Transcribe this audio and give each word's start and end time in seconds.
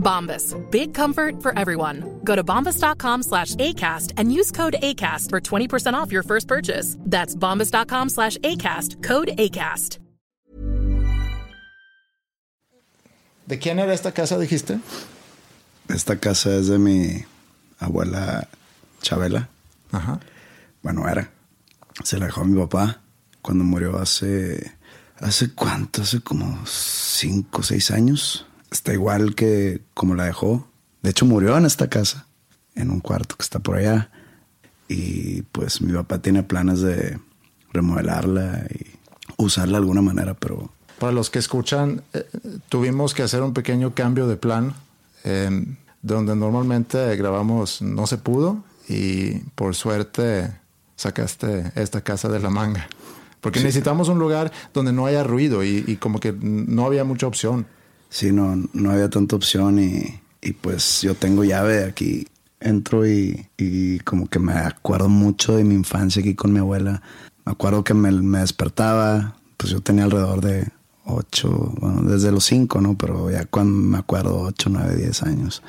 Bombas. 0.00 0.56
Big 0.70 0.92
comfort 0.92 1.42
for 1.42 1.56
everyone. 1.56 2.20
Go 2.24 2.34
to 2.34 2.42
bombas.com 2.42 3.22
slash 3.22 3.54
ACAST 3.56 4.14
and 4.16 4.32
use 4.32 4.50
code 4.50 4.76
ACAST 4.82 5.30
for 5.30 5.40
20% 5.40 5.94
off 5.94 6.10
your 6.10 6.24
first 6.24 6.48
purchase. 6.48 6.96
That's 7.06 7.36
bombas.com 7.36 8.08
slash 8.08 8.36
ACAST. 8.38 9.02
Code 9.02 9.28
ACAST. 9.38 9.98
¿De 13.46 13.58
quién 13.58 13.80
era 13.80 13.92
esta 13.92 14.12
casa, 14.12 14.38
dijiste? 14.38 14.78
Esta 15.88 16.20
casa 16.20 16.54
es 16.54 16.68
de 16.68 16.78
mi 16.78 17.24
abuela 17.80 18.46
Chabela. 19.02 19.48
Ajá. 19.90 20.20
Bueno, 20.84 21.08
era. 21.08 21.32
Se 22.04 22.18
la 22.18 22.26
dejó 22.26 22.42
a 22.42 22.44
mi 22.44 22.56
papá 22.56 23.00
cuando 23.42 23.64
murió 23.64 23.98
hace... 23.98 24.78
¿Hace 25.18 25.52
cuánto? 25.52 26.02
Hace 26.02 26.20
como 26.20 26.64
cinco 26.64 27.60
o 27.60 27.62
seis 27.64 27.90
años. 27.90 28.46
Está 28.70 28.92
igual 28.92 29.34
que 29.34 29.82
como 29.94 30.14
la 30.14 30.24
dejó. 30.24 30.66
De 31.02 31.10
hecho, 31.10 31.26
murió 31.26 31.56
en 31.56 31.64
esta 31.66 31.88
casa, 31.88 32.26
en 32.74 32.90
un 32.90 33.00
cuarto 33.00 33.36
que 33.36 33.42
está 33.42 33.58
por 33.58 33.76
allá. 33.76 34.10
Y 34.88 35.42
pues 35.42 35.80
mi 35.82 35.92
papá 35.92 36.18
tiene 36.20 36.42
planes 36.42 36.80
de 36.80 37.18
remodelarla 37.72 38.66
y 38.70 38.96
usarla 39.36 39.72
de 39.72 39.78
alguna 39.78 40.02
manera, 40.02 40.34
pero 40.34 40.70
Para 40.98 41.12
los 41.12 41.30
que 41.30 41.38
escuchan, 41.38 42.02
eh, 42.12 42.28
tuvimos 42.68 43.14
que 43.14 43.22
hacer 43.22 43.42
un 43.42 43.54
pequeño 43.54 43.94
cambio 43.94 44.26
de 44.26 44.36
plan. 44.36 44.74
eh, 45.24 45.64
donde 46.02 46.34
normalmente 46.34 47.14
grabamos 47.16 47.82
no 47.82 48.06
se 48.06 48.16
pudo 48.16 48.64
y 48.88 49.32
por 49.54 49.74
suerte 49.74 50.50
sacaste 50.96 51.72
esta 51.74 52.00
casa 52.00 52.30
de 52.30 52.40
la 52.40 52.48
manga. 52.48 52.88
Porque 53.42 53.60
necesitamos 53.60 54.08
un 54.08 54.18
lugar 54.18 54.50
donde 54.72 54.92
no 54.94 55.04
haya 55.04 55.22
ruido 55.24 55.62
y, 55.62 55.84
y 55.86 55.96
como 55.96 56.18
que 56.18 56.32
no 56.32 56.86
había 56.86 57.04
mucha 57.04 57.26
opción. 57.26 57.66
Sí, 58.10 58.32
no, 58.32 58.62
no 58.74 58.90
había 58.90 59.08
tanta 59.08 59.36
opción 59.36 59.78
y, 59.78 60.20
y 60.42 60.52
pues 60.52 61.00
yo 61.00 61.14
tengo 61.14 61.44
llave 61.44 61.84
aquí. 61.84 62.26
Entro 62.60 63.08
y, 63.08 63.46
y 63.56 64.00
como 64.00 64.26
que 64.28 64.38
me 64.38 64.52
acuerdo 64.52 65.08
mucho 65.08 65.56
de 65.56 65.64
mi 65.64 65.74
infancia 65.74 66.20
aquí 66.20 66.34
con 66.34 66.52
mi 66.52 66.58
abuela. 66.58 67.00
Me 67.46 67.52
acuerdo 67.52 67.84
que 67.84 67.94
me, 67.94 68.12
me 68.12 68.40
despertaba, 68.40 69.36
pues 69.56 69.72
yo 69.72 69.80
tenía 69.80 70.04
alrededor 70.04 70.42
de 70.42 70.68
ocho, 71.06 71.72
bueno, 71.80 72.02
desde 72.02 72.30
los 72.30 72.44
cinco, 72.44 72.82
¿no? 72.82 72.98
Pero 72.98 73.30
ya 73.30 73.46
cuando 73.46 73.72
me 73.72 73.96
acuerdo, 73.96 74.40
ocho, 74.40 74.68
nueve, 74.68 74.94
diez 74.94 75.22
años. 75.22 75.62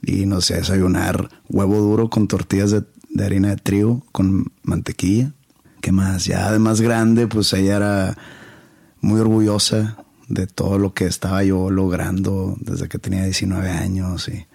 Y 0.00 0.26
no 0.26 0.40
sé, 0.40 0.54
desayunar 0.54 1.28
huevo 1.48 1.78
duro 1.78 2.08
con 2.08 2.28
tortillas 2.28 2.70
de, 2.70 2.84
de 3.10 3.24
harina 3.24 3.48
de 3.48 3.56
trigo, 3.56 4.06
con 4.12 4.52
mantequilla. 4.62 5.32
¿Qué 5.80 5.90
más? 5.90 6.24
Ya 6.24 6.52
de 6.52 6.60
más 6.60 6.80
grande, 6.80 7.26
pues 7.26 7.52
ella 7.52 7.76
era 7.76 8.16
muy 9.00 9.20
orgullosa 9.20 9.96
de 10.28 10.46
todo 10.46 10.78
lo 10.78 10.94
que 10.94 11.06
estaba 11.06 11.42
yo 11.42 11.70
logrando 11.70 12.56
desde 12.60 12.88
que 12.88 12.98
tenía 12.98 13.24
19 13.24 13.70
años 13.70 14.28
y 14.28 14.46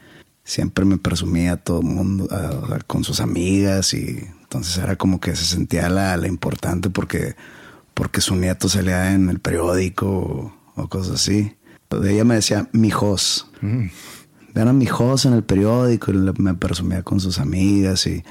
siempre 0.43 0.85
me 0.85 0.97
presumía 0.97 1.53
a 1.53 1.57
todo 1.57 1.79
el 1.81 1.87
mundo, 1.87 2.27
a- 2.31 2.79
con 2.85 3.03
sus 3.03 3.19
amigas 3.19 3.93
y 3.93 4.19
entonces 4.41 4.77
era 4.77 4.95
como 4.97 5.19
que 5.19 5.35
se 5.35 5.45
sentía 5.45 5.89
la, 5.89 6.15
la 6.17 6.27
importante 6.27 6.89
porque, 6.89 7.35
porque 7.93 8.21
su 8.21 8.35
nieto 8.35 8.69
salía 8.69 9.13
en 9.13 9.29
el 9.29 9.39
periódico 9.39 10.07
o, 10.07 10.53
o 10.75 10.87
cosas 10.89 11.15
así. 11.15 11.55
Ella 12.03 12.23
me 12.23 12.35
decía, 12.35 12.69
mijos. 12.71 13.49
Vean 14.53 14.67
a 14.67 14.73
mijos 14.73 15.25
en 15.25 15.33
el 15.33 15.43
periódico 15.43 16.11
y 16.11 16.15
me 16.39 16.53
presumía 16.55 17.01
con 17.03 17.19
sus 17.19 17.39
amigas 17.39 18.05
y, 18.07 18.23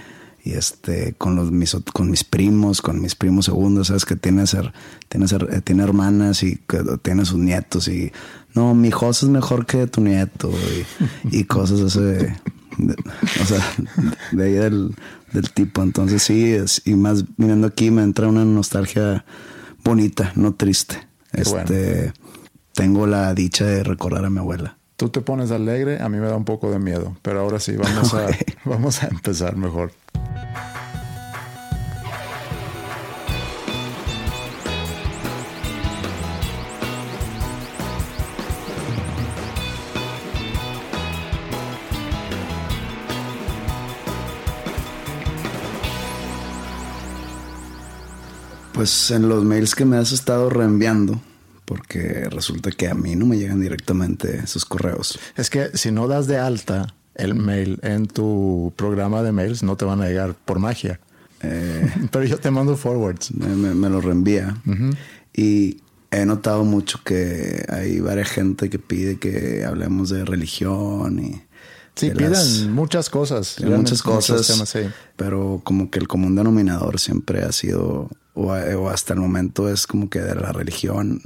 y 0.44 0.52
este 0.54 1.14
con 1.18 1.36
los 1.36 1.50
mis 1.52 1.76
con 1.92 2.10
mis 2.10 2.24
primos, 2.24 2.82
con 2.82 3.00
mis 3.00 3.14
primos 3.14 3.44
segundos, 3.44 3.88
sabes 3.88 4.04
que 4.04 4.16
tiene 4.16 4.46
ser, 4.46 4.72
tiene 5.08 5.28
ser- 5.28 5.48
eh, 5.52 5.60
tiene 5.60 5.84
hermanas 5.84 6.42
y 6.42 6.56
que 6.68 6.82
tiene 7.02 7.24
sus 7.24 7.38
nietos 7.38 7.86
y 7.88 8.12
no, 8.54 8.74
mi 8.74 8.90
Jos 8.90 9.22
es 9.22 9.28
mejor 9.28 9.66
que 9.66 9.86
tu 9.86 10.00
nieto 10.00 10.50
y, 11.30 11.38
y 11.38 11.44
cosas 11.46 11.80
así, 11.80 12.00
de- 12.00 12.34
o 13.40 13.44
sea, 13.46 13.60
de 14.32 14.44
ahí 14.44 14.52
del, 14.54 14.94
del 15.32 15.50
tipo. 15.52 15.82
Entonces 15.82 16.22
sí, 16.22 16.52
es, 16.52 16.82
y 16.84 16.94
más 16.94 17.24
viniendo 17.36 17.66
aquí 17.68 17.90
me 17.90 18.02
entra 18.02 18.26
una 18.28 18.44
nostalgia 18.44 19.24
bonita, 19.84 20.32
no 20.36 20.54
triste. 20.54 21.06
Este, 21.32 22.12
tengo 22.74 23.06
la 23.06 23.32
dicha 23.34 23.64
de 23.64 23.84
recordar 23.84 24.24
a 24.24 24.30
mi 24.30 24.38
abuela. 24.38 24.76
Tú 24.96 25.08
te 25.08 25.20
pones 25.20 25.50
alegre, 25.50 26.00
a 26.02 26.08
mí 26.08 26.18
me 26.18 26.26
da 26.26 26.36
un 26.36 26.44
poco 26.44 26.70
de 26.70 26.78
miedo. 26.78 27.16
Pero 27.22 27.40
ahora 27.40 27.58
sí, 27.60 27.76
vamos, 27.76 28.12
a, 28.14 28.26
vamos 28.64 29.02
a 29.02 29.08
empezar 29.08 29.56
mejor. 29.56 29.92
Pues 48.82 49.12
en 49.12 49.28
los 49.28 49.44
mails 49.44 49.76
que 49.76 49.84
me 49.84 49.96
has 49.96 50.10
estado 50.10 50.50
reenviando, 50.50 51.20
porque 51.64 52.28
resulta 52.28 52.72
que 52.72 52.88
a 52.88 52.94
mí 52.94 53.14
no 53.14 53.26
me 53.26 53.38
llegan 53.38 53.60
directamente 53.60 54.40
esos 54.42 54.64
correos. 54.64 55.20
Es 55.36 55.50
que 55.50 55.76
si 55.76 55.92
no 55.92 56.08
das 56.08 56.26
de 56.26 56.38
alta 56.38 56.92
el 57.14 57.34
mail 57.34 57.78
en 57.82 58.06
tu 58.06 58.72
programa 58.76 59.22
de 59.22 59.32
mails, 59.32 59.62
no 59.62 59.76
te 59.76 59.84
van 59.84 60.00
a 60.00 60.06
llegar 60.06 60.34
por 60.44 60.58
magia. 60.58 61.00
Eh, 61.42 61.90
Pero 62.10 62.24
yo 62.24 62.38
te 62.38 62.50
mando 62.50 62.76
forwards. 62.76 63.32
me, 63.34 63.48
me- 63.48 63.74
me 63.74 63.88
lo 63.90 64.00
reenvía. 64.00 64.56
Y 65.34 65.78
he 66.10 66.26
notado 66.26 66.64
mucho 66.64 67.00
que 67.04 67.64
hay 67.68 68.00
varias 68.00 68.28
gente 68.30 68.68
que 68.70 68.78
pide 68.78 69.18
que 69.18 69.64
hablemos 69.64 70.10
de 70.10 70.24
religión 70.24 71.18
y... 71.18 71.42
Sí, 71.94 72.08
de 72.08 72.16
piden 72.16 72.32
las- 72.32 72.60
muchas 72.68 73.10
cosas. 73.10 73.58
muchas 73.62 74.02
cosas, 74.02 74.46
temas, 74.46 74.68
sí. 74.70 74.80
pero 75.16 75.60
como 75.62 75.90
que 75.90 75.98
el 75.98 76.08
común 76.08 76.34
denominador 76.34 76.98
siempre 76.98 77.42
ha 77.42 77.52
sido, 77.52 78.08
o, 78.32 78.46
o 78.52 78.88
hasta 78.88 79.12
el 79.12 79.20
momento 79.20 79.68
es 79.68 79.86
como 79.86 80.08
que 80.08 80.20
de 80.20 80.34
la 80.34 80.52
religión. 80.52 81.20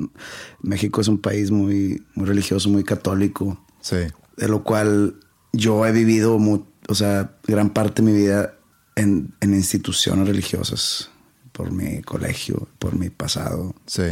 México 0.63 1.01
es 1.01 1.07
un 1.07 1.19
país 1.19 1.53
muy, 1.53 2.03
muy 2.17 2.27
religioso, 2.27 2.69
muy 2.69 2.83
católico, 2.83 3.65
Sí. 3.81 3.99
de 4.37 4.49
lo 4.49 4.65
cual 4.65 5.15
yo 5.57 5.87
he 5.87 5.93
vivido, 5.93 6.37
o 6.37 6.95
sea, 6.95 7.37
gran 7.47 7.71
parte 7.71 8.03
de 8.03 8.11
mi 8.13 8.17
vida 8.17 8.55
en, 8.95 9.35
en 9.41 9.55
instituciones 9.55 10.27
religiosas, 10.27 11.11
por 11.53 11.73
mi 11.73 12.03
colegio, 12.03 12.69
por 12.79 12.95
mi 12.97 13.11
pasado, 13.11 13.75
Sí. 13.87 14.03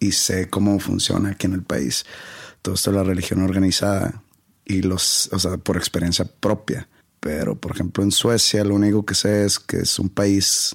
y 0.00 0.12
sé 0.12 0.48
cómo 0.48 0.78
funciona 0.80 1.30
aquí 1.30 1.46
en 1.46 1.52
el 1.54 1.62
país 1.62 2.04
todo 2.62 2.74
esto 2.74 2.90
de 2.90 2.96
la 2.96 3.04
religión 3.04 3.42
organizada 3.42 4.22
y 4.64 4.80
los, 4.82 5.28
o 5.32 5.38
sea, 5.38 5.56
por 5.58 5.76
experiencia 5.76 6.24
propia. 6.24 6.88
Pero, 7.20 7.54
por 7.58 7.72
ejemplo, 7.72 8.02
en 8.02 8.10
Suecia 8.10 8.64
lo 8.64 8.74
único 8.74 9.04
que 9.04 9.14
sé 9.14 9.44
es 9.44 9.58
que 9.58 9.78
es 9.78 9.98
un 9.98 10.08
país 10.08 10.74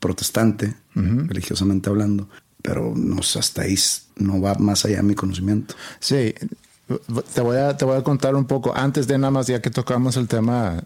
protestante, 0.00 0.74
religiosamente 0.94 1.88
hablando, 1.88 2.28
pero 2.62 2.92
no 2.96 3.20
hasta 3.20 3.62
ahí 3.62 3.76
no 4.16 4.40
va 4.40 4.54
más 4.56 4.84
allá 4.84 4.98
de 4.98 5.02
mi 5.02 5.14
conocimiento. 5.14 5.74
Sí, 5.98 6.34
te 7.32 7.40
voy, 7.40 7.56
a, 7.56 7.76
te 7.76 7.84
voy 7.86 7.96
a 7.96 8.02
contar 8.02 8.34
un 8.34 8.44
poco. 8.44 8.76
Antes 8.76 9.06
de 9.06 9.16
nada 9.16 9.30
más, 9.30 9.46
ya 9.46 9.62
que 9.62 9.70
tocamos 9.70 10.18
el 10.18 10.28
tema 10.28 10.82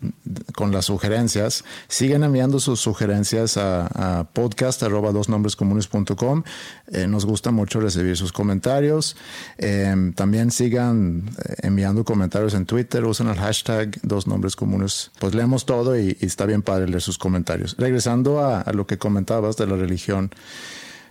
con 0.55 0.71
las 0.71 0.85
sugerencias, 0.85 1.65
siguen 1.89 2.23
enviando 2.23 2.61
sus 2.61 2.81
sugerencias 2.81 3.57
a, 3.57 4.21
a 4.21 4.25
podcast 4.25 4.83
arroba 4.85 5.11
dosnombrescomunes.com. 5.11 6.45
Eh, 6.93 7.09
nos 7.09 7.27
gusta 7.27 7.51
mucho 7.51 7.81
recibir 7.81 8.17
sus 8.17 8.33
comentarios. 8.33 9.17
Eh, 9.59 10.13
también 10.15 10.53
sigan 10.53 11.31
eh, 11.45 11.55
enviando 11.63 12.05
comentarios 12.05 12.55
en 12.55 12.65
Twitter, 12.65 13.05
usen 13.05 13.29
el 13.29 13.37
hashtag 13.37 13.99
dos 14.03 14.29
nombres 14.29 14.55
comunes. 14.55 15.11
Pues 15.19 15.35
leemos 15.35 15.67
todo 15.67 15.99
y, 15.99 16.17
está 16.21 16.47
bien 16.47 16.63
padre 16.63 16.87
leer 16.87 17.03
sus 17.03 17.19
comentarios. 17.19 17.75
Regresando 17.77 18.41
a 18.45 18.73
lo 18.73 18.87
que 18.87 18.99
comentabas 18.99 19.57
de 19.57 19.67
la 19.67 19.75
religión. 19.77 20.31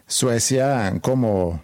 Suecia, 0.07 0.97
como 1.01 1.61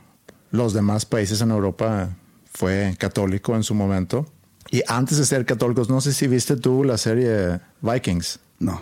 los 0.52 0.74
demás 0.74 1.06
países 1.06 1.40
en 1.42 1.52
Europa 1.52 2.10
fue 2.53 2.95
católico 2.97 3.55
en 3.55 3.63
su 3.63 3.73
momento. 3.73 4.25
Y 4.71 4.81
antes 4.88 5.17
de 5.17 5.25
ser 5.25 5.45
católicos, 5.45 5.89
no 5.89 6.01
sé 6.01 6.13
si 6.13 6.27
viste 6.27 6.55
tú 6.55 6.83
la 6.83 6.97
serie 6.97 7.59
Vikings. 7.81 8.39
No. 8.59 8.81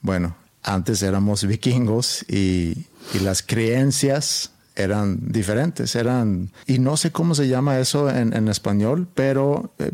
Bueno, 0.00 0.36
antes 0.62 1.02
éramos 1.02 1.44
vikingos 1.46 2.24
y, 2.28 2.86
y 3.14 3.18
las 3.22 3.42
creencias 3.42 4.50
eran 4.74 5.18
diferentes, 5.32 5.94
eran, 5.96 6.50
y 6.66 6.78
no 6.78 6.96
sé 6.96 7.12
cómo 7.12 7.34
se 7.34 7.46
llama 7.46 7.78
eso 7.78 8.08
en, 8.08 8.34
en 8.34 8.48
español, 8.48 9.06
pero 9.14 9.70
eh, 9.78 9.92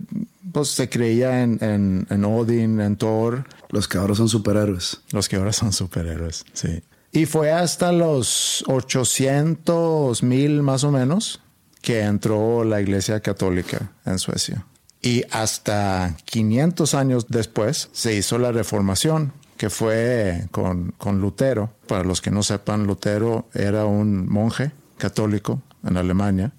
pues 0.52 0.68
se 0.68 0.88
creía 0.88 1.42
en, 1.42 1.58
en, 1.60 2.06
en, 2.10 2.24
Odin, 2.24 2.80
en 2.80 2.96
Thor. 2.96 3.44
Los 3.70 3.88
que 3.88 3.98
ahora 3.98 4.14
son 4.14 4.28
superhéroes. 4.28 5.00
Los 5.10 5.28
que 5.28 5.36
ahora 5.36 5.52
son 5.52 5.72
superhéroes, 5.72 6.44
sí. 6.52 6.82
Y 7.10 7.26
fue 7.26 7.50
hasta 7.50 7.90
los 7.90 8.64
800 8.66 10.22
mil 10.22 10.62
más 10.62 10.84
o 10.84 10.92
menos 10.92 11.40
que 11.80 12.00
entró 12.00 12.64
la 12.64 12.80
Iglesia 12.80 13.20
Católica 13.20 13.92
en 14.04 14.19
Suecia. 14.19 14.64
Y 15.00 15.25
hasta 15.30 16.16
500 16.25 16.94
años 16.94 17.26
después 17.28 17.88
se 17.92 18.14
hizo 18.14 18.38
la 18.38 18.52
Reformación, 18.52 19.32
que 19.56 19.70
fue 19.70 20.48
con, 20.50 20.92
con 20.98 21.20
Lutero. 21.20 21.70
Para 21.86 22.04
los 22.04 22.20
que 22.20 22.30
no 22.30 22.42
sepan, 22.42 22.86
Lutero 22.86 23.48
era 23.54 23.84
un 23.84 24.28
monje 24.28 24.72
católico 24.98 25.62
en 25.84 25.96
Alemania 25.96 26.52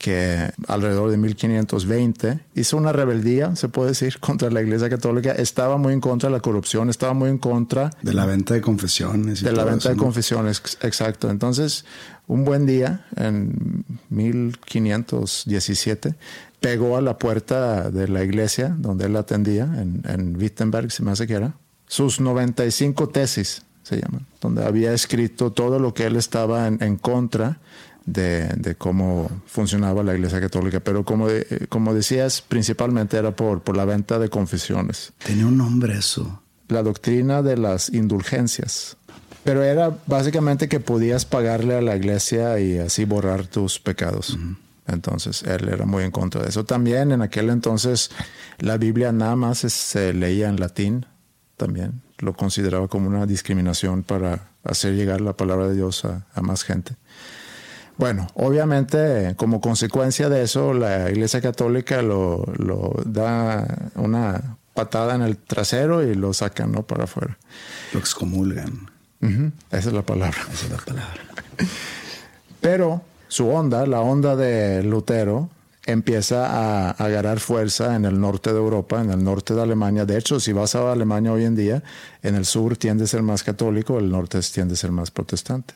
que 0.00 0.50
alrededor 0.66 1.10
de 1.10 1.18
1520 1.18 2.40
hizo 2.54 2.78
una 2.78 2.90
rebeldía, 2.90 3.54
se 3.54 3.68
puede 3.68 3.90
decir, 3.90 4.18
contra 4.20 4.50
la 4.50 4.62
Iglesia 4.62 4.88
Católica. 4.88 5.32
Estaba 5.32 5.76
muy 5.76 5.92
en 5.92 6.00
contra 6.00 6.30
de 6.30 6.36
la 6.36 6.40
corrupción, 6.40 6.88
estaba 6.88 7.12
muy 7.12 7.28
en 7.28 7.36
contra 7.36 7.90
de 8.00 8.14
la 8.14 8.24
venta 8.24 8.54
de 8.54 8.62
confesiones. 8.62 9.42
Y 9.42 9.44
de 9.44 9.52
la 9.52 9.64
venta 9.64 9.90
de 9.90 9.96
confesiones, 9.96 10.62
exacto. 10.80 11.28
Entonces, 11.28 11.84
un 12.30 12.44
buen 12.44 12.64
día, 12.64 13.04
en 13.16 13.84
1517, 14.10 16.14
pegó 16.60 16.96
a 16.96 17.00
la 17.00 17.18
puerta 17.18 17.90
de 17.90 18.06
la 18.06 18.22
iglesia 18.22 18.72
donde 18.78 19.06
él 19.06 19.16
atendía, 19.16 19.64
en, 19.64 20.04
en 20.06 20.36
Wittenberg, 20.36 20.92
se 20.92 21.02
me 21.02 21.10
hace 21.10 21.26
que 21.26 21.34
era, 21.34 21.54
sus 21.88 22.20
95 22.20 23.08
tesis, 23.08 23.62
se 23.82 24.00
llaman, 24.00 24.26
donde 24.40 24.64
había 24.64 24.92
escrito 24.92 25.50
todo 25.50 25.80
lo 25.80 25.92
que 25.92 26.06
él 26.06 26.14
estaba 26.14 26.68
en, 26.68 26.80
en 26.80 26.98
contra 26.98 27.58
de, 28.06 28.46
de, 28.56 28.76
cómo 28.76 29.28
funcionaba 29.46 30.04
la 30.04 30.14
Iglesia 30.14 30.40
Católica. 30.40 30.78
Pero 30.78 31.04
como, 31.04 31.26
de, 31.26 31.66
como 31.68 31.94
decías, 31.94 32.42
principalmente 32.42 33.16
era 33.16 33.34
por, 33.34 33.62
por 33.62 33.76
la 33.76 33.84
venta 33.84 34.20
de 34.20 34.28
confesiones. 34.28 35.12
Tenía 35.24 35.46
un 35.46 35.58
nombre 35.58 35.98
eso. 35.98 36.42
La 36.68 36.84
doctrina 36.84 37.42
de 37.42 37.56
las 37.56 37.92
indulgencias. 37.92 38.96
Pero 39.44 39.62
era 39.62 39.96
básicamente 40.06 40.68
que 40.68 40.80
podías 40.80 41.24
pagarle 41.24 41.76
a 41.76 41.80
la 41.80 41.96
iglesia 41.96 42.58
y 42.60 42.78
así 42.78 43.04
borrar 43.04 43.46
tus 43.46 43.78
pecados. 43.78 44.30
Uh 44.30 44.38
-huh. 44.38 44.56
Entonces 44.86 45.42
él 45.44 45.68
era 45.68 45.86
muy 45.86 46.04
en 46.04 46.10
contra 46.10 46.42
de 46.42 46.48
eso. 46.48 46.64
También 46.64 47.12
en 47.12 47.22
aquel 47.22 47.48
entonces 47.50 48.10
la 48.58 48.76
Biblia 48.76 49.12
nada 49.12 49.36
más 49.36 49.58
se 49.58 50.12
leía 50.12 50.48
en 50.48 50.58
latín 50.58 51.06
también. 51.56 52.02
Lo 52.18 52.34
consideraba 52.34 52.88
como 52.88 53.08
una 53.08 53.26
discriminación 53.26 54.02
para 54.02 54.48
hacer 54.64 54.94
llegar 54.94 55.20
la 55.20 55.34
palabra 55.34 55.68
de 55.68 55.74
Dios 55.74 56.04
a, 56.04 56.26
a 56.34 56.42
más 56.42 56.64
gente. 56.64 56.96
Bueno, 57.96 58.26
obviamente 58.34 59.34
como 59.36 59.60
consecuencia 59.60 60.28
de 60.28 60.42
eso 60.42 60.72
la 60.72 61.10
Iglesia 61.10 61.40
Católica 61.40 62.02
lo, 62.02 62.44
lo 62.56 62.94
da 63.04 63.90
una 63.94 64.56
patada 64.74 65.14
en 65.14 65.22
el 65.22 65.36
trasero 65.36 66.02
y 66.02 66.14
lo 66.14 66.32
sacan 66.32 66.72
¿no? 66.72 66.82
para 66.82 67.04
afuera. 67.04 67.36
Lo 67.92 67.98
excomulgan. 68.00 68.90
Uh 69.20 69.26
-huh. 69.26 69.52
Esa 69.70 69.88
es 69.88 69.94
la 69.94 70.02
palabra. 70.02 70.38
Esa 70.52 70.66
es 70.66 70.70
la 70.70 70.78
palabra. 70.78 71.20
Pero 72.60 73.02
su 73.28 73.48
onda, 73.48 73.86
la 73.86 74.00
onda 74.00 74.36
de 74.36 74.82
Lutero, 74.82 75.50
empieza 75.86 76.46
a, 76.46 76.90
a, 76.90 76.90
agarrar 76.90 77.40
fuerza 77.40 77.96
en 77.96 78.04
el 78.04 78.20
norte 78.20 78.52
de 78.52 78.58
Europa, 78.58 79.00
en 79.00 79.10
el 79.10 79.22
norte 79.22 79.54
de 79.54 79.62
Alemania. 79.62 80.04
De 80.04 80.18
hecho, 80.18 80.40
si 80.40 80.52
vas 80.52 80.74
a 80.74 80.92
Alemania 80.92 81.32
hoy 81.32 81.44
en 81.44 81.56
día, 81.56 81.82
en 82.22 82.34
el 82.34 82.44
sur 82.44 82.76
tiende 82.76 83.04
a 83.04 83.06
ser 83.06 83.22
más 83.22 83.42
católico, 83.42 83.98
el 83.98 84.10
norte 84.10 84.40
tiende 84.40 84.74
a 84.74 84.76
ser 84.76 84.92
más 84.92 85.10
protestante. 85.10 85.74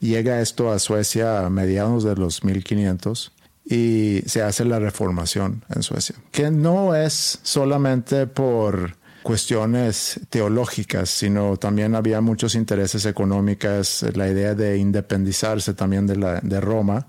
Llega 0.00 0.40
esto 0.40 0.72
a 0.72 0.78
Suecia 0.80 1.46
a 1.46 1.50
mediados 1.50 2.02
de 2.02 2.16
los 2.16 2.42
1500 2.42 3.32
y 3.64 4.22
se 4.26 4.42
hace 4.42 4.64
la 4.64 4.80
reformación 4.80 5.64
en 5.72 5.84
Suecia, 5.84 6.16
que 6.32 6.50
no 6.50 6.96
es 6.96 7.38
solamente 7.44 8.26
por 8.26 8.96
cuestiones 9.22 10.20
teológicas, 10.28 11.10
sino 11.10 11.56
también 11.56 11.94
había 11.94 12.20
muchos 12.20 12.54
intereses 12.54 13.06
económicos, 13.06 14.04
la 14.14 14.28
idea 14.28 14.54
de 14.54 14.78
independizarse 14.78 15.74
también 15.74 16.06
de, 16.06 16.16
la, 16.16 16.40
de 16.40 16.60
Roma 16.60 17.06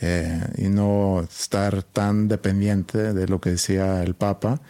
eh, 0.00 0.40
y 0.56 0.68
no 0.68 1.20
estar 1.20 1.82
tan 1.82 2.28
dependiente 2.28 3.12
de 3.12 3.26
lo 3.26 3.40
que 3.40 3.50
decía 3.50 4.02
el 4.02 4.14
Papa. 4.14 4.60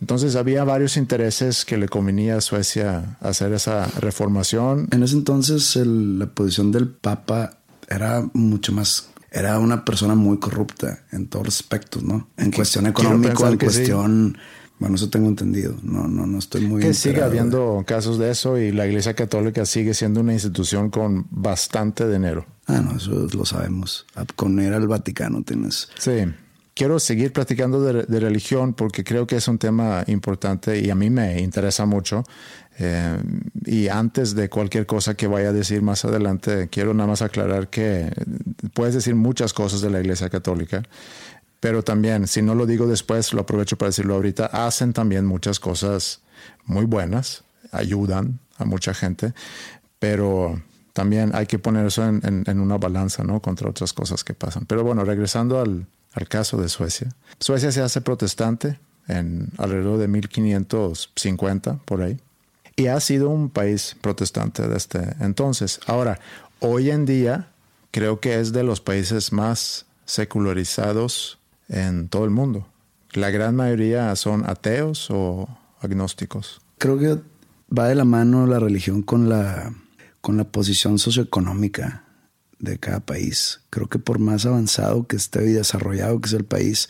Entonces 0.00 0.34
había 0.34 0.64
varios 0.64 0.96
intereses 0.96 1.64
que 1.64 1.76
le 1.76 1.88
convenía 1.88 2.36
a 2.36 2.40
Suecia 2.40 3.16
hacer 3.20 3.52
esa 3.52 3.86
reformación. 3.86 4.88
En 4.90 5.02
ese 5.02 5.14
entonces 5.14 5.76
el, 5.76 6.18
la 6.18 6.26
posición 6.26 6.72
del 6.72 6.88
Papa 6.88 7.58
era 7.88 8.24
mucho 8.32 8.72
más 8.72 9.08
era 9.34 9.58
una 9.58 9.82
persona 9.82 10.14
muy 10.14 10.38
corrupta 10.38 11.04
en 11.10 11.26
todos 11.26 11.46
los 11.46 11.56
aspectos, 11.56 12.02
¿no? 12.02 12.28
En 12.36 12.50
cuestión 12.50 12.86
económica, 12.86 13.48
en 13.48 13.58
cuestión... 13.58 14.36
Sí. 14.36 14.61
Bueno, 14.82 14.96
eso 14.96 15.08
tengo 15.10 15.28
entendido. 15.28 15.76
No, 15.84 16.08
no, 16.08 16.26
no 16.26 16.40
estoy 16.40 16.62
muy. 16.62 16.82
Que 16.82 16.92
sigue 16.92 17.22
habiendo 17.22 17.84
casos 17.86 18.18
de 18.18 18.32
eso 18.32 18.58
y 18.58 18.72
la 18.72 18.84
Iglesia 18.84 19.14
Católica 19.14 19.64
sigue 19.64 19.94
siendo 19.94 20.18
una 20.18 20.32
institución 20.32 20.90
con 20.90 21.28
bastante 21.30 22.10
dinero. 22.10 22.46
Ah, 22.66 22.80
no, 22.80 22.96
eso 22.96 23.28
lo 23.32 23.44
sabemos. 23.44 24.06
Con 24.34 24.60
ir 24.60 24.72
al 24.72 24.88
Vaticano 24.88 25.44
tienes. 25.44 25.88
Sí. 26.00 26.24
Quiero 26.74 26.98
seguir 26.98 27.32
platicando 27.32 27.80
de, 27.80 28.02
de, 28.02 28.20
religión 28.20 28.74
porque 28.74 29.04
creo 29.04 29.24
que 29.24 29.36
es 29.36 29.46
un 29.46 29.58
tema 29.58 30.02
importante 30.08 30.80
y 30.80 30.90
a 30.90 30.96
mí 30.96 31.10
me 31.10 31.40
interesa 31.40 31.86
mucho. 31.86 32.24
Eh, 32.80 33.18
y 33.66 33.86
antes 33.86 34.34
de 34.34 34.48
cualquier 34.48 34.86
cosa 34.86 35.14
que 35.14 35.28
vaya 35.28 35.50
a 35.50 35.52
decir 35.52 35.80
más 35.82 36.04
adelante, 36.04 36.68
quiero 36.70 36.92
nada 36.92 37.06
más 37.06 37.22
aclarar 37.22 37.68
que 37.68 38.10
puedes 38.74 38.94
decir 38.94 39.14
muchas 39.14 39.52
cosas 39.52 39.80
de 39.80 39.90
la 39.90 40.00
Iglesia 40.00 40.28
Católica, 40.28 40.82
pero 41.62 41.84
también, 41.84 42.26
si 42.26 42.42
no 42.42 42.56
lo 42.56 42.66
digo 42.66 42.88
después, 42.88 43.32
lo 43.32 43.42
aprovecho 43.42 43.78
para 43.78 43.90
decirlo 43.90 44.14
ahorita, 44.14 44.46
hacen 44.46 44.92
también 44.92 45.24
muchas 45.24 45.60
cosas 45.60 46.20
muy 46.64 46.86
buenas, 46.86 47.44
ayudan 47.70 48.40
a 48.58 48.64
mucha 48.64 48.94
gente, 48.94 49.32
pero 50.00 50.60
también 50.92 51.30
hay 51.36 51.46
que 51.46 51.60
poner 51.60 51.86
eso 51.86 52.04
en, 52.04 52.60
una 52.60 52.78
balanza, 52.78 53.22
¿no? 53.22 53.38
Contra 53.38 53.70
otras 53.70 53.92
cosas 53.92 54.24
que 54.24 54.34
pasan. 54.34 54.66
Pero 54.66 54.82
bueno, 54.82 55.04
regresando 55.04 55.60
al, 55.60 55.86
al 56.14 56.26
caso 56.26 56.60
de 56.60 56.68
Suecia. 56.68 57.14
Suecia 57.38 57.70
se 57.70 57.80
hace 57.80 58.00
protestante 58.00 58.80
en 59.06 59.52
alrededor 59.56 59.98
de 59.98 60.08
1550, 60.08 61.78
por 61.84 62.02
ahí, 62.02 62.20
y 62.74 62.88
ha 62.88 62.98
sido 62.98 63.28
un 63.28 63.50
país 63.50 63.94
protestante 64.00 64.66
desde 64.66 65.14
entonces. 65.20 65.78
Ahora, 65.86 66.18
hoy 66.58 66.90
en 66.90 67.06
día, 67.06 67.50
creo 67.92 68.18
que 68.18 68.40
es 68.40 68.52
de 68.52 68.64
los 68.64 68.80
países 68.80 69.32
más 69.32 69.86
secularizados 70.06 71.38
en 71.68 72.08
todo 72.08 72.24
el 72.24 72.30
mundo. 72.30 72.66
La 73.12 73.30
gran 73.30 73.56
mayoría 73.56 74.14
son 74.16 74.48
ateos 74.48 75.08
o 75.10 75.48
agnósticos. 75.80 76.60
Creo 76.78 76.98
que 76.98 77.18
va 77.76 77.88
de 77.88 77.94
la 77.94 78.04
mano 78.04 78.46
la 78.46 78.58
religión 78.58 79.02
con 79.02 79.28
la, 79.28 79.74
con 80.20 80.36
la 80.36 80.44
posición 80.44 80.98
socioeconómica 80.98 82.04
de 82.58 82.78
cada 82.78 83.00
país. 83.00 83.60
Creo 83.70 83.88
que 83.88 83.98
por 83.98 84.18
más 84.18 84.46
avanzado 84.46 85.06
que 85.06 85.16
esté 85.16 85.50
y 85.50 85.52
desarrollado 85.52 86.20
que 86.20 86.30
sea 86.30 86.38
el 86.38 86.44
país, 86.44 86.88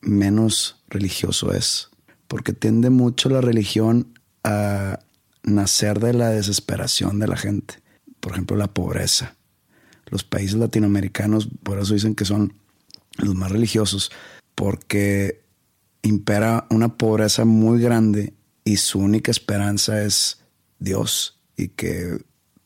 menos 0.00 0.82
religioso 0.88 1.52
es. 1.52 1.88
Porque 2.28 2.52
tiende 2.52 2.90
mucho 2.90 3.28
la 3.28 3.40
religión 3.40 4.12
a 4.44 5.00
nacer 5.42 6.00
de 6.00 6.12
la 6.12 6.30
desesperación 6.30 7.18
de 7.18 7.28
la 7.28 7.36
gente. 7.36 7.82
Por 8.20 8.32
ejemplo, 8.32 8.56
la 8.56 8.72
pobreza. 8.72 9.36
Los 10.06 10.24
países 10.24 10.56
latinoamericanos, 10.56 11.48
por 11.62 11.78
eso 11.78 11.94
dicen 11.94 12.14
que 12.14 12.24
son 12.24 12.54
los 13.18 13.34
más 13.34 13.50
religiosos, 13.50 14.10
porque 14.54 15.42
impera 16.02 16.66
una 16.70 16.96
pobreza 16.96 17.44
muy 17.44 17.80
grande 17.80 18.34
y 18.64 18.76
su 18.76 18.98
única 18.98 19.30
esperanza 19.30 20.02
es 20.02 20.40
Dios 20.78 21.40
y 21.56 21.68
que 21.68 22.18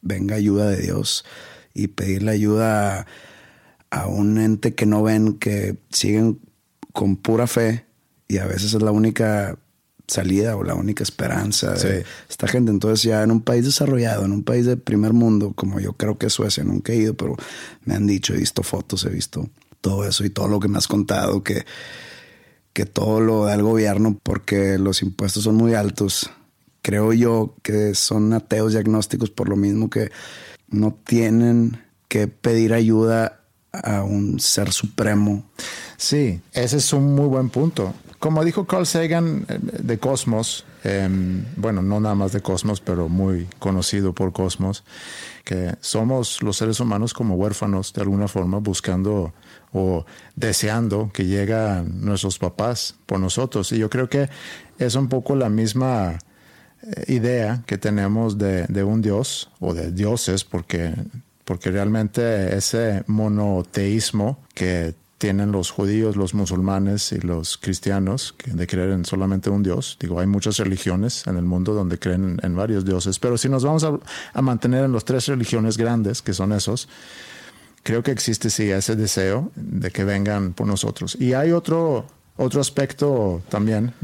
venga 0.02 0.36
ayuda 0.36 0.70
de 0.70 0.78
Dios 0.78 1.24
y 1.74 1.88
pedirle 1.88 2.32
ayuda 2.32 3.00
a, 3.00 3.06
a, 3.90 4.06
un 4.06 4.38
ente 4.38 4.74
que 4.74 4.86
no 4.86 5.02
ven, 5.02 5.34
que 5.34 5.76
siguen 5.90 6.40
con 6.92 7.16
pura 7.16 7.46
fe 7.46 7.84
y 8.28 8.38
a 8.38 8.46
veces 8.46 8.74
es 8.74 8.82
la 8.82 8.90
única 8.90 9.58
salida 10.08 10.56
o 10.56 10.62
la 10.62 10.74
única 10.74 11.02
esperanza 11.02 11.72
de 11.72 12.02
sí. 12.02 12.08
esta 12.28 12.48
gente. 12.48 12.70
Entonces 12.70 13.02
ya 13.02 13.22
en 13.22 13.30
un 13.30 13.42
país 13.42 13.64
desarrollado, 13.64 14.24
en 14.24 14.32
un 14.32 14.44
país 14.44 14.66
de 14.66 14.76
primer 14.76 15.12
mundo, 15.12 15.52
como 15.54 15.80
yo 15.80 15.92
creo 15.94 16.16
que 16.16 16.26
es 16.26 16.32
Suecia, 16.32 16.64
nunca 16.64 16.92
he 16.92 16.96
ido, 16.96 17.14
pero 17.14 17.36
me 17.84 17.94
han 17.94 18.06
dicho, 18.06 18.34
he 18.34 18.38
visto 18.38 18.62
fotos, 18.62 19.04
he 19.04 19.10
visto 19.10 19.48
todo 19.80 20.06
eso 20.06 20.24
y 20.24 20.30
todo 20.30 20.48
lo 20.48 20.60
que 20.60 20.68
me 20.68 20.78
has 20.78 20.88
contado, 20.88 21.42
que, 21.42 21.64
que 22.72 22.86
todo 22.86 23.20
lo 23.20 23.44
da 23.44 23.54
el 23.54 23.62
gobierno 23.62 24.18
porque 24.22 24.78
los 24.78 25.02
impuestos 25.02 25.44
son 25.44 25.56
muy 25.56 25.74
altos. 25.74 26.30
Creo 26.82 27.12
yo 27.12 27.54
que 27.62 27.94
son 27.94 28.32
ateos 28.32 28.72
diagnósticos 28.72 29.30
por 29.30 29.48
lo 29.48 29.56
mismo 29.56 29.90
que 29.90 30.10
no 30.68 30.96
tienen 31.04 31.82
que 32.08 32.28
pedir 32.28 32.72
ayuda 32.72 33.40
a 33.72 34.02
un 34.02 34.40
ser 34.40 34.72
supremo. 34.72 35.44
Sí, 35.96 36.40
ese 36.52 36.78
es 36.78 36.92
un 36.92 37.14
muy 37.14 37.26
buen 37.26 37.50
punto. 37.50 37.94
Como 38.18 38.44
dijo 38.44 38.66
Carl 38.66 38.86
Sagan 38.86 39.44
eh, 39.48 39.58
de 39.60 39.98
Cosmos, 39.98 40.64
em, 40.84 41.44
bueno, 41.56 41.82
no 41.82 42.00
nada 42.00 42.14
más 42.14 42.32
de 42.32 42.40
Cosmos, 42.40 42.80
pero 42.80 43.08
muy 43.08 43.46
conocido 43.58 44.12
por 44.14 44.32
Cosmos, 44.32 44.84
que 45.44 45.76
somos 45.80 46.42
los 46.42 46.56
seres 46.56 46.80
humanos 46.80 47.12
como 47.12 47.34
huérfanos 47.34 47.92
de 47.92 48.02
alguna 48.02 48.28
forma 48.28 48.58
buscando 48.58 49.32
o 49.76 50.06
deseando 50.34 51.10
que 51.12 51.26
lleguen 51.26 52.04
nuestros 52.04 52.38
papás 52.38 52.94
por 53.06 53.20
nosotros. 53.20 53.70
Y 53.72 53.78
yo 53.78 53.90
creo 53.90 54.08
que 54.08 54.28
es 54.78 54.94
un 54.94 55.08
poco 55.08 55.36
la 55.36 55.48
misma 55.48 56.18
eh, 56.82 57.04
idea 57.12 57.62
que 57.66 57.76
tenemos 57.78 58.38
de, 58.38 58.66
de 58.66 58.82
un 58.82 59.02
Dios 59.02 59.50
o 59.60 59.74
de 59.74 59.92
dioses, 59.92 60.44
porque 60.44 60.94
porque 61.46 61.70
realmente 61.70 62.56
ese 62.56 63.04
monoteísmo 63.06 64.40
que 64.52 64.94
tienen 65.18 65.52
los 65.52 65.70
judíos, 65.70 66.16
los 66.16 66.34
musulmanes 66.34 67.12
y 67.12 67.20
los 67.20 67.56
cristianos, 67.56 68.34
de 68.44 68.66
creer 68.66 68.90
en 68.90 69.04
solamente 69.04 69.48
un 69.48 69.62
Dios. 69.62 69.96
Digo, 69.98 70.20
hay 70.20 70.26
muchas 70.26 70.58
religiones 70.58 71.26
en 71.26 71.36
el 71.36 71.44
mundo 71.44 71.72
donde 71.72 71.98
creen 71.98 72.38
en 72.42 72.56
varios 72.56 72.84
dioses, 72.84 73.18
pero 73.18 73.38
si 73.38 73.48
nos 73.48 73.64
vamos 73.64 73.84
a, 73.84 74.42
mantener 74.42 74.84
en 74.84 74.92
las 74.92 75.04
tres 75.04 75.26
religiones 75.28 75.76
grandes, 75.76 76.20
que 76.20 76.34
son 76.34 76.52
esos, 76.52 76.88
creo 77.86 78.02
que 78.02 78.10
existe 78.10 78.50
sí 78.50 78.68
ese 78.68 78.96
deseo 78.96 79.52
de 79.54 79.92
que 79.92 80.02
vengan 80.02 80.54
por 80.54 80.66
nosotros. 80.66 81.16
Y 81.20 81.34
hay 81.34 81.52
otro, 81.52 82.04
otro 82.36 82.60
aspecto 82.60 83.40
también, 83.48 83.94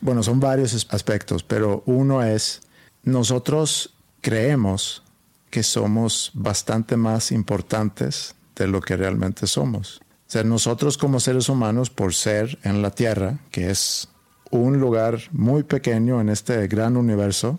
bueno, 0.00 0.22
son 0.22 0.38
varios 0.38 0.86
aspectos, 0.90 1.42
pero 1.42 1.82
uno 1.86 2.22
es, 2.22 2.60
nosotros 3.02 3.94
creemos 4.20 5.02
que 5.50 5.64
somos 5.64 6.30
bastante 6.34 6.96
más 6.96 7.32
importantes 7.32 8.36
de 8.54 8.68
lo 8.68 8.80
que 8.80 8.96
realmente 8.96 9.48
somos. 9.48 10.00
O 10.28 10.30
sea, 10.30 10.44
nosotros 10.44 10.96
como 10.96 11.18
seres 11.18 11.48
humanos, 11.48 11.90
por 11.90 12.14
ser 12.14 12.60
en 12.62 12.80
la 12.80 12.92
Tierra, 12.92 13.40
que 13.50 13.70
es 13.70 14.08
un 14.52 14.78
lugar 14.78 15.18
muy 15.32 15.64
pequeño 15.64 16.20
en 16.20 16.28
este 16.28 16.68
gran 16.68 16.96
universo, 16.96 17.58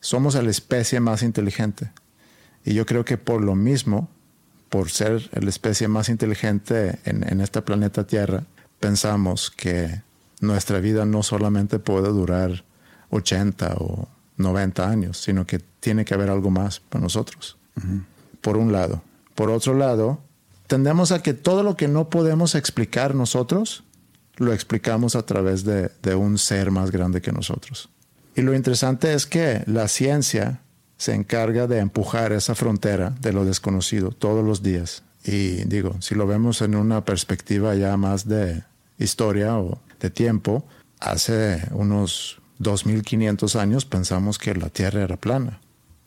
somos 0.00 0.36
la 0.36 0.50
especie 0.50 1.00
más 1.00 1.22
inteligente. 1.22 1.92
Y 2.64 2.72
yo 2.72 2.86
creo 2.86 3.04
que 3.04 3.18
por 3.18 3.42
lo 3.42 3.54
mismo, 3.54 4.08
por 4.68 4.90
ser 4.90 5.28
la 5.32 5.48
especie 5.48 5.88
más 5.88 6.08
inteligente 6.08 6.98
en, 7.04 7.26
en 7.28 7.40
este 7.40 7.62
planeta 7.62 8.06
Tierra, 8.06 8.44
pensamos 8.80 9.50
que 9.50 10.02
nuestra 10.40 10.80
vida 10.80 11.04
no 11.04 11.22
solamente 11.22 11.78
puede 11.78 12.08
durar 12.08 12.64
80 13.10 13.74
o 13.78 14.08
90 14.36 14.88
años, 14.88 15.18
sino 15.18 15.46
que 15.46 15.58
tiene 15.58 16.04
que 16.04 16.14
haber 16.14 16.30
algo 16.30 16.50
más 16.50 16.80
para 16.80 17.02
nosotros. 17.02 17.56
Por 18.40 18.56
un 18.56 18.72
lado. 18.72 19.02
Por 19.34 19.50
otro 19.50 19.74
lado, 19.74 20.20
tendemos 20.66 21.12
a 21.12 21.22
que 21.22 21.34
todo 21.34 21.62
lo 21.62 21.76
que 21.76 21.86
no 21.86 22.08
podemos 22.08 22.54
explicar 22.54 23.14
nosotros, 23.14 23.84
lo 24.36 24.52
explicamos 24.52 25.16
a 25.16 25.24
través 25.26 25.64
de, 25.64 25.90
de 26.02 26.14
un 26.14 26.38
ser 26.38 26.70
más 26.70 26.90
grande 26.90 27.20
que 27.20 27.32
nosotros. 27.32 27.88
Y 28.34 28.42
lo 28.42 28.54
interesante 28.54 29.14
es 29.14 29.26
que 29.26 29.62
la 29.66 29.88
ciencia 29.88 30.60
se 30.98 31.14
encarga 31.14 31.66
de 31.66 31.78
empujar 31.78 32.32
esa 32.32 32.54
frontera 32.54 33.14
de 33.20 33.32
lo 33.32 33.44
desconocido 33.44 34.10
todos 34.10 34.44
los 34.44 34.62
días. 34.62 35.04
Y 35.24 35.64
digo, 35.64 35.96
si 36.00 36.14
lo 36.14 36.26
vemos 36.26 36.60
en 36.60 36.74
una 36.74 37.04
perspectiva 37.04 37.74
ya 37.74 37.96
más 37.96 38.28
de 38.28 38.64
historia 38.98 39.58
o 39.58 39.80
de 40.00 40.10
tiempo, 40.10 40.66
hace 41.00 41.62
unos 41.70 42.40
2500 42.58 43.56
años 43.56 43.84
pensamos 43.84 44.38
que 44.38 44.54
la 44.54 44.68
Tierra 44.68 45.02
era 45.02 45.16
plana. 45.16 45.60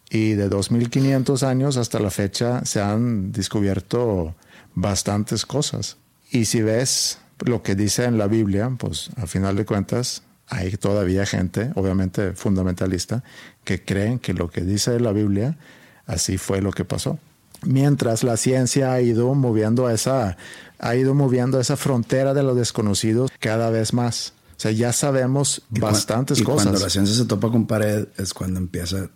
Y 0.09 0.33
de 0.33 0.49
2500 0.49 1.43
años 1.43 1.77
hasta 1.77 1.99
la 1.99 2.11
fecha 2.11 2.65
se 2.65 2.81
han 2.81 3.31
descubierto 3.31 4.35
bastantes 4.75 5.45
cosas. 5.45 5.97
Y 6.29 6.45
si 6.45 6.61
ves 6.61 7.19
lo 7.45 7.63
que 7.63 7.75
dice 7.75 8.05
en 8.05 8.17
la 8.17 8.27
Biblia, 8.27 8.69
pues 8.77 9.09
al 9.15 9.29
final 9.29 9.55
de 9.55 9.65
cuentas 9.65 10.23
hay 10.51 10.71
todavía 10.75 11.25
gente, 11.25 11.71
obviamente 11.75 12.33
fundamentalista, 12.33 13.23
que 13.63 13.83
creen 13.83 14.19
que 14.19 14.33
lo 14.33 14.49
que 14.49 14.61
dice 14.61 14.99
la 14.99 15.13
Biblia 15.13 15.57
así 16.05 16.37
fue 16.37 16.61
lo 16.61 16.71
que 16.71 16.83
pasó. 16.83 17.19
Mientras 17.63 18.23
la 18.23 18.35
ciencia 18.35 18.91
ha 18.91 19.01
ido 19.01 19.33
moviendo 19.33 19.89
esa 19.89 20.37
ha 20.77 20.95
ido 20.95 21.13
moviendo 21.13 21.59
esa 21.59 21.77
frontera 21.77 22.33
de 22.33 22.43
lo 22.43 22.53
desconocido 22.53 23.27
cada 23.39 23.69
vez 23.69 23.93
más. 23.93 24.33
O 24.57 24.59
sea, 24.59 24.71
ya 24.71 24.91
sabemos 24.91 25.61
bastantes 25.69 26.39
y 26.39 26.43
cosas. 26.43 26.65
Cuando 26.65 26.81
la 26.81 26.89
ciencia 26.89 27.15
se 27.15 27.25
topa 27.25 27.49
con 27.49 27.65
pared 27.65 28.07
es 28.17 28.33
cuando 28.33 28.59
empieza 28.59 29.09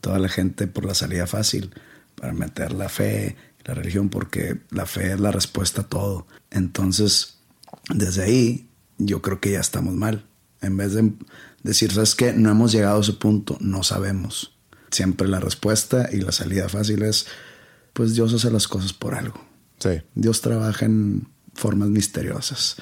toda 0.00 0.18
la 0.18 0.28
gente 0.28 0.66
por 0.66 0.84
la 0.84 0.94
salida 0.94 1.26
fácil 1.26 1.72
para 2.16 2.32
meter 2.32 2.72
la 2.72 2.88
fe, 2.88 3.36
la 3.64 3.74
religión, 3.74 4.08
porque 4.08 4.58
la 4.70 4.86
fe 4.86 5.12
es 5.12 5.20
la 5.20 5.30
respuesta 5.30 5.82
a 5.82 5.84
todo. 5.84 6.26
Entonces, 6.50 7.36
desde 7.94 8.24
ahí, 8.24 8.68
yo 8.98 9.22
creo 9.22 9.40
que 9.40 9.52
ya 9.52 9.60
estamos 9.60 9.94
mal. 9.94 10.26
En 10.60 10.76
vez 10.76 10.94
de 10.94 11.12
decir, 11.62 11.92
¿sabes 11.92 12.14
qué? 12.14 12.32
No 12.32 12.50
hemos 12.50 12.72
llegado 12.72 12.98
a 12.98 13.02
ese 13.02 13.14
punto, 13.14 13.56
no 13.60 13.82
sabemos. 13.82 14.56
Siempre 14.90 15.28
la 15.28 15.40
respuesta 15.40 16.08
y 16.12 16.20
la 16.20 16.32
salida 16.32 16.68
fácil 16.68 17.02
es, 17.02 17.26
pues 17.92 18.14
Dios 18.14 18.34
hace 18.34 18.50
las 18.50 18.68
cosas 18.68 18.92
por 18.92 19.14
algo. 19.14 19.44
Sí. 19.78 20.02
Dios 20.14 20.40
trabaja 20.40 20.84
en 20.86 21.28
formas 21.54 21.88
misteriosas 21.88 22.76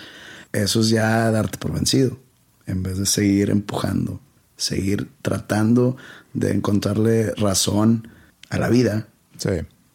eso 0.52 0.80
es 0.80 0.88
ya 0.88 1.30
darte 1.30 1.58
por 1.58 1.72
vencido, 1.72 2.18
en 2.66 2.82
vez 2.82 2.98
de 2.98 3.06
seguir 3.06 3.50
empujando, 3.50 4.20
seguir 4.56 5.10
tratando 5.22 5.96
de 6.32 6.52
encontrarle 6.52 7.32
razón 7.34 8.08
a 8.50 8.58
la 8.58 8.68
vida. 8.68 9.08
Sí. 9.36 9.50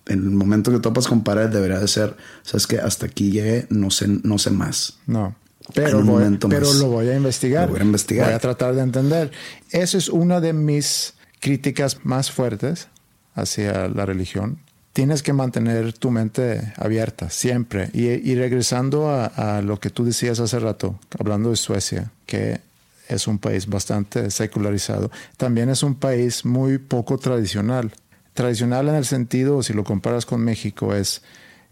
En 0.05 0.19
el 0.19 0.31
momento 0.31 0.71
que 0.71 0.79
topas 0.79 1.07
con 1.07 1.23
pared 1.23 1.49
debería 1.49 1.79
de 1.79 1.87
ser, 1.87 2.17
sabes 2.43 2.67
que 2.67 2.79
hasta 2.79 3.05
aquí 3.05 3.31
llegué, 3.31 3.67
no 3.69 3.89
sé, 3.89 4.07
no 4.07 4.37
sé 4.37 4.51
más. 4.51 4.99
No. 5.07 5.35
Pero, 5.73 6.03
pero 6.49 6.73
lo 6.73 6.87
voy 6.87 7.09
a 7.09 7.15
investigar. 7.15 7.69
voy 7.69 7.79
a 7.79 7.83
investigar. 7.83 8.27
Voy 8.27 8.35
a 8.35 8.39
tratar 8.39 8.75
de 8.75 8.81
entender. 8.81 9.31
Esa 9.71 9.97
es 9.97 10.09
una 10.09 10.41
de 10.41 10.53
mis 10.53 11.13
críticas 11.39 11.99
más 12.03 12.31
fuertes 12.31 12.87
hacia 13.35 13.87
la 13.87 14.05
religión 14.05 14.59
tienes 14.93 15.23
que 15.23 15.33
mantener 15.33 15.91
tu 15.93 16.11
mente 16.11 16.73
abierta 16.77 17.29
siempre. 17.29 17.89
Y, 17.93 18.35
regresando 18.35 19.09
a, 19.09 19.61
lo 19.61 19.79
que 19.79 19.89
tú 19.89 20.05
decías 20.05 20.39
hace 20.39 20.59
rato, 20.59 20.99
hablando 21.19 21.49
de 21.49 21.57
Suecia, 21.57 22.11
que 22.25 22.61
es 23.09 23.27
un 23.27 23.39
país 23.39 23.67
bastante 23.67 24.31
secularizado, 24.31 25.11
también 25.35 25.69
es 25.69 25.83
un 25.83 25.95
país 25.95 26.45
muy 26.45 26.77
poco 26.77 27.17
tradicional. 27.17 27.91
Tradicional 28.33 28.87
en 28.87 28.95
el 28.95 29.05
sentido, 29.05 29.61
si 29.63 29.73
lo 29.73 29.83
comparas 29.83 30.25
con 30.25 30.41
México, 30.41 30.95
es, 30.95 31.23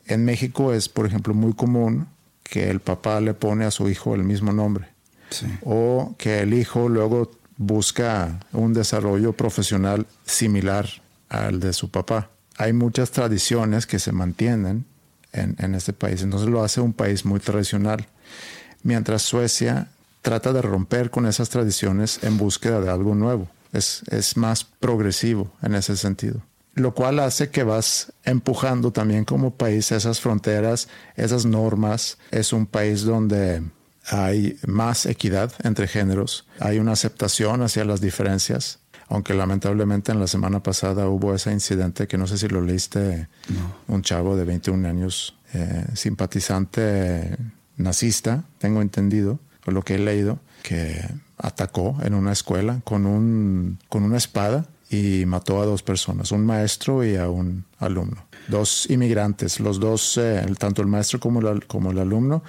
en 0.08 0.26
México 0.26 0.74
es, 0.74 0.90
por 0.90 1.06
ejemplo, 1.06 1.34
muy 1.34 1.54
común 1.54 2.08
que 2.52 2.70
el 2.70 2.82
papá 2.82 3.20
le 3.20 3.34
pone 3.34 3.66
a 3.66 3.72
su 3.72 3.90
hijo 3.90 4.14
el 4.14 4.24
mismo 4.24 4.54
nombre. 4.54 4.90
O 5.64 6.14
que 6.20 6.42
el 6.42 6.54
hijo 6.54 6.88
luego 6.88 7.32
busca 7.58 8.40
un 8.52 8.74
desarrollo 8.74 9.34
profesional 9.34 10.06
similar 10.26 10.88
al 11.30 11.60
de 11.60 11.74
su 11.74 11.90
papá 11.90 12.30
hay 12.62 12.74
muchas 12.74 13.10
tradiciones 13.10 13.88
que 13.88 13.98
se 13.98 14.12
mantienen 14.12 14.86
en, 15.34 15.74
este 15.74 15.94
país. 15.94 16.22
Entonces 16.22 16.48
lo 16.48 16.64
hace 16.64 16.80
un 16.80 16.94
país 16.94 17.26
muy 17.26 17.40
tradicional. 17.40 18.06
Mientras 18.84 19.24
Suecia 19.24 19.88
trata 20.22 20.54
de 20.54 20.62
romper 20.62 21.10
con 21.10 21.26
esas 21.26 21.50
tradiciones 21.50 22.20
en 22.22 22.38
búsqueda 22.38 22.80
de 22.80 22.92
algo 22.92 23.16
nuevo. 23.16 23.48
Es, 23.74 24.04
es 24.12 24.38
más 24.38 24.64
progresivo 24.64 25.52
en 25.64 25.74
ese 25.74 25.98
sentido. 25.98 26.42
Lo 26.74 26.94
cual 26.94 27.20
hace 27.20 27.50
que 27.50 27.64
vas 27.64 28.14
empujando 28.24 28.92
también 28.92 29.26
como 29.26 29.56
país 29.56 29.92
esas 29.92 30.22
fronteras, 30.22 30.88
esas 31.16 31.46
normas. 31.46 32.18
Es 32.32 32.54
un 32.54 32.66
país 32.66 33.04
donde 33.04 33.62
hay 34.08 34.58
más 34.66 35.06
equidad 35.06 35.52
entre 35.64 35.88
géneros, 35.88 36.48
hay 36.60 36.80
una 36.80 36.94
aceptación 36.94 37.62
hacia 37.62 37.86
las 37.86 38.02
diferencias 38.02 38.80
aunque 39.12 39.34
lamentablemente 39.34 40.14
en 40.14 40.22
la 40.22 40.28
semana 40.28 40.64
pasada 40.64 41.10
hubo 41.10 41.36
ese 41.36 41.52
incidente 41.52 42.08
que 42.08 42.18
no 42.18 42.28
sé 42.28 42.38
si 42.38 42.48
lo 42.48 42.62
leíste, 42.62 43.28
un 43.90 44.04
chavo 44.04 44.38
de 44.38 44.46
21 44.46 44.88
años, 44.88 45.36
eh, 45.54 45.86
simpatizante 45.96 47.36
nazista, 47.76 48.46
tengo 48.58 48.82
entendido, 48.82 49.38
por 49.66 49.74
lo 49.74 49.82
que 49.82 49.96
he 49.96 50.00
leído, 50.00 50.40
que 50.64 51.06
atacó 51.38 51.98
en 52.04 52.14
una 52.14 52.32
escuela 52.32 52.80
con, 52.86 53.06
un, 53.06 53.80
con 53.90 54.04
una 54.04 54.16
espada 54.16 54.68
y 54.92 55.26
mató 55.26 55.62
a 55.62 55.66
dos 55.66 55.82
personas, 55.82 56.32
un 56.32 56.46
maestro 56.46 57.04
y 57.04 57.16
a 57.16 57.30
un 57.30 57.66
alumno. 57.80 58.26
Dos 58.48 58.90
inmigrantes, 58.90 59.60
los 59.60 59.80
dos, 59.80 60.18
eh, 60.18 60.46
tanto 60.60 60.82
el 60.82 60.88
maestro 60.88 61.20
como 61.20 61.42
como 61.68 61.92
el 61.92 62.00
alumno, 62.00 62.44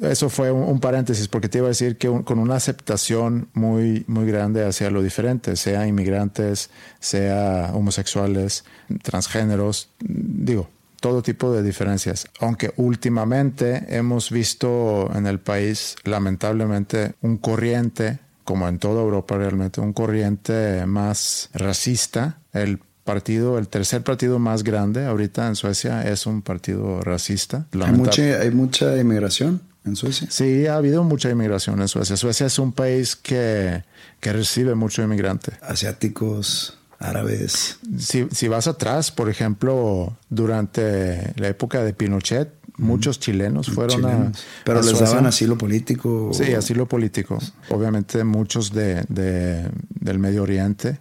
eso 0.00 0.28
fue 0.28 0.50
un, 0.50 0.80
paréntesis 0.80 1.28
porque 1.28 1.48
te 1.48 1.58
iba 1.58 1.66
a 1.66 1.68
decir 1.68 1.96
que 1.96 2.08
con 2.24 2.38
una 2.38 2.56
aceptación 2.56 3.48
muy, 3.54 4.04
muy 4.08 4.26
grande 4.26 4.64
hacia 4.64 4.90
lo 4.90 5.02
diferente, 5.02 5.56
sea 5.56 5.86
inmigrantes, 5.86 6.70
sea 6.98 7.70
homosexuales, 7.74 8.64
transgéneros, 9.02 9.90
digo, 10.00 10.68
todo 11.00 11.22
tipo 11.22 11.52
de 11.52 11.62
diferencias. 11.62 12.26
Aunque 12.40 12.72
últimamente 12.76 13.84
hemos 13.88 14.30
visto 14.30 15.10
en 15.14 15.26
el 15.26 15.38
país, 15.38 15.96
lamentablemente, 16.04 17.14
un 17.20 17.36
corriente, 17.36 18.18
como 18.44 18.68
en 18.68 18.78
toda 18.78 19.02
Europa 19.02 19.36
realmente, 19.36 19.80
un 19.80 19.92
corriente 19.92 20.86
más 20.86 21.50
racista. 21.54 22.38
El 22.52 22.80
partido, 23.04 23.58
el 23.58 23.68
tercer 23.68 24.02
partido 24.02 24.38
más 24.38 24.64
grande 24.64 25.06
ahorita 25.06 25.46
en 25.46 25.56
Suecia 25.56 26.08
es 26.08 26.26
un 26.26 26.42
partido 26.42 27.02
racista. 27.02 27.66
Hay 27.80 27.92
mucha, 27.92 28.22
hay 28.22 28.50
mucha 28.50 28.96
inmigración 28.96 29.60
en 29.84 29.96
Suecia. 29.96 30.28
Sí, 30.30 30.66
ha 30.66 30.76
habido 30.76 31.04
mucha 31.04 31.30
inmigración 31.30 31.80
en 31.80 31.88
Suecia. 31.88 32.16
Suecia 32.16 32.46
es 32.46 32.58
un 32.58 32.72
país 32.72 33.16
que, 33.16 33.84
que 34.20 34.32
recibe 34.32 34.74
mucho 34.74 35.02
inmigrante. 35.02 35.52
Asiáticos, 35.60 36.78
árabes. 36.98 37.78
Si, 37.98 38.26
si 38.30 38.48
vas 38.48 38.66
atrás, 38.66 39.10
por 39.10 39.28
ejemplo, 39.28 40.16
durante 40.30 41.34
la 41.36 41.48
época 41.48 41.84
de 41.84 41.92
Pinochet, 41.92 42.50
muchos 42.76 43.20
chilenos 43.20 43.70
fueron 43.70 44.04
a. 44.06 44.32
Pero 44.64 44.82
les 44.82 44.98
daban 44.98 45.26
asilo 45.26 45.56
político. 45.56 46.30
Sí, 46.32 46.52
asilo 46.54 46.86
político. 46.86 47.38
Obviamente, 47.70 48.24
muchos 48.24 48.72
de, 48.72 49.04
de, 49.08 49.68
del 49.88 50.18
Medio 50.18 50.42
Oriente, 50.42 50.98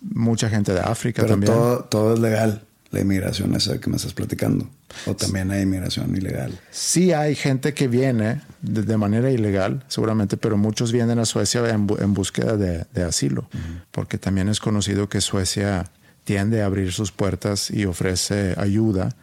mucha 0.00 0.48
gente 0.48 0.72
de 0.72 0.80
África 0.80 1.22
Pero 1.22 1.34
también. 1.34 1.52
Todo, 1.52 1.84
todo 1.84 2.14
es 2.14 2.20
legal, 2.20 2.62
la 2.90 3.00
inmigración 3.00 3.54
esa 3.54 3.78
que 3.78 3.90
me 3.90 3.96
estás 3.96 4.12
platicando. 4.14 4.68
O 5.06 5.14
también 5.16 5.50
hay 5.50 5.62
inmigración 5.62 6.16
ilegal. 6.16 6.58
Sí, 6.70 7.12
hay 7.12 7.34
gente 7.34 7.74
que 7.74 7.88
viene 7.88 8.42
de, 8.62 8.82
de 8.82 8.96
manera 8.96 9.30
ilegal, 9.30 9.84
seguramente, 9.88 10.36
pero 10.36 10.56
muchos 10.56 10.92
vienen 10.92 11.18
a 11.18 11.24
Suecia 11.24 11.68
en, 11.68 11.88
en 11.98 12.14
búsqueda 12.14 12.56
de, 12.56 12.86
de 12.94 13.02
asilo, 13.02 13.48
uh 13.52 13.56
-huh. 13.56 13.82
porque 13.90 14.18
también 14.18 14.48
es 14.48 14.60
conocido 14.60 15.08
que 15.08 15.20
Suecia 15.20 15.90
tiende 16.22 16.62
a 16.62 16.66
abrir 16.66 16.92
sus 16.92 17.12
puertas 17.12 17.70
y 17.70 17.84
ofrece 17.84 18.54
ayuda 18.56 19.14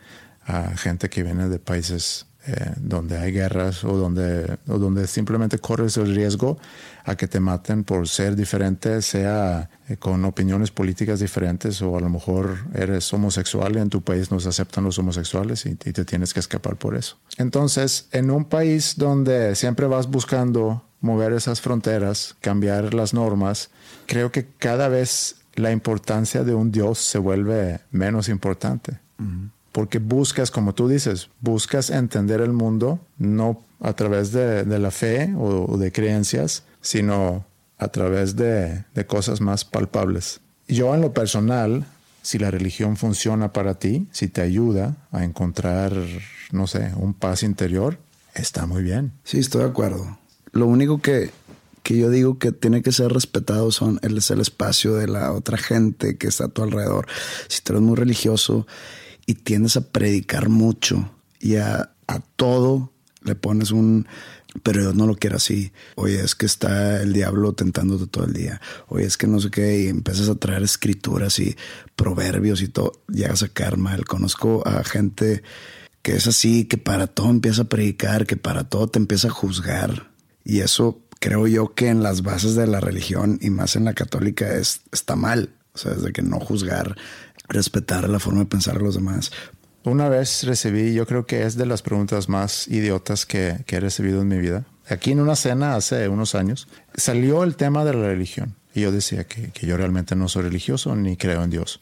a 0.51 0.77
gente 0.77 1.09
que 1.09 1.23
viene 1.23 1.47
de 1.47 1.59
países 1.59 2.25
eh, 2.47 2.73
donde 2.77 3.19
hay 3.19 3.31
guerras 3.31 3.83
o 3.83 3.95
donde, 3.95 4.57
o 4.67 4.79
donde 4.79 5.05
simplemente 5.05 5.59
corres 5.59 5.97
el 5.97 6.15
riesgo 6.15 6.57
a 7.03 7.15
que 7.15 7.27
te 7.27 7.39
maten 7.39 7.83
por 7.83 8.07
ser 8.07 8.35
diferente, 8.35 9.03
sea 9.03 9.69
eh, 9.87 9.97
con 9.97 10.25
opiniones 10.25 10.71
políticas 10.71 11.19
diferentes 11.19 11.83
o 11.83 11.95
a 11.95 12.01
lo 12.01 12.09
mejor 12.09 12.57
eres 12.73 13.13
homosexual 13.13 13.75
y 13.75 13.79
en 13.79 13.91
tu 13.91 14.01
país 14.01 14.31
no 14.31 14.39
se 14.39 14.49
aceptan 14.49 14.83
los 14.83 14.97
homosexuales 14.97 15.67
y, 15.67 15.75
te 15.75 16.03
tienes 16.03 16.33
que 16.33 16.39
escapar 16.39 16.77
por 16.77 16.95
eso. 16.95 17.19
Entonces, 17.37 18.07
en 18.11 18.31
un 18.31 18.45
país 18.45 18.95
donde 18.97 19.53
siempre 19.53 19.85
vas 19.85 20.07
buscando 20.09 20.83
mover 20.99 21.33
esas 21.33 21.61
fronteras, 21.61 22.35
cambiar 22.41 22.95
las 22.95 23.13
normas, 23.13 23.69
creo 24.07 24.31
que 24.31 24.47
cada 24.57 24.87
vez 24.87 25.35
la 25.53 25.71
importancia 25.71 26.43
de 26.43 26.55
un 26.55 26.71
Dios 26.71 26.97
se 26.97 27.19
vuelve 27.19 27.81
menos 27.91 28.29
importante. 28.29 28.99
Porque 29.71 29.99
buscas, 29.99 30.51
como 30.51 30.73
tú 30.73 30.87
dices, 30.87 31.29
buscas 31.39 31.89
entender 31.89 32.41
el 32.41 32.51
mundo 32.51 32.99
no 33.17 33.63
a 33.79 33.93
través 33.93 34.31
de, 34.31 34.63
de 34.63 34.79
la 34.79 34.91
fe 34.91 35.33
o, 35.37 35.77
de 35.77 35.91
creencias, 35.91 36.63
sino 36.81 37.45
a 37.77 37.87
través 37.87 38.35
de, 38.35 38.85
de, 38.93 39.05
cosas 39.05 39.41
más 39.41 39.65
palpables. 39.65 40.39
Yo 40.67 40.93
en 40.93 41.01
lo 41.01 41.13
personal, 41.13 41.85
si 42.21 42.37
la 42.37 42.51
religión 42.51 42.95
funciona 42.95 43.53
para 43.53 43.75
ti, 43.75 44.07
si 44.11 44.27
te 44.27 44.41
ayuda 44.41 44.97
a 45.11 45.23
encontrar, 45.23 45.93
no 46.51 46.67
sé, 46.67 46.91
un 46.95 47.13
paz 47.13 47.41
interior, 47.43 47.97
está 48.35 48.67
muy 48.67 48.83
bien. 48.83 49.13
Sí, 49.23 49.39
estoy 49.39 49.63
de 49.63 49.69
acuerdo. 49.69 50.17
Lo 50.51 50.67
único 50.67 51.01
que, 51.01 51.31
que 51.81 51.97
yo 51.97 52.09
digo 52.09 52.37
que 52.37 52.51
tiene 52.51 52.83
que 52.83 52.91
ser 52.91 53.11
respetado 53.11 53.71
son 53.71 53.99
es 54.03 54.29
el 54.29 54.41
espacio 54.41 54.93
de 54.93 55.07
la 55.07 55.31
otra 55.31 55.57
gente 55.57 56.17
que 56.17 56.27
está 56.27 56.45
a 56.45 56.49
tu 56.49 56.61
alrededor. 56.61 57.07
Si 57.47 57.61
tú 57.61 57.73
eres 57.73 57.83
muy 57.83 57.95
religioso 57.95 58.67
y 59.25 59.35
tiendes 59.35 59.77
a 59.77 59.91
predicar 59.91 60.49
mucho 60.49 61.11
y 61.39 61.55
a, 61.55 61.91
a, 62.07 62.19
todo 62.35 62.91
le 63.23 63.35
pones 63.35 63.71
un 63.71 64.07
pero 64.63 64.81
Dios 64.81 64.95
no 64.95 65.07
lo 65.07 65.15
quiere 65.15 65.37
así. 65.37 65.71
Oye, 65.95 66.21
es 66.21 66.35
que 66.35 66.45
está 66.45 67.01
el 67.01 67.13
diablo 67.13 67.53
tentándote 67.53 68.07
todo 68.07 68.25
el 68.25 68.33
día. 68.33 68.61
Oye, 68.87 69.05
es 69.05 69.17
que 69.17 69.27
no 69.27 69.39
sé 69.39 69.49
qué. 69.49 69.83
Y 69.83 69.87
empiezas 69.87 70.29
a 70.29 70.35
traer 70.35 70.63
escrituras 70.63 71.39
y 71.39 71.55
proverbios 71.95 72.61
y 72.61 72.67
todo. 72.67 72.91
Llegas 73.07 73.43
a 73.43 73.47
caer 73.47 73.77
mal. 73.77 74.05
Conozco 74.05 74.67
a 74.67 74.83
gente 74.83 75.41
que 76.01 76.15
es 76.15 76.27
así, 76.27 76.65
que 76.65 76.77
para 76.77 77.07
todo 77.07 77.29
empieza 77.29 77.63
a 77.63 77.69
predicar, 77.69 78.25
que 78.25 78.35
para 78.35 78.65
todo 78.65 78.87
te 78.87 78.99
empieza 78.99 79.29
a 79.29 79.31
juzgar. 79.31 80.11
Y 80.43 80.59
eso 80.59 80.99
creo 81.19 81.47
yo 81.47 81.73
que 81.73 81.87
en 81.87 82.03
las 82.03 82.23
bases 82.23 82.55
de 82.55 82.67
la 82.67 82.79
religión 82.79 83.37
y 83.41 83.51
más 83.51 83.75
en 83.75 83.85
la 83.85 83.93
católica 83.93 84.53
es, 84.53 84.81
está 84.91 85.15
mal. 85.15 85.53
O 85.73 85.77
sea, 85.77 85.93
es 85.93 86.01
de 86.01 86.11
que 86.11 86.21
no 86.21 86.39
juzgar, 86.39 86.97
respetar 87.51 88.09
la 88.09 88.19
forma 88.19 88.41
de 88.41 88.45
pensar 88.45 88.77
de 88.77 88.83
los 88.83 88.95
demás. 88.95 89.31
Una 89.83 90.09
vez 90.09 90.43
recibí, 90.43 90.93
yo 90.93 91.07
creo 91.07 91.25
que 91.25 91.43
es 91.43 91.55
de 91.55 91.65
las 91.65 91.81
preguntas 91.81 92.29
más 92.29 92.67
idiotas 92.67 93.25
que, 93.25 93.63
que, 93.65 93.77
he 93.77 93.79
recibido 93.79 94.21
en 94.21 94.27
mi 94.27 94.37
vida. 94.37 94.65
Aquí 94.87 95.11
en 95.11 95.19
una 95.19 95.35
cena 95.35 95.75
hace 95.75 96.07
unos 96.07 96.35
años 96.35 96.67
salió 96.93 97.43
el 97.43 97.55
tema 97.55 97.83
de 97.83 97.93
la 97.93 98.07
religión. 98.07 98.55
Y 98.75 98.81
yo 98.81 98.91
decía 98.91 99.25
que, 99.25 99.49
que 99.49 99.65
yo 99.65 99.77
realmente 99.77 100.15
no 100.15 100.29
soy 100.29 100.43
religioso 100.43 100.95
ni 100.95 101.17
creo 101.17 101.43
en 101.43 101.49
Dios. 101.49 101.81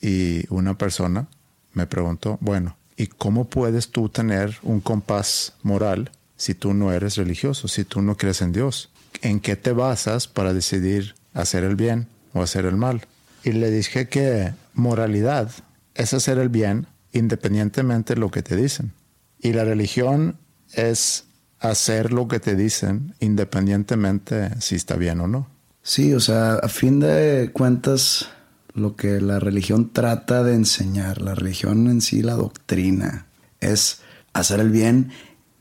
Y 0.00 0.44
una 0.48 0.78
persona 0.78 1.28
me 1.74 1.86
preguntó, 1.86 2.38
bueno, 2.40 2.76
¿y 2.96 3.08
cómo 3.08 3.48
puedes 3.48 3.90
tú 3.90 4.08
tener 4.08 4.56
un 4.62 4.80
compás 4.80 5.54
moral 5.62 6.10
si 6.36 6.54
tú 6.54 6.72
no 6.72 6.92
eres 6.92 7.16
religioso, 7.16 7.68
si 7.68 7.84
tú 7.84 8.00
no 8.00 8.16
crees 8.16 8.40
en 8.40 8.52
Dios? 8.52 8.90
¿En 9.20 9.38
qué 9.38 9.54
te 9.54 9.72
basas 9.72 10.28
para 10.28 10.54
decidir 10.54 11.14
hacer 11.34 11.62
el 11.62 11.76
bien 11.76 12.08
o 12.32 12.42
hacer 12.42 12.64
el 12.64 12.76
mal? 12.76 13.06
Y 13.44 13.52
le 13.52 13.70
dije 13.70 14.08
que 14.08 14.54
moralidad 14.74 15.50
es 15.94 16.14
hacer 16.14 16.38
el 16.38 16.48
bien 16.48 16.86
independientemente 17.12 18.14
de 18.14 18.20
lo 18.20 18.30
que 18.30 18.42
te 18.42 18.56
dicen. 18.56 18.92
Y 19.38 19.52
la 19.52 19.64
religión 19.64 20.38
es 20.72 21.26
hacer 21.58 22.12
lo 22.12 22.28
que 22.28 22.40
te 22.40 22.56
dicen 22.56 23.14
independientemente 23.20 24.60
si 24.60 24.74
está 24.74 24.96
bien 24.96 25.20
o 25.20 25.28
no. 25.28 25.48
Sí, 25.82 26.14
o 26.14 26.20
sea, 26.20 26.54
a 26.54 26.68
fin 26.68 27.00
de 27.00 27.50
cuentas, 27.52 28.28
lo 28.72 28.94
que 28.94 29.20
la 29.20 29.40
religión 29.40 29.92
trata 29.92 30.44
de 30.44 30.54
enseñar, 30.54 31.20
la 31.20 31.34
religión 31.34 31.88
en 31.88 32.00
sí, 32.00 32.22
la 32.22 32.34
doctrina, 32.34 33.26
es 33.60 34.00
hacer 34.32 34.60
el 34.60 34.70
bien 34.70 35.10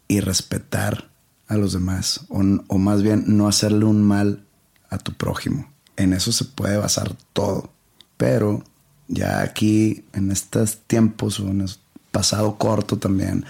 y 0.08 0.20
respetar 0.20 1.10
a 1.48 1.58
los 1.58 1.74
demás, 1.74 2.26
o, 2.30 2.40
o 2.68 2.78
más 2.78 3.04
bien 3.04 3.26
no 3.28 3.48
hacerle 3.48 3.86
un 3.86 4.04
mal 4.04 4.46
a 4.90 4.98
tu 4.98 5.14
prójimo. 5.14 5.72
En 5.98 6.14
eso 6.14 6.32
se 6.32 6.46
puede 6.46 6.78
basar 6.78 7.16
todo. 7.34 7.74
Pero 8.18 8.64
ya 9.12 9.42
aquí, 9.42 10.04
en 10.14 10.32
estos 10.32 10.80
tiempos, 10.88 11.40
o 11.40 11.48
en 11.50 11.62
el 11.62 11.70
pasado 12.12 12.58
corto 12.58 12.98
también, 12.98 13.46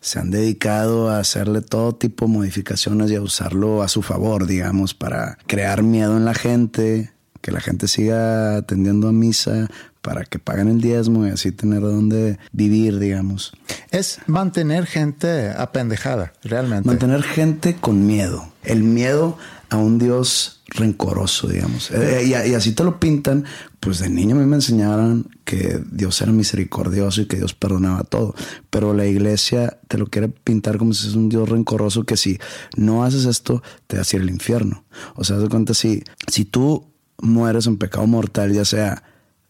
se 0.00 0.18
han 0.18 0.30
dedicado 0.30 1.08
a 1.08 1.18
hacerle 1.18 1.62
todo 1.62 1.94
tipo 1.94 2.26
de 2.26 2.32
modificaciones 2.32 3.10
y 3.10 3.16
a 3.16 3.22
usarlo 3.22 3.82
a 3.82 3.88
su 3.88 4.02
favor, 4.02 4.46
digamos, 4.46 4.94
para 4.94 5.38
crear 5.46 5.82
miedo 5.82 6.16
en 6.16 6.24
la 6.24 6.34
gente, 6.34 7.12
que 7.40 7.50
la 7.50 7.60
gente 7.60 7.88
siga 7.88 8.56
atendiendo 8.56 9.08
a 9.08 9.12
misa, 9.12 9.68
para 10.02 10.24
que 10.24 10.38
paguen 10.38 10.68
el 10.68 10.80
diezmo 10.80 11.26
y 11.26 11.30
así 11.30 11.50
tener 11.50 11.80
dónde 11.80 12.38
vivir, 12.52 13.00
digamos. 13.00 13.52
Es 13.90 14.20
mantener 14.26 14.86
gente 14.86 15.50
apendejada, 15.50 16.32
realmente. 16.44 16.86
Mantener 16.86 17.24
gente 17.24 17.74
con 17.74 18.06
miedo. 18.06 18.48
El 18.62 18.84
miedo 18.84 19.36
a 19.70 19.76
un 19.76 19.98
Dios 19.98 20.62
rencoroso, 20.68 21.48
digamos. 21.48 21.90
Eh, 21.90 22.24
y, 22.26 22.34
así 22.54 22.72
te 22.72 22.84
lo 22.84 22.98
pintan. 23.00 23.44
Pues 23.80 24.00
de 24.00 24.08
niño 24.08 24.36
a 24.36 24.38
mí 24.38 24.46
me 24.46 24.56
enseñaron 24.56 25.28
que 25.44 25.80
Dios 25.90 26.20
era 26.20 26.32
misericordioso 26.32 27.20
y 27.20 27.26
que 27.26 27.36
Dios 27.36 27.54
perdonaba 27.54 28.04
todo. 28.04 28.34
Pero 28.70 28.94
la 28.94 29.06
iglesia 29.06 29.78
te 29.88 29.98
lo 29.98 30.06
quiere 30.06 30.28
pintar 30.28 30.78
como 30.78 30.92
si 30.92 31.08
es 31.08 31.14
un 31.14 31.28
Dios 31.28 31.48
rencoroso 31.48 32.04
que 32.04 32.16
si 32.16 32.38
no 32.76 33.04
haces 33.04 33.24
esto, 33.24 33.62
te 33.86 33.96
vas 33.96 34.12
a 34.12 34.16
ir 34.16 34.22
al 34.22 34.30
infierno. 34.30 34.84
O 35.14 35.24
sea, 35.24 35.36
de 35.36 35.48
cuenta, 35.48 35.74
si, 35.74 36.02
si 36.26 36.44
tú 36.44 36.86
mueres 37.18 37.66
en 37.66 37.78
pecado 37.78 38.06
mortal, 38.06 38.52
ya 38.52 38.64
sea 38.64 39.04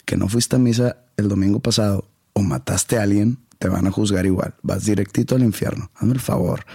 que 0.04 0.16
no 0.16 0.28
fuiste 0.28 0.56
a 0.56 0.58
misa 0.58 0.98
el 1.16 1.28
domingo 1.28 1.60
pasado 1.60 2.08
o 2.34 2.42
mataste 2.42 2.98
a 2.98 3.02
alguien, 3.02 3.38
te 3.58 3.68
van 3.68 3.86
a 3.86 3.90
juzgar 3.90 4.26
igual. 4.26 4.54
Vas 4.62 4.84
directito 4.84 5.34
al 5.34 5.42
infierno. 5.42 5.90
Hazme 5.94 6.12
el 6.12 6.20
favor. 6.20 6.66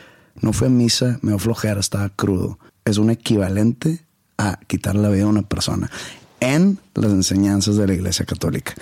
No 0.41 0.53
fue 0.53 0.67
a 0.67 0.71
misa, 0.71 1.19
me 1.21 1.31
dio 1.31 1.39
flojera, 1.39 1.79
estaba 1.79 2.09
crudo. 2.09 2.57
Es 2.85 2.97
un 2.97 3.09
equivalente 3.09 4.05
a 4.37 4.59
quitar 4.67 4.95
la 4.95 5.09
vida 5.09 5.23
a 5.23 5.27
una 5.27 5.43
persona 5.43 5.89
en 6.41 6.79
las 6.95 7.11
enseñanzas 7.11 7.77
de 7.77 7.87
la 7.87 7.93
Iglesia 7.93 8.25
Católica. 8.25 8.73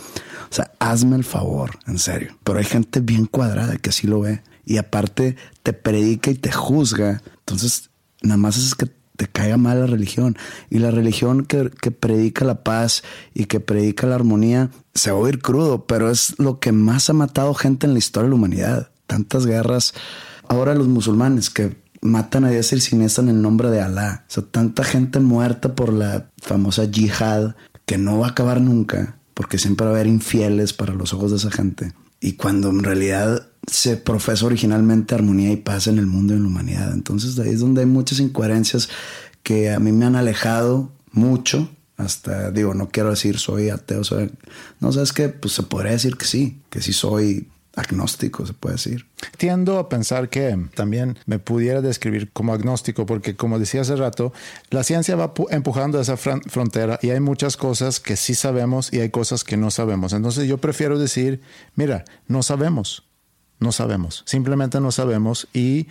O 0.50 0.54
sea, 0.54 0.72
hazme 0.80 1.16
el 1.16 1.24
favor, 1.24 1.78
en 1.86 2.00
serio. 2.00 2.36
Pero 2.44 2.58
hay 2.58 2.66
gente 2.66 3.02
bien 3.02 3.26
cuadrada 3.26 3.78
que 3.78 3.92
así 3.92 4.08
lo 4.08 4.22
ve. 4.22 4.42
Y 4.66 4.78
aparte 4.78 5.36
te 5.62 5.74
predica 5.74 6.32
y 6.32 6.36
te 6.36 6.52
juzga. 6.52 7.22
Entonces, 7.40 7.92
nada 8.22 8.38
más 8.38 8.58
es 8.58 8.74
que 8.74 8.88
te 9.16 9.28
caiga 9.28 9.58
mal 9.58 9.82
la 9.82 9.88
religión. 9.88 10.38
Y 10.70 10.80
la 10.80 10.90
religión 10.90 11.46
que, 11.46 11.70
que, 11.70 11.92
predica 11.92 12.46
la 12.46 12.64
paz 12.64 13.04
y 13.34 13.46
que 13.46 13.60
predica 13.60 14.08
la 14.08 14.16
armonía 14.16 14.72
se 14.96 15.12
va 15.12 15.18
a 15.18 15.22
oír 15.22 15.40
crudo, 15.40 15.86
pero 15.86 16.10
es 16.10 16.40
lo 16.40 16.60
que 16.60 16.72
más 16.72 17.10
ha 17.10 17.14
matado 17.14 17.54
gente 17.54 17.86
en 17.86 17.94
la 17.94 18.00
historia 18.00 18.26
de 18.26 18.30
la 18.30 18.36
humanidad. 18.36 18.92
Tantas 19.08 19.46
guerras. 19.46 19.94
Ahora 20.48 20.74
los 20.74 20.88
musulmanes 20.88 21.50
que 21.50 21.76
matan 22.02 22.46
a 22.46 22.50
diestra 22.50 22.78
y 22.78 22.82
siniestra 22.82 23.24
en 23.24 23.30
el 23.30 23.42
nombre 23.42 23.70
de 23.70 23.82
Alá. 23.82 24.26
O 24.28 24.32
sea, 24.32 24.44
tanta 24.44 24.84
gente 24.84 25.20
muerta 25.20 25.76
por 25.76 25.92
la 25.92 26.30
famosa 26.38 26.86
yihad 26.86 27.56
que 27.86 27.98
no 27.98 28.20
va 28.20 28.28
a 28.28 28.30
acabar 28.32 28.62
nunca, 28.62 29.18
porque 29.34 29.58
siempre 29.58 29.86
va 29.86 29.92
a 29.92 29.96
haber 29.96 30.08
infieles 30.08 30.74
para 30.74 30.94
los 30.94 31.14
ojos 31.14 31.32
de 31.32 31.38
esa 31.38 31.52
gente. 31.52 31.94
Y 32.22 32.34
cuando 32.34 32.70
en 32.70 32.84
realidad 32.84 33.48
se 33.68 33.98
profesa 33.98 34.46
originalmente 34.46 35.16
armonía 35.16 35.52
y 35.52 35.58
paz 35.58 35.88
en 35.88 35.98
el 35.98 36.06
mundo 36.06 36.34
y 36.34 36.38
en 36.38 36.44
la 36.44 36.50
humanidad. 36.50 36.94
Entonces 36.94 37.38
ahí 37.40 37.52
es 37.52 37.60
donde 37.60 37.82
hay 37.82 37.88
muchas 37.88 38.20
incoherencias 38.20 38.90
que 39.44 39.72
a 39.72 39.80
mí 39.80 39.92
me 39.92 40.06
han 40.06 40.16
alejado 40.16 40.92
mucho 41.12 41.70
Hasta 41.98 42.52
digo, 42.52 42.74
no 42.74 42.90
quiero 42.90 43.10
decir 43.10 43.40
soy 43.40 43.70
ateo, 43.70 44.04
soy... 44.04 44.32
No, 44.80 44.92
sabes 44.92 45.12
que 45.12 45.30
pues 45.30 45.54
se 45.54 45.64
podría 45.64 45.94
decir 45.94 46.18
que 46.18 46.26
sí, 46.26 46.62
que 46.70 46.82
sí 46.82 46.94
soy 46.94 47.48
agnóstico, 47.80 48.46
se 48.46 48.54
puede 48.54 48.76
decir. 48.76 49.08
Tiendo 49.38 49.80
a 49.80 49.90
pensar 49.90 50.30
que 50.30 50.58
también 50.76 51.18
me 51.26 51.40
pudiera 51.40 51.82
describir 51.82 52.32
como 52.32 52.54
agnóstico, 52.54 53.06
porque 53.06 53.36
como 53.36 53.60
decía 53.60 53.82
hace 53.82 53.96
rato, 53.96 54.34
la 54.70 54.84
ciencia 54.84 55.16
va 55.16 55.34
empujando 55.50 56.00
esa 56.00 56.18
frontera 56.18 57.00
y 57.02 57.10
hay 57.10 57.20
muchas 57.20 57.58
cosas 57.58 58.00
que 58.00 58.16
sí 58.16 58.36
sabemos 58.36 58.94
y 58.94 59.00
hay 59.00 59.10
cosas 59.10 59.44
que 59.44 59.58
no 59.58 59.72
sabemos. 59.72 60.14
Entonces 60.14 60.48
yo 60.48 60.58
prefiero 60.58 61.00
decir, 61.00 61.42
mira, 61.76 62.06
no 62.28 62.44
sabemos, 62.44 63.04
no 63.60 63.72
sabemos, 63.72 64.24
simplemente 64.26 64.80
no 64.80 64.92
sabemos 64.92 65.48
y 65.54 65.88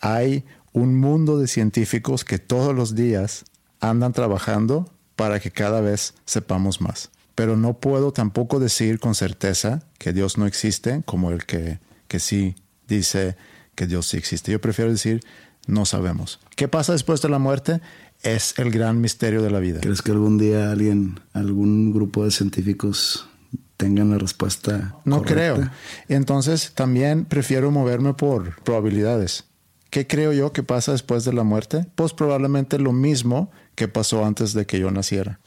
hay 0.00 0.44
un 0.72 0.98
mundo 0.98 1.38
de 1.38 1.48
científicos 1.48 2.24
que 2.24 2.38
todos 2.38 2.74
los 2.74 2.94
días 2.94 3.44
andan 3.80 4.12
trabajando 4.12 4.90
para 5.16 5.40
que 5.40 5.50
cada 5.50 5.80
vez 5.80 6.14
sepamos 6.24 6.80
más 6.80 7.11
pero 7.34 7.56
no 7.56 7.74
puedo 7.78 8.12
tampoco 8.12 8.60
decir 8.60 8.98
con 8.98 9.14
certeza 9.14 9.82
que 9.98 10.12
Dios 10.12 10.38
no 10.38 10.46
existe 10.46 11.02
como 11.04 11.30
el 11.30 11.44
que, 11.44 11.78
que 12.08 12.18
sí 12.18 12.54
dice 12.88 13.36
que 13.74 13.86
Dios 13.86 14.06
sí 14.06 14.16
existe. 14.16 14.52
Yo 14.52 14.60
prefiero 14.60 14.90
decir 14.90 15.22
no 15.66 15.84
sabemos. 15.84 16.40
¿Qué 16.56 16.68
pasa 16.68 16.92
después 16.92 17.22
de 17.22 17.28
la 17.28 17.38
muerte? 17.38 17.80
Es 18.22 18.58
el 18.58 18.70
gran 18.70 19.00
misterio 19.00 19.42
de 19.42 19.50
la 19.50 19.60
vida. 19.60 19.80
¿Crees 19.80 20.02
que 20.02 20.12
algún 20.12 20.38
día 20.38 20.70
alguien, 20.70 21.20
algún 21.32 21.92
grupo 21.92 22.24
de 22.24 22.30
científicos 22.30 23.28
tengan 23.76 24.10
la 24.10 24.18
respuesta? 24.18 24.96
No 25.04 25.22
creo. 25.22 25.68
Entonces 26.08 26.72
también 26.74 27.24
prefiero 27.24 27.70
moverme 27.70 28.14
por 28.14 28.60
probabilidades. 28.62 29.44
¿Qué 29.90 30.06
creo 30.06 30.32
yo 30.32 30.52
que 30.52 30.62
pasa 30.62 30.92
después 30.92 31.24
de 31.24 31.32
la 31.32 31.42
muerte? 31.42 31.86
Pues 31.94 32.12
probablemente 32.12 32.78
lo 32.78 32.92
mismo 32.92 33.50
que 33.74 33.88
pasó 33.88 34.24
antes 34.24 34.54
de 34.54 34.66
que 34.66 34.78
yo 34.78 34.90
naciera. 34.90 35.38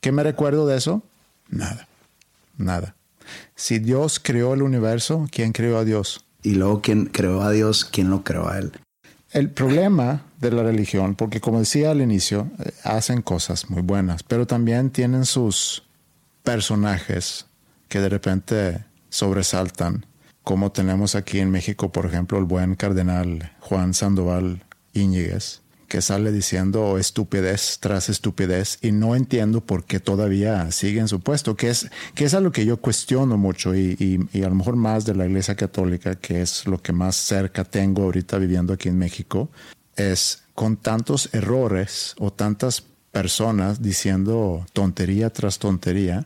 ¿Qué 0.00 0.12
me 0.12 0.22
recuerdo 0.22 0.66
de 0.66 0.76
eso? 0.76 1.02
Nada, 1.50 1.88
nada. 2.56 2.94
Si 3.54 3.78
Dios 3.78 4.20
creó 4.20 4.54
el 4.54 4.62
universo, 4.62 5.26
¿quién 5.30 5.52
creó 5.52 5.78
a 5.78 5.84
Dios? 5.84 6.24
Y 6.42 6.54
luego, 6.54 6.80
¿quién 6.80 7.06
creó 7.06 7.42
a 7.42 7.50
Dios? 7.50 7.84
¿Quién 7.84 8.10
lo 8.10 8.24
creó 8.24 8.48
a 8.48 8.58
Él? 8.58 8.72
El 9.32 9.50
problema 9.50 10.22
de 10.40 10.50
la 10.50 10.62
religión, 10.62 11.14
porque 11.14 11.40
como 11.40 11.60
decía 11.60 11.92
al 11.92 12.00
inicio, 12.00 12.50
eh, 12.58 12.72
hacen 12.82 13.22
cosas 13.22 13.70
muy 13.70 13.82
buenas, 13.82 14.22
pero 14.22 14.46
también 14.46 14.90
tienen 14.90 15.24
sus 15.24 15.84
personajes 16.42 17.46
que 17.88 18.00
de 18.00 18.08
repente 18.08 18.84
sobresaltan, 19.08 20.06
como 20.42 20.72
tenemos 20.72 21.14
aquí 21.14 21.38
en 21.38 21.50
México, 21.50 21.92
por 21.92 22.06
ejemplo, 22.06 22.38
el 22.38 22.44
buen 22.44 22.74
cardenal 22.74 23.52
Juan 23.60 23.94
Sandoval 23.94 24.64
Íñiguez, 24.94 25.59
que 25.90 26.00
sale 26.02 26.30
diciendo 26.30 26.98
estupidez 26.98 27.78
tras 27.80 28.08
estupidez 28.08 28.78
y 28.80 28.92
no 28.92 29.16
entiendo 29.16 29.60
por 29.60 29.84
qué 29.84 29.98
todavía 29.98 30.70
sigue 30.70 31.00
en 31.00 31.08
su 31.08 31.18
puesto, 31.18 31.56
que 31.56 31.68
es, 31.68 31.90
que 32.14 32.26
es 32.26 32.32
algo 32.32 32.52
que 32.52 32.64
yo 32.64 32.76
cuestiono 32.76 33.36
mucho 33.36 33.74
y, 33.74 34.28
y, 34.32 34.42
a 34.44 34.48
lo 34.48 34.54
mejor 34.54 34.76
más 34.76 35.04
de 35.04 35.16
la 35.16 35.26
Iglesia 35.26 35.56
Católica, 35.56 36.14
que 36.14 36.42
es 36.42 36.64
lo 36.68 36.80
que 36.80 36.92
más 36.92 37.16
cerca 37.16 37.64
tengo 37.64 38.04
ahorita 38.04 38.38
viviendo 38.38 38.72
aquí 38.72 38.88
en 38.88 38.98
México, 38.98 39.50
es 39.96 40.44
con 40.54 40.76
tantos 40.76 41.28
errores 41.34 42.14
o 42.20 42.32
tantas 42.32 42.84
personas 43.10 43.82
diciendo 43.82 44.64
tontería 44.72 45.30
tras 45.30 45.58
tontería, 45.58 46.24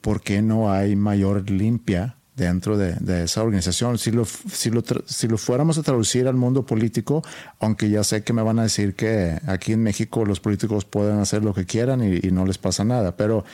¿por 0.00 0.20
qué 0.20 0.42
no 0.42 0.72
hay 0.72 0.96
mayor 0.96 1.48
limpia 1.48 2.15
dentro 2.36 2.76
de, 2.76 3.24
esa 3.24 3.42
organización. 3.42 3.98
Si 3.98 4.10
lo, 4.10 4.24
si, 4.26 4.70
lo, 4.70 4.84
si 5.06 5.26
lo 5.26 5.38
fuéramos 5.38 5.78
a 5.78 5.82
traducir 5.82 6.28
al 6.28 6.36
mundo 6.36 6.66
político, 6.66 7.24
aunque 7.60 7.88
ya 7.88 8.04
sé 8.04 8.22
que 8.22 8.34
me 8.34 8.42
van 8.42 8.58
a 8.58 8.64
decir 8.64 8.94
que 8.94 9.38
aquí 9.46 9.72
en 9.72 9.82
México 9.82 10.24
los 10.24 10.38
políticos 10.38 10.84
pueden 10.84 11.18
hacer 11.18 11.42
lo 11.42 11.54
que 11.54 11.64
quieran 11.64 12.02
y, 12.04 12.20
no 12.36 12.44
les 12.44 12.58
pasa 12.58 12.84
nada, 12.84 13.16
pero 13.16 13.44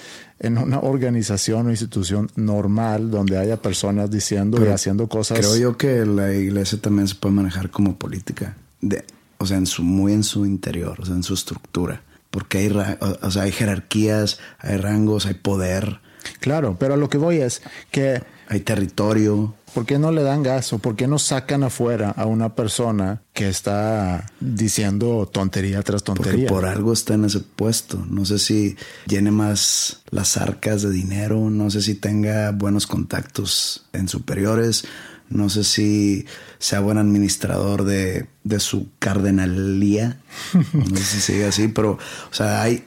en 0.40 0.59
una 0.59 0.81
organización 0.81 1.68
o 1.68 1.71
institución 1.71 2.31
normal 2.35 3.12
donde 3.12 3.38
haya 3.38 3.62
personas 3.62 4.11
diciendo 4.11 4.64
y 4.64 4.68
haciendo 4.68 5.09
cosas... 5.09 5.38
Creo 5.38 5.57
yo 5.57 5.77
que 5.77 6.05
la 6.05 6.33
iglesia 6.33 6.81
también 6.81 7.07
se 7.07 7.14
puede 7.14 7.37
manejar 7.37 7.71
como 7.71 7.97
política, 7.97 8.57
de, 8.81 9.05
o 9.38 9.47
sea, 9.47 9.59
en 9.59 9.66
su, 9.66 9.85
muy 9.85 10.12
en 10.12 10.25
su 10.25 10.45
interior, 10.45 11.01
o 11.01 11.07
sea, 11.07 11.14
en 11.14 11.23
su 11.23 11.35
estructura, 11.35 12.03
porque 12.33 12.59
hay, 12.59 12.97
o 13.21 13.31
sea, 13.31 13.42
hay 13.42 13.53
jerarquías, 13.53 14.40
hay 14.59 14.79
rangos, 14.79 15.27
hay 15.27 15.35
poder. 15.35 16.01
Claro, 16.40 16.77
pero 16.79 16.95
a 16.95 16.97
lo 16.97 17.09
que 17.09 17.18
voy 17.18 17.37
es 17.37 17.62
que 17.92 18.23
hay 18.52 18.60
territorio. 18.60 19.54
¿Por 19.72 19.86
qué 19.86 19.98
no 19.98 20.12
le 20.12 20.22
dan 20.22 20.42
gas 20.42 20.74
o 20.74 20.78
por 20.78 20.94
qué 20.94 21.06
no 21.06 21.18
sacan 21.18 21.62
afuera 21.62 22.10
a 22.10 22.26
una 22.26 22.54
persona 22.54 23.22
que 23.32 23.48
está 23.48 24.26
diciendo 24.40 25.26
tontería 25.32 25.82
tras 25.82 26.04
tontería? 26.04 26.48
Porque 26.48 26.48
por 26.48 26.66
algo 26.66 26.92
está 26.92 27.14
en 27.14 27.24
ese 27.24 27.40
puesto. 27.40 28.04
No 28.10 28.26
sé 28.26 28.38
si 28.38 28.76
llene 29.06 29.30
más 29.30 30.02
las 30.10 30.36
arcas 30.36 30.82
de 30.82 30.90
dinero, 30.90 31.48
no 31.48 31.70
sé 31.70 31.80
si 31.80 31.94
tenga 31.94 32.50
buenos 32.50 32.86
contactos 32.86 33.86
en 33.94 34.08
superiores, 34.08 34.84
no 35.30 35.48
sé 35.48 35.64
si 35.64 36.26
sea 36.58 36.80
buen 36.80 36.98
administrador 36.98 37.84
de, 37.84 38.26
de 38.44 38.60
su 38.60 38.88
cardenalía. 38.98 40.20
No 40.74 40.96
sé 40.96 41.04
si 41.04 41.20
sigue 41.20 41.46
así, 41.46 41.68
pero, 41.68 41.92
o 41.92 42.34
sea, 42.34 42.60
hay, 42.60 42.84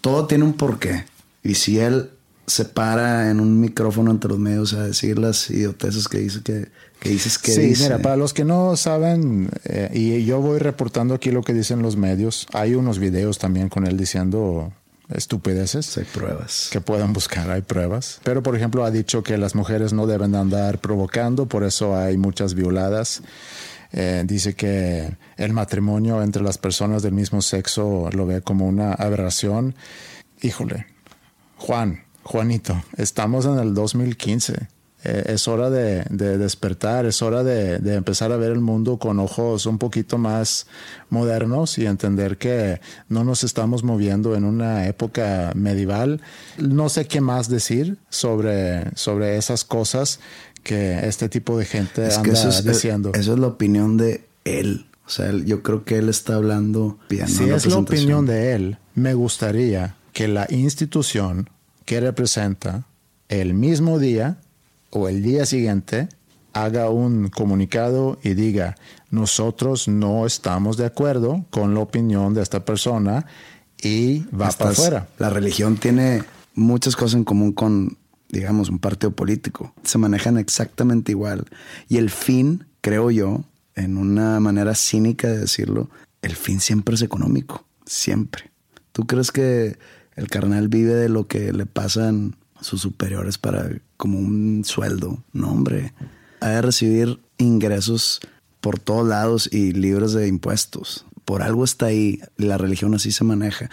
todo 0.00 0.28
tiene 0.28 0.44
un 0.44 0.52
porqué. 0.52 1.06
Y 1.42 1.54
si 1.54 1.80
él 1.80 2.10
se 2.48 2.64
para 2.64 3.30
en 3.30 3.40
un 3.40 3.60
micrófono 3.60 4.10
entre 4.10 4.30
los 4.30 4.38
medios 4.38 4.72
a 4.72 4.84
decir 4.84 5.18
las 5.18 5.50
idioteces 5.50 6.08
que 6.08 6.18
dice 6.18 6.42
que, 6.42 6.68
que 6.98 7.10
dices 7.10 7.38
que 7.38 7.52
sí, 7.52 7.82
mira, 7.82 7.98
para 7.98 8.16
los 8.16 8.32
que 8.32 8.44
no 8.44 8.76
saben, 8.76 9.50
eh, 9.64 9.90
y 9.94 10.24
yo 10.24 10.40
voy 10.40 10.58
reportando 10.58 11.14
aquí 11.14 11.30
lo 11.30 11.42
que 11.42 11.54
dicen 11.54 11.82
los 11.82 11.96
medios, 11.96 12.46
hay 12.52 12.74
unos 12.74 12.98
videos 12.98 13.38
también 13.38 13.68
con 13.68 13.86
él 13.86 13.96
diciendo 13.96 14.72
estupideces. 15.08 15.96
Hay 15.98 16.04
pruebas. 16.04 16.68
Que 16.72 16.80
puedan 16.80 17.12
buscar, 17.12 17.50
hay 17.50 17.62
pruebas. 17.62 18.20
Pero, 18.24 18.42
por 18.42 18.56
ejemplo, 18.56 18.84
ha 18.84 18.90
dicho 18.90 19.22
que 19.22 19.38
las 19.38 19.54
mujeres 19.54 19.92
no 19.92 20.06
deben 20.06 20.34
andar 20.34 20.80
provocando, 20.80 21.46
por 21.46 21.64
eso 21.64 21.96
hay 21.96 22.16
muchas 22.16 22.54
violadas. 22.54 23.22
Eh, 23.92 24.22
dice 24.26 24.54
que 24.54 25.16
el 25.36 25.52
matrimonio 25.54 26.22
entre 26.22 26.42
las 26.42 26.58
personas 26.58 27.02
del 27.02 27.12
mismo 27.12 27.40
sexo 27.40 28.10
lo 28.12 28.26
ve 28.26 28.42
como 28.42 28.66
una 28.66 28.92
aberración. 28.92 29.74
Híjole, 30.42 30.86
Juan, 31.56 32.04
Juanito, 32.28 32.84
estamos 32.98 33.46
en 33.46 33.58
el 33.58 33.72
2015. 33.72 34.68
Eh, 35.02 35.24
es 35.28 35.48
hora 35.48 35.70
de, 35.70 36.04
despertar, 36.10 37.06
es 37.06 37.22
hora 37.22 37.42
de, 37.42 37.76
empezar 37.94 38.32
a 38.32 38.36
ver 38.36 38.52
el 38.52 38.60
mundo 38.60 38.98
con 38.98 39.18
ojos 39.18 39.64
un 39.64 39.78
poquito 39.78 40.18
más 40.18 40.66
modernos 41.08 41.78
y 41.78 41.86
entender 41.86 42.36
que 42.36 42.82
no 43.08 43.24
nos 43.24 43.44
estamos 43.44 43.82
moviendo 43.82 44.36
en 44.36 44.44
una 44.44 44.86
época 44.88 45.52
medieval. 45.54 46.20
No 46.58 46.90
sé 46.90 47.06
qué 47.06 47.22
más 47.22 47.48
decir 47.48 47.96
sobre, 48.10 48.94
sobre 48.94 49.38
esas 49.38 49.64
cosas 49.64 50.20
que 50.62 51.08
este 51.08 51.30
tipo 51.30 51.56
de 51.56 51.64
gente 51.64 52.12
anda 52.14 52.30
eso 52.30 52.62
diciendo. 52.62 53.12
Eso 53.14 53.32
es 53.32 53.38
la 53.38 53.46
opinión 53.46 53.96
de 53.96 54.26
él. 54.44 54.86
O 55.06 55.08
sea, 55.08 55.32
yo 55.32 55.62
creo 55.62 55.86
que 55.86 55.96
él 55.96 56.10
está 56.10 56.34
hablando 56.34 56.98
Si 57.08 57.48
es 57.48 57.64
la 57.64 57.78
opinión 57.78 58.26
de 58.26 58.52
él, 58.52 58.76
me 58.94 59.14
gustaría 59.14 59.96
que 60.12 60.28
la 60.28 60.46
institución 60.50 61.48
que 61.88 62.00
representa 62.00 62.84
el 63.30 63.54
mismo 63.54 63.98
día 63.98 64.36
o 64.90 65.08
el 65.08 65.22
día 65.22 65.46
siguiente 65.46 66.10
haga 66.52 66.90
un 66.90 67.28
comunicado 67.28 68.18
y 68.22 68.34
diga, 68.34 68.76
nosotros 69.10 69.88
no 69.88 70.26
estamos 70.26 70.76
de 70.76 70.84
acuerdo 70.84 71.46
con 71.48 71.72
la 71.72 71.80
opinión 71.80 72.34
de 72.34 72.42
esta 72.42 72.62
persona 72.66 73.24
y 73.82 74.18
va 74.38 74.50
para 74.50 74.72
afuera. 74.72 75.08
La 75.16 75.30
religión 75.30 75.78
tiene 75.78 76.24
muchas 76.54 76.94
cosas 76.94 77.14
en 77.14 77.24
común 77.24 77.52
con, 77.52 77.96
digamos, 78.28 78.68
un 78.68 78.80
partido 78.80 79.12
político. 79.12 79.72
Se 79.82 79.96
manejan 79.96 80.36
exactamente 80.36 81.12
igual. 81.12 81.46
Y 81.88 81.96
el 81.96 82.10
fin, 82.10 82.66
creo 82.82 83.10
yo, 83.10 83.44
en 83.76 83.96
una 83.96 84.40
manera 84.40 84.74
cínica 84.74 85.28
de 85.28 85.38
decirlo, 85.38 85.88
el 86.20 86.36
fin 86.36 86.60
siempre 86.60 86.96
es 86.96 87.00
económico. 87.00 87.64
Siempre. 87.86 88.50
¿Tú 88.92 89.06
crees 89.06 89.32
que 89.32 89.78
el 90.18 90.26
carnal 90.26 90.66
vive 90.66 90.94
de 90.94 91.08
lo 91.08 91.28
que 91.28 91.52
le 91.52 91.64
pasan 91.64 92.34
sus 92.60 92.80
superiores 92.80 93.38
para 93.38 93.70
como 93.96 94.18
un 94.18 94.64
sueldo. 94.64 95.22
No, 95.32 95.52
hombre. 95.52 95.94
Ha 96.40 96.48
de 96.48 96.62
recibir 96.62 97.20
ingresos 97.38 98.20
por 98.60 98.80
todos 98.80 99.06
lados 99.06 99.48
y 99.52 99.72
libres 99.72 100.12
de 100.12 100.26
impuestos. 100.26 101.06
Por 101.24 101.42
algo 101.42 101.64
está 101.64 101.86
ahí. 101.86 102.20
La 102.36 102.58
religión 102.58 102.94
así 102.94 103.12
se 103.12 103.22
maneja. 103.22 103.70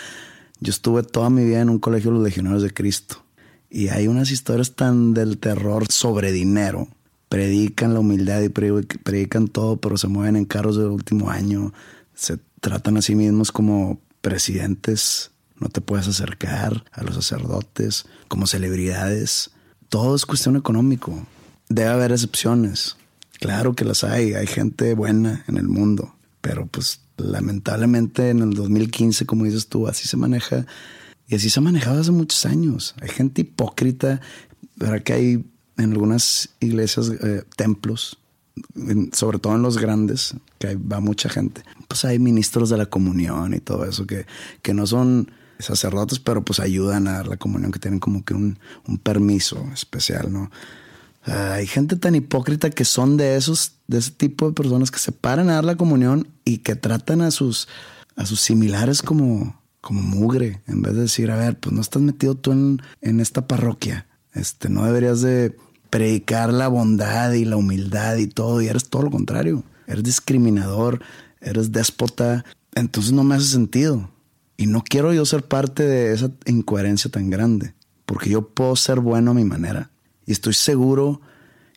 Yo 0.60 0.70
estuve 0.70 1.02
toda 1.02 1.32
mi 1.32 1.44
vida 1.44 1.62
en 1.62 1.70
un 1.70 1.80
colegio 1.80 2.12
de 2.12 2.18
los 2.18 2.24
legionarios 2.24 2.62
de 2.62 2.74
Cristo. 2.74 3.26
Y 3.72 3.88
hay 3.88 4.08
unas 4.08 4.30
historias 4.30 4.76
tan 4.76 5.16
del 5.16 5.40
terror 5.40 5.88
sobre 5.92 6.32
dinero. 6.32 6.88
Predican 7.28 7.96
la 7.96 8.02
humildad 8.02 8.42
y 8.42 8.50
predican 8.50 9.48
todo, 9.48 9.78
pero 9.78 9.98
se 9.98 10.08
mueven 10.08 10.36
en 10.36 10.46
carros 10.46 10.78
del 10.78 10.88
último 10.88 11.32
año. 11.32 11.74
Se 12.14 12.38
tratan 12.62 12.98
a 12.98 13.02
sí 13.02 13.16
mismos 13.16 13.52
como 13.52 14.00
presidentes 14.22 15.32
no 15.60 15.70
te 15.70 15.82
puedes 15.82 16.08
acercar 16.08 16.84
a 16.92 17.04
los 17.04 17.16
sacerdotes 17.16 18.06
como 18.28 18.48
celebridades. 18.48 19.52
Todo 19.90 20.16
es 20.16 20.26
cuestión 20.26 20.56
económico. 20.56 21.26
Debe 21.70 21.90
haber 21.90 22.12
excepciones. 22.12 22.98
Claro 23.40 23.74
que 23.74 23.86
las 23.86 24.04
hay, 24.04 24.34
hay 24.34 24.48
gente 24.48 24.94
buena 24.94 25.44
en 25.48 25.58
el 25.58 25.68
mundo, 25.68 26.16
pero 26.42 26.66
pues 26.68 27.02
lamentablemente 27.18 28.30
en 28.30 28.42
el 28.42 28.54
2015, 28.54 29.26
como 29.26 29.46
dices 29.46 29.68
tú, 29.68 29.88
así 29.88 30.08
se 30.08 30.18
maneja 30.18 30.66
Y 31.28 31.36
así 31.36 31.50
se 31.50 31.60
ha 31.60 31.64
manejado 31.64 32.02
hace 32.02 32.12
muchos 32.12 32.46
años. 32.46 32.96
Hay 33.02 33.10
gente 33.10 33.42
hipócrita, 33.42 34.22
¿verdad? 34.76 35.04
Que 35.04 35.14
hay 35.14 35.46
en 35.78 35.92
algunas 35.92 36.50
iglesias, 36.60 37.12
eh, 37.22 37.44
templos, 37.56 38.18
sobre 39.12 39.40
todo 39.40 39.56
en 39.56 39.62
los 39.62 39.78
grandes, 39.78 40.36
que 40.60 40.76
va 40.76 41.00
mucha 41.00 41.30
gente. 41.30 41.64
Pues 41.88 42.06
hay 42.06 42.20
ministros 42.20 42.70
de 42.70 42.78
la 42.78 42.86
comunión 42.86 43.54
y 43.54 43.60
todo 43.60 43.86
eso 43.86 44.06
que, 44.06 44.26
que 44.62 44.74
no 44.74 44.88
son 44.88 45.32
sacerdotes, 45.60 46.20
pero 46.20 46.44
pues 46.44 46.60
ayudan 46.60 47.08
a 47.08 47.14
dar 47.14 47.28
la 47.28 47.38
comunión, 47.38 47.72
que 47.72 47.80
tienen 47.80 48.00
como 48.00 48.24
que 48.24 48.34
un, 48.34 48.60
un 48.88 48.98
permiso 48.98 49.66
especial, 49.74 50.32
¿no? 50.32 50.50
hay 51.26 51.66
gente 51.66 51.96
tan 51.96 52.16
hipócrita 52.16 52.70
que 52.70 52.86
son 52.86 53.18
de 53.18 53.36
esos, 53.36 53.74
de 53.88 53.98
ese 53.98 54.12
tipo 54.12 54.48
de 54.48 54.54
personas 54.54 54.92
que 54.92 55.00
se 55.00 55.12
paran 55.12 55.50
a 55.50 55.56
dar 55.56 55.66
la 55.66 55.76
comunión 55.76 56.28
y 56.44 56.60
que 56.60 56.76
tratan 56.76 57.22
a 57.22 57.32
sus, 57.32 57.68
a 58.16 58.26
sus 58.26 58.42
similares 58.42 59.02
como, 59.02 59.60
como 59.82 60.02
mugre, 60.02 60.62
en 60.68 60.82
vez 60.82 60.94
de 60.94 61.02
decir, 61.02 61.32
a 61.32 61.36
ver, 61.36 61.60
pues 61.60 61.74
no 61.74 61.82
estás 61.82 62.02
metido 62.02 62.36
tú 62.36 62.52
en, 62.52 62.82
en 63.02 63.20
esta 63.20 63.48
parroquia. 63.48 64.06
Este, 64.34 64.70
no 64.70 64.86
deberías 64.86 65.22
de 65.22 65.58
predicar 65.90 66.54
la 66.54 66.68
bondad 66.68 67.32
y 67.32 67.46
la 67.46 67.58
humildad 67.58 68.18
y 68.18 68.28
todo, 68.28 68.62
y 68.62 68.68
eres 68.68 68.90
todo 68.90 69.04
lo 69.04 69.12
contrario. 69.12 69.64
Eres 69.88 70.04
discriminador, 70.04 71.02
eres 71.42 71.72
déspota, 71.72 72.46
entonces 72.76 73.14
no 73.14 73.24
me 73.24 73.36
hace 73.36 73.46
sentido. 73.46 74.10
Y 74.58 74.68
no 74.68 74.84
quiero 74.84 75.14
yo 75.14 75.26
ser 75.26 75.44
parte 75.44 75.84
de 75.84 76.14
esa 76.14 76.32
incoherencia 76.46 77.12
tan 77.12 77.30
grande, 77.30 77.74
porque 78.06 78.30
yo 78.30 78.50
puedo 78.50 78.76
ser 78.76 79.00
bueno 79.00 79.32
a 79.32 79.34
mi 79.34 79.44
manera. 79.44 79.92
Y 80.26 80.32
estoy 80.32 80.54
seguro 80.54 81.22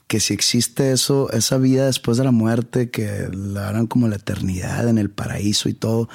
que 0.07 0.21
si 0.21 0.33
existe 0.33 0.93
eso, 0.93 1.31
esa 1.33 1.59
vida 1.59 1.87
después 1.87 2.17
de 2.17 2.25
la 2.25 2.31
muerte, 2.31 2.91
que 2.91 3.29
la 3.33 3.69
harán 3.69 3.87
como 3.87 4.09
la 4.09 4.17
eternidad 4.17 4.89
en 4.89 4.99
el 4.99 5.11
paraíso 5.11 5.69
y 5.69 5.75
todo, 5.75 6.09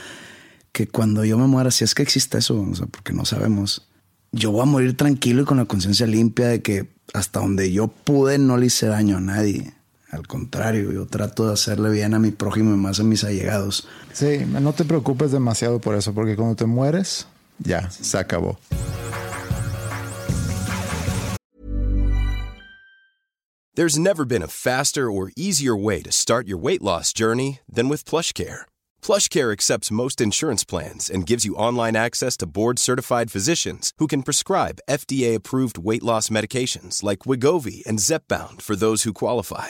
que 0.71 0.87
cuando 0.87 1.23
yo 1.23 1.37
me 1.37 1.45
muera, 1.45 1.69
si 1.69 1.83
es 1.83 1.93
que 1.93 2.01
existe 2.01 2.39
eso, 2.39 2.65
porque 2.89 3.13
no 3.13 3.23
sabemos, 3.25 3.87
yo 4.31 4.51
voy 4.51 4.63
a 4.63 4.65
morir 4.65 4.97
tranquilo 4.97 5.43
y 5.43 5.45
con 5.45 5.57
la 5.57 5.65
conciencia 5.65 6.07
limpia 6.07 6.47
de 6.47 6.63
que 6.63 6.89
hasta 7.13 7.39
donde 7.39 7.71
yo 7.71 7.87
pude 7.87 8.39
no 8.39 8.57
le 8.57 8.65
hice 8.65 8.87
daño 8.87 9.17
a 9.17 9.21
nadie. 9.21 9.73
Al 10.13 10.27
contrario, 10.27 10.91
yo 10.91 11.07
trato 11.07 11.47
de 11.47 11.53
hacerle 11.53 11.89
bien 11.89 12.13
a 12.13 12.19
mi 12.19 12.29
prójimo 12.29 12.75
y 12.75 12.77
más 12.77 12.99
a 12.99 13.03
mis 13.03 13.23
allegados. 13.23 13.87
Sí, 14.11 14.45
no 14.45 14.73
te 14.73 14.85
preocupes 14.85 15.31
demasiado 15.31 15.79
por 15.79 15.95
eso, 15.95 16.13
porque 16.13 16.35
cuando 16.35 16.55
te 16.55 16.67
mueres, 16.67 17.25
ya, 17.57 17.89
se 17.89 18.19
acabó. 18.19 18.59
There's 23.73 23.97
never 23.97 24.23
been 24.23 24.43
a 24.43 24.47
faster 24.47 25.09
or 25.09 25.31
easier 25.35 25.75
way 25.75 26.03
to 26.03 26.11
start 26.11 26.47
your 26.47 26.59
weight 26.61 26.83
loss 26.83 27.11
journey 27.11 27.61
than 27.67 27.89
with 27.89 28.05
PlushCare. 28.05 28.67
PlushCare 29.01 29.51
accepts 29.51 29.89
most 29.89 30.21
insurance 30.21 30.63
plans 30.63 31.09
and 31.09 31.25
gives 31.25 31.43
you 31.43 31.55
online 31.55 31.95
access 31.95 32.37
to 32.37 32.45
board-certified 32.45 33.31
physicians 33.31 33.91
who 33.97 34.05
can 34.05 34.21
prescribe 34.21 34.77
FDA-approved 34.87 35.79
weight 35.79 36.03
loss 36.03 36.29
medications 36.29 37.01
like 37.01 37.25
Wigovi 37.25 37.83
and 37.87 37.97
Zepbound 37.97 38.61
for 38.61 38.75
those 38.75 39.01
who 39.01 39.13
qualify. 39.13 39.69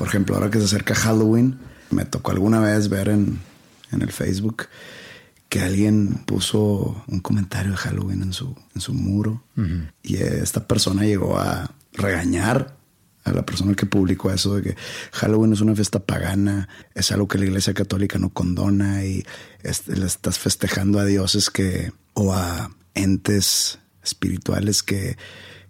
Por 0.00 0.08
ejemplo, 0.08 0.34
ahora 0.34 0.50
que 0.50 0.58
se 0.58 0.64
acerca 0.64 0.94
Halloween, 0.94 1.58
me 1.90 2.06
tocó 2.06 2.30
alguna 2.30 2.58
vez 2.58 2.88
ver 2.88 3.10
en, 3.10 3.38
en 3.92 4.00
el 4.00 4.10
Facebook 4.10 4.68
que 5.50 5.60
alguien 5.60 6.22
puso 6.24 7.04
un 7.06 7.20
comentario 7.20 7.72
de 7.72 7.76
Halloween 7.76 8.22
en 8.22 8.32
su, 8.32 8.56
en 8.74 8.80
su 8.80 8.94
muro 8.94 9.44
y 10.02 10.16
esta 10.16 10.66
persona 10.66 11.02
llegó 11.02 11.38
a 11.38 11.74
regañar 11.92 12.78
a 13.24 13.32
la 13.32 13.44
persona 13.44 13.74
que 13.74 13.84
publicó 13.84 14.32
eso 14.32 14.54
de 14.56 14.62
que 14.62 14.76
Halloween 15.12 15.52
es 15.52 15.60
una 15.60 15.74
fiesta 15.74 15.98
pagana, 15.98 16.70
es 16.94 17.12
algo 17.12 17.28
que 17.28 17.36
la 17.36 17.44
Iglesia 17.44 17.74
Católica 17.74 18.18
no 18.18 18.30
condona 18.30 19.04
y 19.04 19.26
le 19.62 20.06
estás 20.06 20.38
festejando 20.38 20.98
a 20.98 21.04
dioses 21.04 21.50
que 21.50 21.92
o 22.14 22.32
a 22.32 22.70
entes 22.94 23.80
espirituales 24.02 24.82
que, 24.82 25.18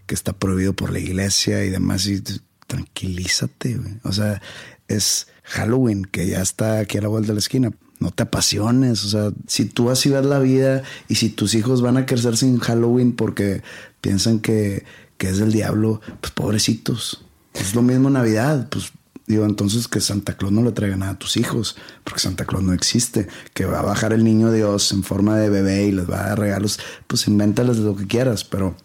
que 0.07 0.15
está 0.15 0.35
prohibido 0.35 0.73
por 0.73 0.93
la 0.93 1.01
Iglesia 1.01 1.65
y 1.65 1.71
demás. 1.71 2.07
Y 2.07 2.23
tranquilízate, 2.71 3.75
güey. 3.75 3.95
O 4.05 4.13
sea, 4.13 4.41
es 4.87 5.27
Halloween 5.43 6.05
que 6.05 6.29
ya 6.29 6.41
está 6.41 6.79
aquí 6.79 6.99
a 6.99 7.03
la 7.03 7.09
vuelta 7.09 7.29
de 7.29 7.35
la 7.35 7.41
esquina. 7.41 7.73
No 7.99 8.13
te 8.13 8.23
apasiones. 8.23 9.05
O 9.05 9.09
sea, 9.09 9.33
si 9.49 9.65
tú 9.65 9.91
así 9.91 10.09
ves 10.09 10.25
la 10.25 10.39
vida 10.39 10.83
y 11.09 11.17
si 11.17 11.31
tus 11.31 11.55
hijos 11.55 11.83
van 11.83 11.97
a 11.97 12.07
crecer 12.07 12.37
sin 12.37 12.61
Halloween 12.61 13.13
porque 13.13 13.63
piensan 14.01 14.39
que, 14.39 14.85
que 15.19 15.31
es 15.31 15.39
del 15.39 15.53
diablo, 15.53 16.01
pues 16.21 16.33
pobrecitos. 16.33 17.25
Es 17.55 17.75
lo 17.75 17.83
mismo 17.83 18.09
Navidad. 18.09 18.69
Pues 18.71 18.93
digo, 19.27 19.45
entonces 19.45 19.89
que 19.89 20.01
Santa 20.01 20.37
Claus 20.37 20.53
no 20.53 20.63
le 20.63 20.71
traiga 20.71 20.97
nada 20.97 21.13
a 21.13 21.19
tus 21.19 21.37
hijos, 21.37 21.77
porque 22.05 22.21
Santa 22.21 22.45
Claus 22.45 22.63
no 22.63 22.73
existe. 22.73 23.27
Que 23.53 23.65
va 23.65 23.81
a 23.81 23.85
bajar 23.85 24.13
el 24.13 24.23
niño 24.23 24.53
Dios 24.53 24.93
en 24.93 25.03
forma 25.03 25.37
de 25.37 25.51
bebé 25.51 25.87
y 25.87 25.93
les 25.93 26.09
va 26.09 26.21
a 26.21 26.29
dar 26.29 26.39
regalos. 26.39 26.79
Pues 27.09 27.27
invéntales 27.27 27.79
lo 27.79 27.97
que 27.97 28.07
quieras, 28.07 28.45
pero, 28.45 28.77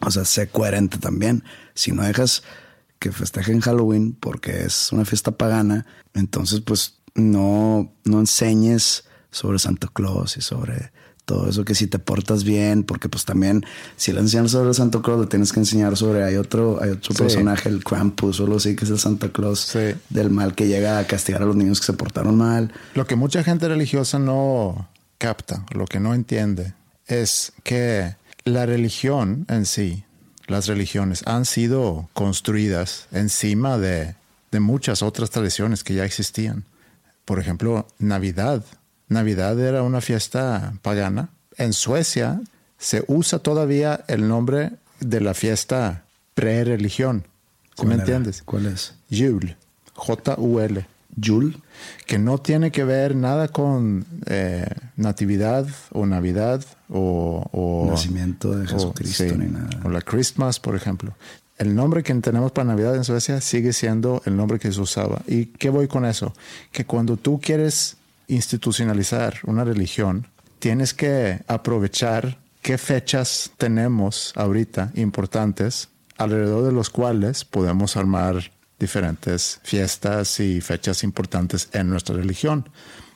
o 0.00 0.10
sea, 0.12 0.24
sé 0.24 0.46
coherente 0.46 0.98
también. 0.98 1.42
Si 1.74 1.90
no 1.90 2.04
dejas 2.04 2.44
que 2.98 3.12
festejen 3.12 3.60
Halloween 3.60 4.16
porque 4.18 4.64
es 4.64 4.92
una 4.92 5.04
fiesta 5.04 5.32
pagana, 5.32 5.86
entonces 6.14 6.60
pues 6.60 6.98
no, 7.14 7.92
no 8.04 8.20
enseñes 8.20 9.04
sobre 9.30 9.58
Santa 9.58 9.88
Claus 9.92 10.36
y 10.36 10.40
sobre 10.40 10.92
todo 11.24 11.48
eso 11.48 11.64
que 11.64 11.74
si 11.74 11.86
te 11.86 11.98
portas 11.98 12.44
bien, 12.44 12.84
porque 12.84 13.08
pues 13.08 13.24
también 13.24 13.64
si 13.96 14.12
le 14.12 14.20
enseñas 14.20 14.50
sobre 14.50 14.74
Santa 14.74 15.00
Claus 15.00 15.20
le 15.20 15.26
tienes 15.26 15.52
que 15.52 15.60
enseñar 15.60 15.96
sobre 15.96 16.22
hay 16.22 16.36
otro 16.36 16.82
hay 16.82 16.90
otro 16.90 17.14
personaje 17.14 17.68
el 17.68 17.82
Krampus 17.82 18.40
o 18.40 18.46
lo 18.46 18.56
así 18.56 18.76
que 18.76 18.84
es 18.84 18.90
el 18.90 18.98
Santa 18.98 19.30
Claus 19.30 19.76
del 20.10 20.30
mal 20.30 20.54
que 20.54 20.66
llega 20.66 20.98
a 20.98 21.06
castigar 21.06 21.42
a 21.42 21.46
los 21.46 21.56
niños 21.56 21.80
que 21.80 21.86
se 21.86 21.92
portaron 21.94 22.36
mal. 22.36 22.72
Lo 22.94 23.06
que 23.06 23.16
mucha 23.16 23.42
gente 23.42 23.68
religiosa 23.68 24.18
no 24.18 24.88
capta, 25.18 25.64
lo 25.74 25.86
que 25.86 26.00
no 26.00 26.14
entiende 26.14 26.74
es 27.06 27.52
que 27.62 28.16
la 28.44 28.66
religión 28.66 29.46
en 29.48 29.64
sí 29.64 30.03
las 30.46 30.66
religiones 30.66 31.22
han 31.26 31.44
sido 31.44 32.08
construidas 32.12 33.06
encima 33.12 33.78
de, 33.78 34.14
muchas 34.60 35.02
otras 35.02 35.30
tradiciones 35.30 35.82
que 35.82 35.94
ya 35.94 36.04
existían. 36.04 36.62
Por 37.24 37.40
ejemplo, 37.40 37.88
Navidad. 37.98 38.64
Navidad 39.08 39.58
era 39.58 39.82
una 39.82 40.00
fiesta 40.00 40.74
pagana. 40.80 41.30
En 41.56 41.72
Suecia 41.72 42.40
se 42.78 43.02
usa 43.08 43.40
todavía 43.40 44.04
el 44.06 44.28
nombre 44.28 44.70
de 45.00 45.20
la 45.20 45.34
fiesta 45.34 46.04
pre-religión. 46.34 47.24
me 47.82 47.94
entiendes? 47.94 48.42
¿Cuál 48.44 48.66
es? 48.66 48.94
Jul. 49.10 49.56
J-U-L. 49.94 50.86
Jul. 51.20 51.60
Que 52.06 52.18
no 52.18 52.38
tiene 52.38 52.70
que 52.70 52.84
ver 52.84 53.16
nada 53.16 53.48
con 53.48 54.06
eh, 54.26 54.66
natividad 54.96 55.66
o 55.92 56.06
Navidad 56.06 56.64
o, 56.88 57.86
nacimiento 57.90 58.56
de 58.56 58.66
Jesucristo 58.66 59.36
ni 59.36 59.46
nada. 59.46 59.70
O 59.84 59.88
la 59.88 60.02
Christmas, 60.02 60.60
por 60.60 60.76
ejemplo. 60.76 61.14
El 61.56 61.74
nombre 61.74 62.02
que 62.02 62.12
tenemos 62.14 62.50
para 62.52 62.66
Navidad 62.66 62.96
en 62.96 63.04
Suecia 63.04 63.40
sigue 63.40 63.72
siendo 63.72 64.22
el 64.24 64.36
nombre 64.36 64.58
que 64.58 64.72
se 64.72 64.80
usaba. 64.80 65.22
¿Y 65.26 65.46
qué 65.46 65.70
voy 65.70 65.86
con 65.86 66.04
eso? 66.04 66.34
Que 66.72 66.84
cuando 66.84 67.16
tú 67.16 67.40
quieres 67.40 67.96
institucionalizar 68.26 69.36
una 69.44 69.64
religión, 69.64 70.26
tienes 70.58 70.94
que 70.94 71.42
aprovechar 71.46 72.38
qué 72.60 72.78
fechas 72.78 73.52
tenemos 73.56 74.32
ahorita 74.34 74.90
importantes 74.94 75.90
alrededor 76.16 76.64
de 76.64 76.72
los 76.72 76.90
cuales 76.90 77.44
podemos 77.44 77.96
armar 77.96 78.50
diferentes 78.84 79.60
fiestas 79.62 80.40
y 80.40 80.60
fechas 80.60 81.02
importantes 81.04 81.68
en 81.72 81.88
nuestra 81.88 82.14
religión. 82.14 82.68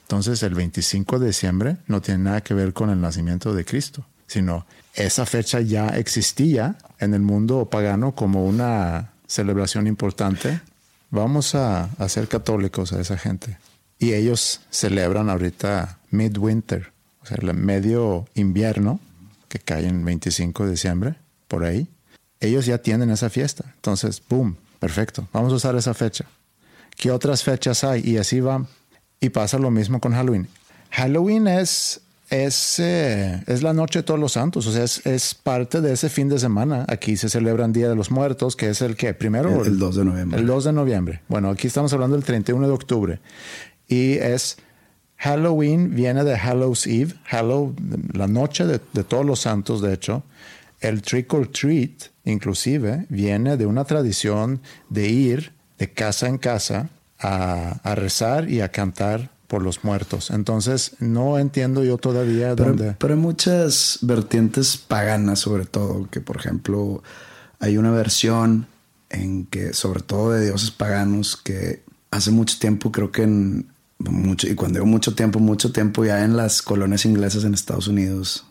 Entonces 0.03 0.43
el 0.43 0.55
25 0.55 1.19
de 1.19 1.27
diciembre 1.27 1.77
no 1.87 2.01
tiene 2.01 2.25
nada 2.25 2.41
que 2.41 2.55
ver 2.55 2.73
con 2.73 2.89
el 2.89 2.99
nacimiento 2.99 3.53
de 3.53 3.67
Cristo, 3.67 4.07
sino 4.27 4.65
esa 4.95 5.27
fecha 5.27 5.61
ya 5.61 5.89
existía 5.89 6.77
en 6.99 7.13
el 7.13 7.21
mundo 7.21 7.69
pagano 7.71 8.15
como 8.15 8.47
una 8.47 9.13
celebración 9.27 9.87
importante. 9.87 10.61
Vamos 11.11 11.55
a, 11.55 11.91
ser 12.09 12.27
católicos 12.27 12.95
a 12.95 13.01
esa 13.01 13.19
gente. 13.19 13.59
Y 13.99 14.15
ellos 14.15 14.63
celebran 14.71 15.29
ahorita 15.29 15.99
midwinter, 16.11 16.93
o 17.23 17.27
sea, 17.27 17.37
el 17.41 17.53
medio 17.55 18.27
invierno, 18.35 19.01
que 19.49 19.59
cae 19.59 19.87
en 19.87 20.05
25 20.05 20.65
de 20.65 20.71
diciembre, 20.71 21.17
por 21.49 21.65
ahí. 21.65 21.87
Ellos 22.41 22.65
ya 22.65 22.79
tienen 22.79 23.11
esa 23.11 23.29
fiesta. 23.29 23.65
Entonces, 23.75 24.23
boom, 24.27 24.57
perfecto. 24.79 25.29
Vamos 25.33 25.53
a 25.53 25.57
usar 25.57 25.77
esa 25.77 25.95
fecha. 25.95 26.25
¿Qué 26.97 27.11
otras 27.11 27.43
fechas 27.43 27.85
hay? 27.85 28.03
Y 28.05 28.19
así 28.19 28.41
va. 28.41 28.67
Y 29.21 29.31
pasa 29.31 29.59
lo 29.59 29.71
mismo 29.71 30.01
con 30.01 30.13
Halloween. 30.13 30.49
Halloween 30.91 31.47
es, 31.49 32.01
es, 32.31 32.79
eh, 32.79 33.43
es 33.47 33.63
la 33.63 33.73
noche 33.73 34.01
de 34.01 34.03
todos 34.03 34.19
los 34.19 34.33
santos, 34.33 34.67
o 34.67 34.73
sea, 34.73 34.85
es, 34.85 35.07
es, 35.07 35.35
parte 35.35 35.81
de 35.81 35.93
ese 35.93 36.09
fin 36.09 36.29
de 36.29 36.39
semana. 36.39 36.85
Aquí 36.89 37.17
se 37.17 37.29
celebran 37.29 37.73
Día 37.73 37.89
de 37.89 37.95
los 37.95 38.11
Muertos, 38.11 38.57
que 38.57 38.71
es 38.71 38.81
el 38.81 38.97
que 38.97 39.15
primero. 39.15 39.63
El, 39.63 39.73
el 39.73 39.79
2 39.79 39.97
de 39.97 40.05
noviembre. 40.05 40.41
El 40.41 40.47
2 40.47 40.65
de 40.65 40.73
noviembre. 40.73 41.21
Bueno, 41.29 41.51
aquí 41.51 41.67
estamos 41.67 41.93
hablando 41.93 42.17
del 42.17 42.25
31 42.25 42.67
de 42.67 42.73
octubre. 42.73 43.21
Y 43.87 44.15
es 44.15 44.59
Halloween, 45.17 45.95
viene 45.95 46.25
de 46.25 46.37
Hallows 46.37 46.87
Eve, 46.87 47.15
Hallow, 47.31 47.75
la 48.13 48.29
noche 48.29 48.67
de, 48.67 48.81
de 48.93 49.05
todos 49.05 49.25
los 49.25 49.41
santos, 49.41 49.83
de 49.83 49.93
hecho. 49.93 50.23
El 50.81 51.03
trick 51.03 51.33
or 51.35 51.49
treat, 51.49 52.05
inclusive, 52.25 53.07
viene 53.09 53.57
de 53.57 53.67
una 53.67 53.85
tradición 53.85 54.61
de 54.89 55.09
ir 55.09 55.53
de 55.79 55.93
casa 55.93 56.29
en 56.29 56.39
casa 56.39 56.91
a, 57.19 57.81
a, 57.83 57.95
rezar 57.95 58.51
y 58.51 58.61
a 58.61 58.71
cantar 58.71 59.31
por 59.49 59.63
los 59.63 59.83
muertos. 59.83 60.31
Entonces, 60.31 60.93
no 61.01 61.39
entiendo 61.39 61.83
yo 61.83 61.97
todavía 61.97 62.55
pero, 62.55 62.71
dónde. 62.71 62.97
Pero 62.99 63.15
hay 63.15 63.21
muchas 63.21 63.99
vertientes 64.03 64.77
paganas, 64.77 65.41
sobre 65.41 65.65
todo, 65.65 66.09
que 66.11 66.21
por 66.21 66.37
ejemplo, 66.37 67.03
hay 67.59 67.77
una 67.77 67.91
versión 67.91 68.67
en 69.11 69.47
que, 69.47 69.73
sobre 69.73 70.03
todo 70.03 70.33
de 70.33 70.47
dioses 70.47 70.71
paganos, 70.71 71.37
que 71.37 71.83
hace 72.11 72.31
mucho 72.31 72.59
tiempo, 72.59 72.93
creo 72.93 73.11
que 73.11 73.23
en 73.23 73.67
mucho, 73.99 74.47
y 74.47 74.55
cuando 74.55 74.79
digo 74.79 74.87
mucho 74.87 75.15
tiempo, 75.15 75.41
mucho 75.41 75.73
tiempo 75.73 76.05
ya 76.05 76.25
en 76.25 76.37
las 76.37 76.63
colonias 76.63 77.05
inglesas 77.05 77.45
en 77.45 77.55
Estados 77.55 77.89
Unidos, 77.89 78.45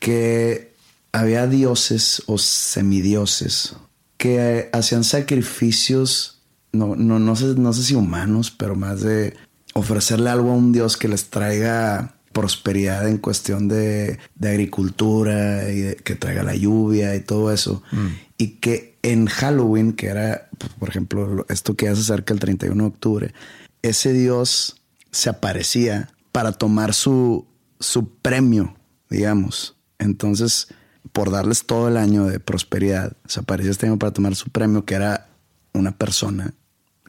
que 0.00 0.69
había 1.12 1.46
dioses 1.46 2.22
o 2.26 2.38
semidioses 2.38 3.76
que 4.16 4.68
hacían 4.72 5.04
sacrificios 5.04 6.40
no, 6.72 6.94
no, 6.96 7.18
no, 7.18 7.36
sé, 7.36 7.54
no 7.56 7.72
sé 7.72 7.82
si 7.82 7.94
humanos, 7.94 8.50
pero 8.50 8.76
más 8.76 9.00
de 9.00 9.36
ofrecerle 9.74 10.30
algo 10.30 10.50
a 10.50 10.54
un 10.54 10.72
Dios 10.72 10.96
que 10.96 11.08
les 11.08 11.30
traiga 11.30 12.16
prosperidad 12.32 13.08
en 13.08 13.18
cuestión 13.18 13.66
de, 13.66 14.18
de 14.36 14.48
agricultura 14.48 15.68
y 15.70 15.80
de, 15.80 15.96
que 15.96 16.14
traiga 16.14 16.42
la 16.42 16.54
lluvia 16.54 17.16
y 17.16 17.20
todo 17.20 17.52
eso. 17.52 17.82
Mm. 17.90 18.06
Y 18.38 18.48
que 18.58 18.98
en 19.02 19.26
Halloween, 19.26 19.92
que 19.94 20.06
era, 20.06 20.48
por 20.78 20.88
ejemplo, 20.88 21.44
esto 21.48 21.74
que 21.74 21.86
ya 21.86 21.94
se 21.94 22.02
acerca 22.02 22.32
el 22.32 22.40
31 22.40 22.82
de 22.82 22.88
octubre, 22.88 23.34
ese 23.82 24.12
Dios 24.12 24.80
se 25.10 25.28
aparecía 25.28 26.10
para 26.30 26.52
tomar 26.52 26.94
su, 26.94 27.46
su 27.80 28.10
premio, 28.10 28.76
digamos. 29.08 29.76
Entonces, 29.98 30.68
por 31.12 31.30
darles 31.30 31.66
todo 31.66 31.88
el 31.88 31.96
año 31.96 32.26
de 32.26 32.40
prosperidad, 32.40 33.12
se 33.26 33.40
aparecía 33.40 33.72
este 33.72 33.86
año 33.86 33.98
para 33.98 34.12
tomar 34.12 34.34
su 34.34 34.50
premio, 34.50 34.84
que 34.84 34.94
era 34.94 35.28
una 35.72 35.92
persona 35.92 36.54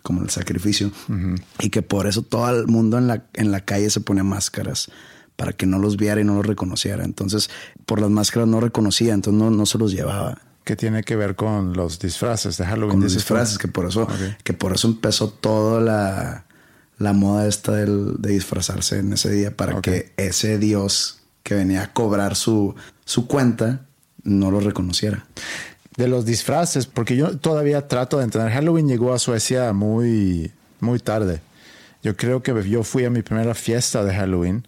como 0.02 0.24
el 0.24 0.30
sacrificio, 0.30 0.88
uh 0.88 1.12
-huh. 1.12 1.44
y 1.60 1.70
que 1.70 1.82
por 1.84 2.08
eso 2.08 2.24
todo 2.24 2.50
el 2.50 2.68
mundo 2.68 2.98
en 2.98 3.08
la, 3.08 3.26
en 3.34 3.52
la 3.52 3.62
calle 3.66 3.90
se 3.90 4.02
ponía 4.02 4.24
máscaras 4.24 4.90
para 5.36 5.54
que 5.54 5.66
no 5.66 5.80
los 5.80 5.98
viera 5.98 6.22
y 6.22 6.24
no 6.24 6.36
los 6.36 6.46
reconociera. 6.46 7.04
Entonces, 7.04 7.50
por 7.86 8.02
las 8.02 8.10
máscaras 8.10 8.48
no 8.48 8.60
reconocía, 8.60 9.14
entonces 9.14 9.40
no, 9.40 9.52
no 9.52 9.66
se 9.66 9.78
los 9.78 9.92
llevaba. 9.92 10.40
¿Qué 10.64 10.76
tiene 10.76 11.04
que 11.04 11.16
ver 11.16 11.36
con 11.36 11.74
los 11.74 12.00
disfraces 12.00 12.58
de 12.58 12.66
Halloween? 12.66 12.92
Con 12.92 13.02
los 13.02 13.14
disfraces, 13.14 13.58
que 13.58 13.68
por 13.68 13.88
eso, 13.88 14.04
okay. 14.04 14.38
que 14.44 14.54
por 14.54 14.74
eso 14.74 14.88
empezó 14.88 15.30
toda 15.30 15.82
la, 15.82 16.46
la 16.98 17.14
moda 17.14 17.48
esta 17.48 17.72
del, 17.74 18.16
de 18.20 18.32
disfrazarse 18.32 19.00
en 19.00 19.14
ese 19.14 19.32
día, 19.32 19.56
para 19.56 19.78
okay. 19.78 19.94
que 19.94 20.14
ese 20.18 20.60
Dios 20.60 21.22
que 21.44 21.56
venía 21.56 21.84
a 21.84 21.94
cobrar 21.94 22.36
su, 22.36 22.76
su 23.06 23.26
cuenta 23.26 23.88
no 24.24 24.52
lo 24.52 24.60
reconociera 24.60 25.26
de 25.98 26.08
los 26.08 26.26
disfraces, 26.26 26.86
porque 26.86 27.16
yo 27.16 27.38
todavía 27.38 27.88
trato 27.88 28.18
de 28.18 28.24
entender. 28.24 28.52
Halloween 28.52 28.88
llegó 28.88 29.14
a 29.14 29.20
Suecia 29.20 29.74
muy, 29.74 30.52
muy 30.80 31.00
tarde. 31.00 31.42
Yo 32.04 32.16
creo 32.16 32.42
que 32.42 32.68
yo 32.70 32.84
fui 32.84 33.06
a 33.06 33.10
mi 33.10 33.22
primera 33.22 33.54
fiesta 33.54 34.04
de 34.04 34.16
Halloween 34.16 34.68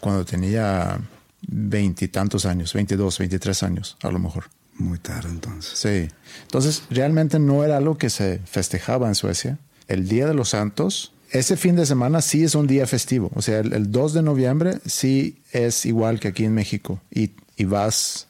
cuando 0.00 0.24
tenía 0.24 0.98
veintitantos 1.46 2.44
años, 2.44 2.72
22, 2.74 3.18
23 3.18 3.62
años, 3.62 3.96
a 4.02 4.10
lo 4.10 4.18
mejor. 4.18 4.44
Muy 4.76 4.98
tarde 4.98 5.30
entonces. 5.30 5.78
Sí. 5.78 6.10
Entonces, 6.42 6.82
realmente 6.90 7.38
no 7.38 7.64
era 7.64 7.76
algo 7.76 7.96
que 7.96 8.10
se 8.10 8.40
festejaba 8.44 9.08
en 9.08 9.14
Suecia. 9.14 9.58
El 9.86 10.08
Día 10.08 10.26
de 10.26 10.34
los 10.34 10.50
Santos, 10.50 11.12
ese 11.30 11.56
fin 11.56 11.76
de 11.76 11.86
semana 11.86 12.20
sí 12.20 12.42
es 12.42 12.54
un 12.54 12.66
día 12.66 12.86
festivo. 12.86 13.30
O 13.34 13.42
sea, 13.42 13.60
el, 13.60 13.72
el 13.72 13.92
2 13.92 14.14
de 14.14 14.22
noviembre 14.22 14.78
sí 14.84 15.40
es 15.52 15.86
igual 15.86 16.18
que 16.18 16.28
aquí 16.28 16.44
en 16.44 16.54
México. 16.54 17.00
Y, 17.10 17.30
y 17.56 17.64
vas 17.64 18.26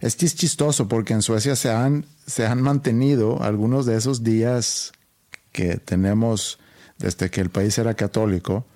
es 0.00 0.16
chistoso 0.16 0.88
porque 0.88 1.12
en 1.12 1.22
Suecia 1.22 1.56
se 1.56 1.70
han, 1.70 2.06
se 2.26 2.46
han 2.46 2.62
mantenido 2.62 3.42
algunos 3.42 3.86
de 3.86 3.96
esos 3.96 4.22
días 4.22 4.92
que 5.52 5.76
tenemos 5.76 6.58
desde 6.98 7.30
que 7.30 7.40
el 7.40 7.50
país 7.50 7.78
era 7.78 7.94
católico, 7.94 8.66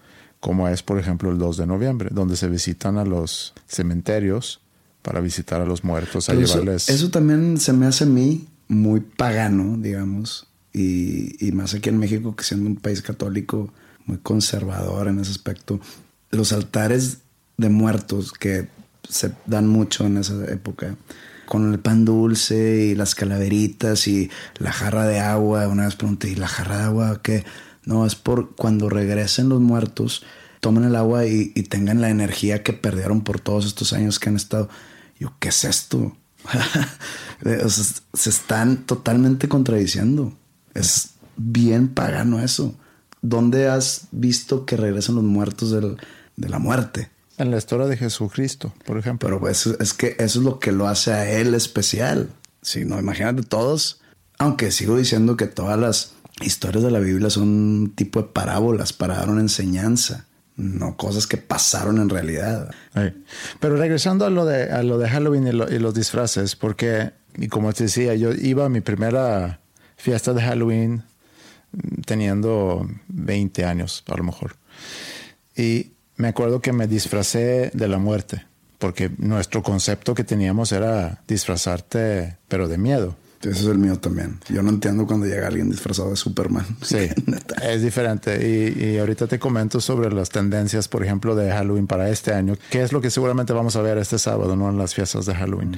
como 0.40 0.68
es 0.68 0.82
por 0.82 0.98
ejemplo 0.98 1.30
el 1.30 1.38
2 1.38 1.58
de 1.58 1.66
noviembre, 1.66 2.08
donde 2.12 2.36
se 2.36 2.48
visitan 2.48 2.98
a 2.98 3.04
los 3.04 3.54
cementerios 3.66 4.60
para 5.02 5.20
visitar 5.20 5.60
a 5.60 5.66
los 5.66 5.84
muertos, 5.84 6.28
a 6.28 6.32
Pero 6.32 6.46
llevarles... 6.46 6.88
Eso, 6.88 6.92
eso, 6.92 7.10
también 7.10 7.58
se 7.58 7.72
me 7.72 7.86
hace 7.86 8.04
a 8.04 8.06
mí 8.06 8.48
muy 8.68 9.00
pagano, 9.00 9.76
digamos, 9.78 10.46
y, 10.72 11.46
y 11.46 11.52
más 11.52 11.74
aquí 11.74 11.88
en 11.88 11.98
México, 11.98 12.34
que 12.34 12.44
siendo 12.44 12.68
un 12.68 12.76
país 12.76 13.02
católico 13.02 13.72
muy 14.06 14.18
conservador 14.18 15.08
en 15.08 15.18
ese 15.18 15.32
aspecto, 15.32 15.80
los 16.30 16.52
altares 16.52 17.18
de 17.56 17.68
muertos 17.68 18.32
que 18.32 18.68
se 19.08 19.32
dan 19.46 19.68
mucho 19.68 20.06
en 20.06 20.18
esa 20.18 20.44
época. 20.46 20.96
Con 21.46 21.72
el 21.72 21.80
pan 21.80 22.04
dulce 22.04 22.86
y 22.86 22.94
las 22.94 23.14
calaveritas 23.14 24.06
y 24.08 24.30
la 24.58 24.72
jarra 24.72 25.06
de 25.06 25.20
agua. 25.20 25.68
Una 25.68 25.84
vez 25.84 25.96
pregunté, 25.96 26.30
¿y 26.30 26.34
la 26.34 26.48
jarra 26.48 26.78
de 26.78 26.84
agua 26.84 27.20
qué? 27.22 27.44
No, 27.84 28.06
es 28.06 28.14
por 28.14 28.54
cuando 28.54 28.88
regresen 28.88 29.48
los 29.48 29.60
muertos, 29.60 30.24
tomen 30.60 30.84
el 30.84 30.94
agua 30.96 31.26
y, 31.26 31.50
tengan 31.64 32.00
la 32.00 32.10
energía 32.10 32.62
que 32.62 32.72
perdieron 32.72 33.22
por 33.22 33.40
todos 33.40 33.66
estos 33.66 33.92
años 33.92 34.18
que 34.18 34.28
han 34.28 34.36
estado. 34.36 34.68
Yo, 35.18 35.34
¿qué 35.40 35.48
es 35.48 35.64
esto? 35.64 36.16
sea, 37.42 37.68
se 37.68 38.30
están 38.30 38.86
totalmente 38.86 39.48
contradiciendo. 39.48 40.32
Es 40.74 41.14
bien 41.36 41.88
pagano 41.88 42.40
eso. 42.40 42.76
¿Dónde 43.20 43.68
has 43.68 44.08
visto 44.10 44.64
que 44.64 44.76
regresan 44.76 45.16
los 45.16 45.24
muertos 45.24 45.70
del, 45.70 45.96
de 46.36 46.48
la 46.48 46.58
muerte? 46.58 47.11
En 47.38 47.50
la 47.50 47.58
historia 47.58 47.86
de 47.86 47.96
Jesucristo, 47.96 48.74
por 48.84 48.98
ejemplo. 48.98 49.26
Pero 49.26 49.40
pues 49.40 49.66
es 49.66 49.94
que 49.94 50.16
eso 50.18 50.38
es 50.38 50.44
lo 50.44 50.58
que 50.58 50.72
lo 50.72 50.86
hace 50.86 51.12
a 51.12 51.30
él 51.30 51.54
especial. 51.54 52.30
Si 52.60 52.84
no, 52.84 52.98
imagínate 52.98 53.42
todos. 53.42 54.00
Aunque 54.38 54.70
sigo 54.70 54.96
diciendo 54.96 55.36
que 55.36 55.46
todas 55.46 55.78
las 55.78 56.12
historias 56.40 56.84
de 56.84 56.90
la 56.90 56.98
Biblia 56.98 57.30
son 57.30 57.48
un 57.48 57.92
tipo 57.94 58.22
de 58.22 58.28
parábolas 58.28 58.92
para 58.92 59.16
dar 59.16 59.30
una 59.30 59.40
enseñanza, 59.40 60.26
no 60.56 60.96
cosas 60.96 61.26
que 61.26 61.36
pasaron 61.36 61.98
en 61.98 62.08
realidad. 62.08 62.70
Sí. 62.94 63.24
Pero 63.60 63.76
regresando 63.76 64.24
a 64.26 64.30
lo 64.30 64.44
de, 64.44 64.70
a 64.70 64.82
lo 64.82 64.98
de 64.98 65.08
Halloween 65.08 65.46
y, 65.46 65.52
lo, 65.52 65.72
y 65.72 65.78
los 65.78 65.94
disfraces, 65.94 66.56
porque, 66.56 67.12
y 67.36 67.48
como 67.48 67.72
te 67.72 67.84
decía, 67.84 68.14
yo 68.14 68.32
iba 68.32 68.66
a 68.66 68.68
mi 68.68 68.80
primera 68.80 69.60
fiesta 69.96 70.32
de 70.32 70.42
Halloween 70.42 71.04
teniendo 72.06 72.88
20 73.08 73.64
años, 73.64 74.04
a 74.06 74.16
lo 74.16 74.24
mejor. 74.24 74.56
Y 75.56 75.91
me 76.16 76.28
acuerdo 76.28 76.60
que 76.60 76.72
me 76.72 76.86
disfracé 76.86 77.70
de 77.74 77.88
la 77.88 77.98
muerte, 77.98 78.44
porque 78.78 79.10
nuestro 79.18 79.62
concepto 79.62 80.14
que 80.14 80.24
teníamos 80.24 80.72
era 80.72 81.22
disfrazarte, 81.26 82.36
pero 82.48 82.68
de 82.68 82.78
miedo. 82.78 83.16
Ese 83.40 83.50
es 83.50 83.66
el 83.66 83.78
mío 83.78 83.98
también. 83.98 84.38
Yo 84.48 84.62
no 84.62 84.70
entiendo 84.70 85.04
cuando 85.04 85.26
llega 85.26 85.48
alguien 85.48 85.68
disfrazado 85.68 86.10
de 86.10 86.16
Superman. 86.16 86.64
Sí, 86.82 87.08
es 87.62 87.82
diferente. 87.82 88.38
Y, 88.48 88.84
y, 88.84 88.98
ahorita 88.98 89.26
te 89.26 89.38
comento 89.38 89.80
sobre 89.80 90.12
las 90.12 90.28
tendencias, 90.28 90.86
por 90.86 91.04
ejemplo, 91.04 91.34
de 91.34 91.50
Halloween 91.50 91.88
para 91.88 92.08
este 92.08 92.32
año, 92.32 92.56
que 92.70 92.82
es 92.82 92.92
lo 92.92 93.00
que 93.00 93.10
seguramente 93.10 93.52
vamos 93.52 93.74
a 93.74 93.82
ver 93.82 93.98
este 93.98 94.18
sábado, 94.18 94.54
¿no? 94.54 94.70
En 94.70 94.78
las 94.78 94.94
fiestas 94.94 95.26
de 95.26 95.34
Halloween. 95.34 95.74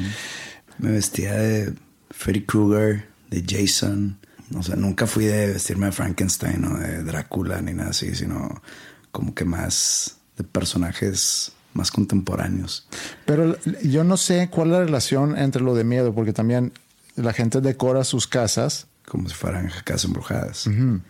Me 0.78 0.90
vestía 0.90 1.32
de 1.34 1.72
Freddy 2.10 2.42
Krueger, 2.42 3.06
de 3.30 3.44
Jason. 3.46 4.18
O 4.54 4.62
sea, 4.62 4.76
nunca 4.76 5.06
fui 5.06 5.24
de 5.24 5.48
vestirme 5.48 5.86
de 5.86 5.92
Frankenstein 5.92 6.64
o 6.66 6.78
de 6.78 7.02
Drácula 7.02 7.62
ni 7.62 7.72
nada 7.72 7.90
así, 7.90 8.14
sino 8.14 8.62
como 9.10 9.34
que 9.34 9.44
más 9.44 10.18
de 10.36 10.44
personajes 10.44 11.52
más 11.74 11.90
contemporáneos. 11.90 12.86
Pero 13.26 13.56
yo 13.82 14.04
no 14.04 14.16
sé 14.16 14.48
cuál 14.50 14.68
es 14.68 14.72
la 14.72 14.84
relación 14.84 15.36
entre 15.36 15.62
lo 15.62 15.74
de 15.74 15.84
miedo, 15.84 16.14
porque 16.14 16.32
también 16.32 16.72
la 17.16 17.32
gente 17.32 17.60
decora 17.60 18.04
sus 18.04 18.26
casas. 18.26 18.86
Como 19.06 19.28
si 19.28 19.34
fueran 19.34 19.70
casas 19.84 20.06
embrujadas. 20.06 20.66
Uh 20.66 20.70
-huh. 20.70 21.00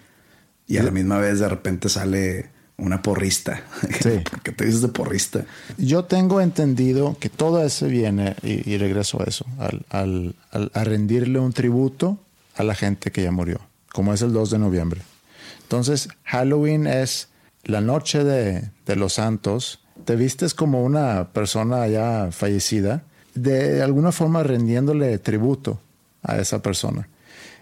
Y 0.67 0.79
a 0.79 0.83
la 0.83 0.91
misma 0.91 1.19
vez 1.19 1.39
de 1.39 1.49
repente 1.49 1.89
sale 1.89 2.51
una 2.77 3.03
porrista. 3.03 3.63
Sí. 4.03 4.21
¿Por 4.29 4.41
qué 4.43 4.53
te 4.53 4.65
dices 4.65 4.81
de 4.83 4.89
porrista? 4.89 5.45
Yo 5.79 6.05
tengo 6.05 6.41
entendido 6.41 7.17
que 7.21 7.29
todo 7.29 7.63
eso 7.65 7.87
viene, 7.87 8.35
y, 8.43 8.69
y 8.69 8.79
regreso 8.79 9.21
a 9.21 9.25
eso, 9.25 9.47
al, 9.59 9.85
al, 9.91 10.35
al, 10.51 10.71
a 10.75 10.85
rendirle 10.85 11.39
un 11.39 11.53
tributo 11.53 12.19
a 12.57 12.65
la 12.65 12.75
gente 12.75 13.11
que 13.13 13.23
ya 13.23 13.31
murió, 13.31 13.61
como 13.93 14.13
es 14.13 14.23
el 14.23 14.33
2 14.33 14.51
de 14.51 14.59
noviembre. 14.59 15.03
Entonces, 15.63 16.09
Halloween 16.25 16.87
es 16.87 17.29
la 17.65 17.81
noche 17.81 18.25
de, 18.25 18.71
de 18.87 18.97
los 18.97 19.15
santos, 19.15 19.81
te 20.05 20.17
vistes 20.17 20.55
como 20.55 20.83
una 20.85 21.29
persona 21.33 21.87
ya 21.89 22.29
fallecida, 22.31 23.05
de 23.35 23.83
alguna 23.83 24.13
forma 24.13 24.43
rendiéndole 24.43 25.19
tributo 25.19 25.81
a 26.23 26.37
esa 26.39 26.63
persona. 26.63 27.09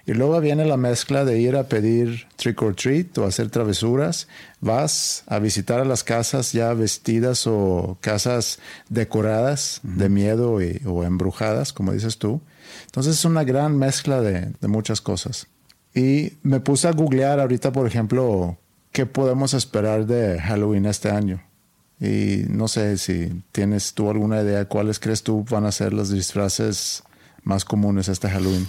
Y 0.04 0.14
luego 0.14 0.40
viene 0.40 0.64
la 0.64 0.76
mezcla 0.76 1.24
de 1.24 1.38
ir 1.38 1.54
a 1.54 1.68
pedir 1.68 2.26
trick 2.34 2.60
or 2.60 2.74
treat 2.74 3.16
o 3.18 3.24
hacer 3.24 3.50
travesuras. 3.50 4.26
Vas 4.60 5.22
a 5.28 5.38
visitar 5.38 5.78
a 5.78 5.84
las 5.84 6.02
casas 6.02 6.52
ya 6.52 6.74
vestidas 6.74 7.46
o 7.46 7.98
casas 8.00 8.58
decoradas 8.88 9.78
de 9.84 10.08
miedo 10.08 10.60
y- 10.60 10.80
o 10.86 11.04
embrujadas, 11.04 11.72
como 11.72 11.92
dices 11.92 12.18
tú. 12.18 12.40
Entonces 12.86 13.14
es 13.18 13.24
una 13.24 13.44
gran 13.44 13.76
mezcla 13.78 14.20
de, 14.20 14.52
de 14.60 14.68
muchas 14.68 15.00
cosas. 15.00 15.46
Y 15.94 16.32
me 16.42 16.58
puse 16.58 16.88
a 16.88 16.92
googlear 16.92 17.38
ahorita, 17.38 17.70
por 17.70 17.86
ejemplo, 17.86 18.58
qué 18.92 19.06
podemos 19.06 19.54
esperar 19.54 20.06
de 20.06 20.40
Halloween 20.40 20.86
este 20.86 21.10
año. 21.10 21.42
Y 22.00 22.44
no 22.48 22.68
sé 22.68 22.98
si 22.98 23.42
tienes 23.52 23.94
tú 23.94 24.10
alguna 24.10 24.42
idea 24.42 24.68
cuáles 24.68 24.98
crees 24.98 25.22
tú 25.22 25.44
van 25.48 25.64
a 25.64 25.72
ser 25.72 25.92
los 25.92 26.10
disfraces 26.10 27.02
más 27.44 27.64
comunes 27.64 28.08
este 28.08 28.28
Halloween. 28.28 28.66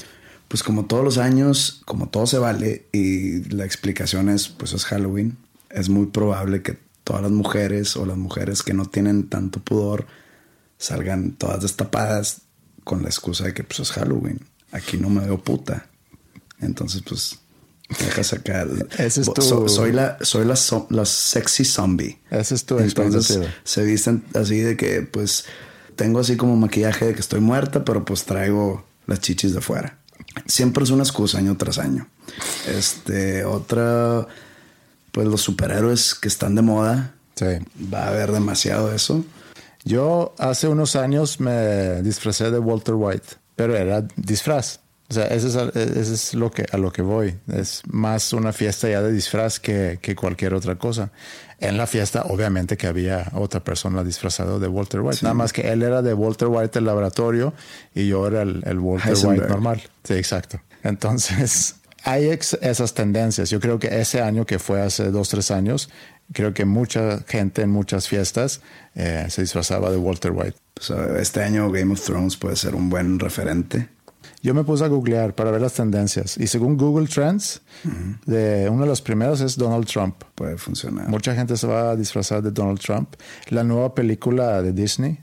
Pues 0.47 0.63
como 0.63 0.85
todos 0.85 1.03
los 1.03 1.17
años, 1.17 1.81
como 1.85 2.09
todo 2.09 2.27
se 2.27 2.37
vale 2.37 2.85
y 2.91 3.43
la 3.49 3.65
explicación 3.65 4.29
es, 4.29 4.49
pues 4.49 4.73
es 4.73 4.85
Halloween, 4.85 5.37
es 5.69 5.89
muy 5.89 6.07
probable 6.07 6.61
que 6.61 6.77
todas 7.03 7.23
las 7.23 7.31
mujeres 7.31 7.97
o 7.97 8.05
las 8.05 8.17
mujeres 8.17 8.61
que 8.61 8.73
no 8.73 8.85
tienen 8.85 9.29
tanto 9.29 9.59
pudor 9.59 10.05
salgan 10.77 11.31
todas 11.31 11.61
destapadas 11.61 12.41
con 12.83 13.01
la 13.01 13.09
excusa 13.09 13.45
de 13.45 13.53
que 13.53 13.63
pues 13.63 13.79
es 13.79 13.91
Halloween. 13.91 14.39
Aquí 14.71 14.97
no 14.97 15.09
me 15.09 15.25
veo 15.25 15.39
puta. 15.39 15.87
Entonces, 16.59 17.01
pues 17.01 17.39
deja 17.99 18.23
sacar. 18.23 18.67
Ese 18.97 19.21
es 19.21 19.33
tu- 19.33 19.41
so- 19.41 19.67
soy 19.67 19.91
la, 19.91 20.17
soy 20.21 20.45
la, 20.45 20.55
sexy 21.05 21.65
zombie. 21.65 22.19
Esa 22.29 22.55
es 22.55 22.65
tu 22.65 22.77
Entonces 22.79 23.39
se 23.63 23.83
visten 23.83 24.23
así 24.33 24.59
de 24.59 24.75
que, 24.77 25.01
pues, 25.01 25.45
tengo 25.95 26.19
así 26.19 26.35
como 26.37 26.55
maquillaje 26.55 27.05
de 27.07 27.13
que 27.13 27.19
estoy 27.21 27.39
muerta, 27.39 27.83
pero 27.85 28.03
pues 28.05 28.23
traigo 28.25 28.85
las 29.05 29.19
chichis 29.19 29.53
de 29.53 29.61
fuera. 29.61 29.97
Siempre 30.47 30.83
es 30.83 30.89
una 30.89 31.03
excusa 31.03 31.37
año 31.37 31.55
tras 31.57 31.77
año. 31.77 32.07
Este, 32.67 33.45
otra, 33.45 34.27
pues 35.11 35.27
los 35.27 35.41
superhéroes 35.41 36.15
que 36.15 36.27
están 36.27 36.55
de 36.55 36.61
moda. 36.61 37.13
Sí. 37.35 37.45
Va 37.93 38.05
a 38.05 38.07
haber 38.09 38.31
demasiado 38.31 38.89
de 38.89 38.95
eso. 38.95 39.23
Yo 39.85 40.33
hace 40.37 40.67
unos 40.67 40.95
años 40.95 41.39
me 41.39 42.01
disfracé 42.01 42.49
de 42.51 42.57
Walter 42.59 42.95
White, 42.95 43.27
pero 43.55 43.75
era 43.75 44.07
disfraz. 44.15 44.79
O 45.17 45.21
sea, 45.21 45.27
eso 45.27 45.47
es, 45.47 45.55
a- 45.55 45.69
eso 45.79 46.13
es 46.13 46.33
lo 46.33 46.49
que, 46.51 46.65
a 46.71 46.77
lo 46.77 46.91
que 46.91 47.01
voy. 47.01 47.35
Es 47.53 47.81
más 47.87 48.33
una 48.33 48.51
fiesta 48.53 48.89
ya 48.89 49.01
de 49.01 49.11
disfraz 49.11 49.59
que, 49.59 49.99
que 50.01 50.15
cualquier 50.15 50.53
otra 50.53 50.75
cosa. 50.75 51.11
En 51.59 51.77
la 51.77 51.87
fiesta, 51.87 52.23
obviamente 52.23 52.75
que 52.75 52.87
había 52.87 53.31
otra 53.33 53.63
persona 53.63 54.03
disfrazada 54.03 54.59
de 54.59 54.67
Walter 54.67 54.99
White. 55.01 55.19
Nada 55.21 55.33
más 55.35 55.53
que 55.53 55.61
él 55.71 55.81
era 55.83 56.01
de 56.01 56.13
Walter 56.13 56.47
White 56.49 56.79
el 56.79 56.85
laboratorio 56.85 57.53
y 57.95 58.07
yo 58.07 58.27
era 58.27 58.41
el, 58.41 58.61
el 58.65 58.79
Walter 58.79 59.09
Heisenberg. 59.11 59.39
White 59.41 59.49
normal. 59.53 59.81
Sí, 60.03 60.13
exacto. 60.15 60.59
Entonces, 60.83 61.75
hay 62.03 62.29
ex- 62.29 62.57
esas 62.61 62.93
tendencias. 62.93 63.49
Yo 63.49 63.59
creo 63.59 63.79
que 63.79 64.01
ese 64.01 64.21
año 64.21 64.45
que 64.45 64.59
fue 64.59 64.81
hace 64.81 65.09
dos, 65.11 65.29
tres 65.29 65.51
años, 65.51 65.89
creo 66.33 66.53
que 66.53 66.65
mucha 66.65 67.19
gente 67.27 67.61
en 67.61 67.69
muchas 67.69 68.07
fiestas 68.09 68.61
eh, 68.95 69.25
se 69.29 69.41
disfrazaba 69.41 69.89
de 69.91 69.97
Walter 69.97 70.31
White. 70.31 70.55
Pues, 70.73 70.89
este 71.19 71.43
año 71.43 71.71
Game 71.71 71.93
of 71.93 72.01
Thrones 72.01 72.35
puede 72.35 72.55
ser 72.57 72.75
un 72.75 72.89
buen 72.89 73.19
referente. 73.19 73.87
Yo 74.43 74.53
me 74.53 74.65
puse 74.65 74.83
a 74.83 74.89
googlear 74.89 75.33
para 75.33 75.51
ver 75.51 75.61
las 75.61 75.73
tendencias 75.73 76.37
y 76.37 76.47
según 76.47 76.77
Google 76.77 77.07
Trends, 77.07 77.61
de 78.25 78.67
uno 78.69 78.81
de 78.81 78.87
los 78.89 79.01
primeros 79.01 79.39
es 79.39 79.55
Donald 79.55 79.85
Trump. 79.87 80.21
Puede 80.35 80.57
funcionar. 80.57 81.07
Mucha 81.07 81.33
gente 81.33 81.55
se 81.55 81.65
va 81.65 81.91
a 81.91 81.95
disfrazar 81.95 82.43
de 82.43 82.51
Donald 82.51 82.79
Trump. 82.79 83.15
La 83.47 83.63
nueva 83.63 83.95
película 83.95 84.61
de 84.61 84.73
Disney, 84.73 85.21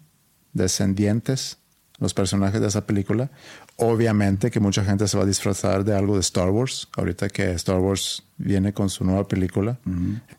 Descendientes, 0.54 1.58
los 1.98 2.14
personajes 2.14 2.62
de 2.62 2.68
esa 2.68 2.86
película. 2.86 3.30
Obviamente 3.76 4.50
que 4.50 4.58
mucha 4.58 4.82
gente 4.84 5.06
se 5.06 5.18
va 5.18 5.24
a 5.24 5.26
disfrazar 5.26 5.84
de 5.84 5.94
algo 5.94 6.14
de 6.14 6.20
Star 6.20 6.48
Wars, 6.48 6.88
ahorita 6.96 7.28
que 7.28 7.52
Star 7.52 7.78
Wars 7.78 8.22
viene 8.38 8.72
con 8.72 8.88
su 8.88 9.04
nueva 9.04 9.28
película. 9.28 9.78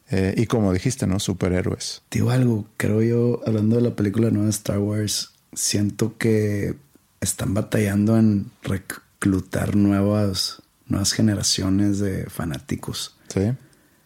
Eh, 0.10 0.34
y 0.38 0.48
como 0.48 0.74
dijiste, 0.74 1.06
¿no? 1.06 1.20
Superhéroes. 1.20 2.02
Digo 2.10 2.32
algo, 2.32 2.66
creo 2.78 3.04
yo, 3.04 3.42
hablando 3.46 3.76
de 3.76 3.84
la 3.84 3.96
película 3.96 4.32
nueva 4.32 4.46
de 4.46 4.52
Star 4.52 4.80
Wars, 4.80 5.34
siento 5.54 6.18
que 6.18 6.76
están 7.22 7.54
batallando 7.54 8.18
en 8.18 8.52
reclutar 8.64 9.76
nuevas, 9.76 10.62
nuevas 10.88 11.14
generaciones 11.14 12.00
de 12.00 12.26
fanáticos. 12.30 13.16
Sí. 13.30 13.54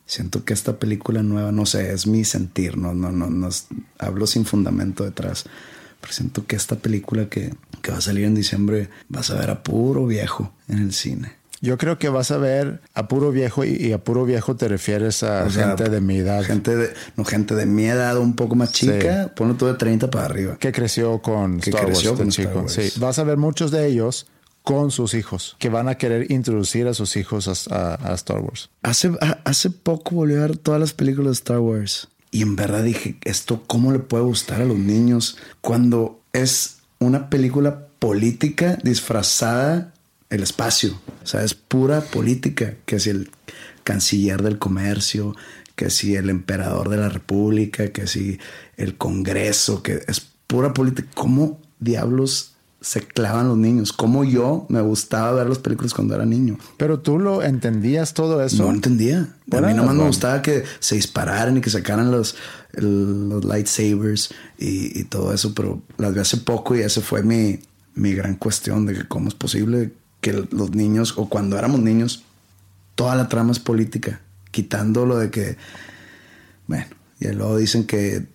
Siento 0.05 0.45
que 0.45 0.53
esta 0.53 0.77
película 0.77 1.23
nueva, 1.23 1.51
no 1.51 1.65
sé, 1.65 1.91
es 1.91 2.05
mi 2.05 2.25
sentir, 2.25 2.77
no, 2.77 2.93
no, 2.93 3.11
no, 3.11 3.29
no 3.29 3.49
hablo 3.97 4.27
sin 4.27 4.45
fundamento 4.45 5.03
detrás. 5.03 5.45
Pero 5.99 6.13
siento 6.13 6.45
que 6.45 6.55
esta 6.55 6.75
película 6.75 7.27
que, 7.27 7.55
que 7.81 7.91
va 7.91 7.97
a 7.97 8.01
salir 8.01 8.25
en 8.25 8.35
diciembre 8.35 8.89
vas 9.09 9.31
a 9.31 9.35
ver 9.35 9.49
a 9.49 9.63
puro 9.63 10.05
viejo 10.05 10.53
en 10.67 10.79
el 10.79 10.93
cine. 10.93 11.34
Yo 11.61 11.77
creo 11.77 11.97
que 11.97 12.09
vas 12.09 12.31
a 12.31 12.37
ver 12.37 12.81
a 12.93 13.07
puro 13.07 13.31
viejo 13.31 13.63
y, 13.63 13.69
y 13.75 13.91
a 13.93 13.97
puro 13.97 14.25
viejo 14.25 14.55
te 14.55 14.67
refieres 14.67 15.23
a 15.23 15.43
O 15.45 15.49
sea, 15.49 15.67
gente 15.69 15.89
de 15.89 16.01
mi 16.01 16.17
edad. 16.17 16.43
Gente 16.43 16.75
de, 16.75 16.93
no, 17.15 17.23
gente 17.25 17.55
de 17.55 17.65
mi 17.65 17.85
edad, 17.85 18.17
un 18.17 18.35
poco 18.35 18.55
más 18.55 18.71
chica, 18.71 19.23
Sí. 19.25 19.29
ponlo 19.35 19.55
tú 19.55 19.65
de 19.65 19.73
30 19.75 20.09
para 20.11 20.25
arriba. 20.25 20.57
que 20.59 20.71
creció 20.71 21.21
con 21.21 21.59
Que 21.59 21.69
Star 21.71 21.85
creció 21.85 22.11
Wars 22.11 22.19
con 22.19 22.27
Star 22.29 22.45
chico. 22.47 22.59
Wars. 22.61 22.73
Sí, 22.73 22.99
vas 22.99 23.19
a 23.19 23.23
ver 23.23 23.37
muchos 23.37 23.71
de 23.71 23.87
ellos 23.87 24.27
con 24.63 24.89
sus 24.91 25.13
hijos 25.13 25.55
que 25.59 25.69
van 25.69 25.87
a 25.87 25.95
querer 25.95 26.31
introducir 26.31 26.87
a 26.87 26.93
sus 26.95 27.15
hijos 27.17 27.47
a, 27.69 27.75
a- 27.95 28.11
a 28.11 28.13
Star 28.15 28.39
Wars. 28.39 28.69
Hace, 28.83 29.11
a- 29.21 29.39
hace 29.45 29.69
poco 29.69 30.15
volví 30.15 30.35
a 30.35 30.39
ver 30.39 30.57
todas 30.57 30.79
las 30.79 30.93
películas 30.93 31.27
de 31.29 31.33
Star 31.33 31.59
Wars 31.59 32.07
y 32.31 32.41
en 32.41 32.55
verdad 32.55 32.83
dije, 32.83 33.15
¿esto 33.23 33.63
cómo 33.65 33.91
le 33.93 33.99
puede 33.99 34.23
gustar 34.23 34.61
a 34.61 34.65
los 34.65 34.77
niños 34.77 35.37
cuando 35.61 36.19
es 36.33 36.77
una 36.99 37.29
película 37.29 37.87
política 37.99 38.77
disfrazada 38.83 39.93
el 40.29 40.43
espacio? 40.43 40.99
O 41.23 41.27
sea, 41.27 41.43
es 41.43 41.53
pura 41.53 42.01
política, 42.01 42.75
que 42.85 42.99
si 42.99 43.09
el 43.11 43.31
canciller 43.83 44.41
del 44.41 44.57
comercio, 44.59 45.35
que 45.75 45.89
si 45.89 46.15
el 46.15 46.29
emperador 46.29 46.89
de 46.89 46.97
la 46.97 47.09
república, 47.09 47.89
que 47.89 48.07
si 48.07 48.39
el 48.77 48.95
congreso, 48.97 49.83
que 49.83 50.01
es 50.07 50.21
pura 50.47 50.73
política. 50.73 51.07
¿Cómo 51.15 51.59
diablos 51.79 52.53
se 52.81 53.01
clavan 53.01 53.47
los 53.47 53.57
niños? 53.57 53.91
¿Cómo 53.93 54.23
yo 54.23 54.65
me 54.69 54.79
gustaba 54.81 55.31
ver 55.33 55.47
las 55.49 55.59
películas 55.59 55.93
cuando 55.93 56.15
era 56.15 56.25
niño? 56.25 56.57
Pero 56.77 56.99
tú 56.99 57.19
lo 57.19 57.41
entendías 57.43 58.13
todo 58.13 58.43
eso. 58.43 58.63
No 58.63 58.71
entendía. 58.71 59.35
A 59.51 59.61
mí 59.61 59.73
nomás 59.73 59.77
me 59.77 59.83
bueno. 59.85 60.07
gustaba 60.07 60.41
que 60.41 60.63
se 60.79 60.95
dispararan 60.95 61.57
y 61.57 61.61
que 61.61 61.69
sacaran 61.69 62.09
los, 62.11 62.35
el- 62.73 63.27
los 63.29 63.43
lightsabers 63.43 64.29
y, 64.57 64.99
y 64.99 65.03
todo 65.05 65.33
eso, 65.33 65.53
pero 65.53 65.81
las 65.97 66.13
vi 66.13 66.19
hace 66.21 66.37
poco 66.37 66.75
y 66.75 66.81
ese 66.81 67.01
fue 67.01 67.21
mi, 67.23 67.59
mi 67.95 68.13
gran 68.13 68.35
cuestión 68.35 68.85
de 68.85 68.93
que 68.93 69.07
cómo 69.07 69.27
es 69.29 69.35
posible 69.35 69.91
que 70.25 70.33
los 70.33 70.71
niños, 70.71 71.13
o 71.17 71.29
cuando 71.29 71.55
éramos 71.55 71.81
niños, 71.81 72.23
toda 72.95 73.15
la 73.15 73.29
trama 73.29 73.51
es 73.51 73.59
política, 73.59 74.21
quitando 74.49 75.05
lo 75.05 75.19
de 75.19 75.29
que, 75.29 75.55
bueno, 76.65 76.87
y 77.19 77.27
luego 77.27 77.57
dicen 77.57 77.85
que, 77.85 78.25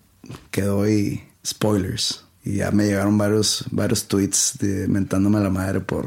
que 0.52 0.62
doy 0.62 1.20
spoilers. 1.44 2.24
Y 2.44 2.58
ya 2.58 2.70
me 2.70 2.84
llegaron 2.84 3.18
varios, 3.18 3.64
varios 3.72 4.06
tweets 4.06 4.56
de 4.60 4.86
mentándome 4.86 5.38
a 5.38 5.40
la 5.40 5.50
madre 5.50 5.80
por 5.80 6.06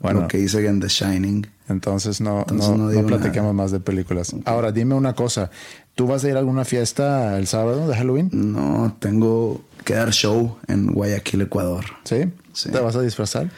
Bueno. 0.00 0.22
lo 0.22 0.28
que 0.28 0.38
hice 0.38 0.66
en 0.66 0.80
The 0.80 0.88
Shining. 0.88 1.46
Entonces 1.68 2.22
no, 2.22 2.40
Entonces 2.48 2.70
no, 2.70 2.90
no 2.90 3.06
platiquemos 3.06 3.54
más 3.54 3.70
de 3.70 3.80
películas. 3.80 4.34
Ahora, 4.46 4.72
dime 4.72 4.94
una 4.94 5.12
cosa. 5.12 5.50
¿Tú 5.94 6.06
vas 6.06 6.24
a 6.24 6.30
ir 6.30 6.36
a 6.36 6.38
alguna 6.38 6.64
fiesta 6.64 7.36
el 7.36 7.46
sábado 7.46 7.86
de 7.86 7.94
Halloween? 7.94 8.30
No, 8.32 8.96
tengo 8.98 9.60
que 9.84 9.92
dar 9.92 10.10
show 10.10 10.56
en 10.68 10.86
Guayaquil, 10.86 11.42
Ecuador. 11.42 11.84
¿Sí? 12.04 12.32
Sí. 12.54 12.70
¿Te 12.70 12.80
vas 12.80 12.96
a 12.96 13.02
disfrazar? 13.02 13.50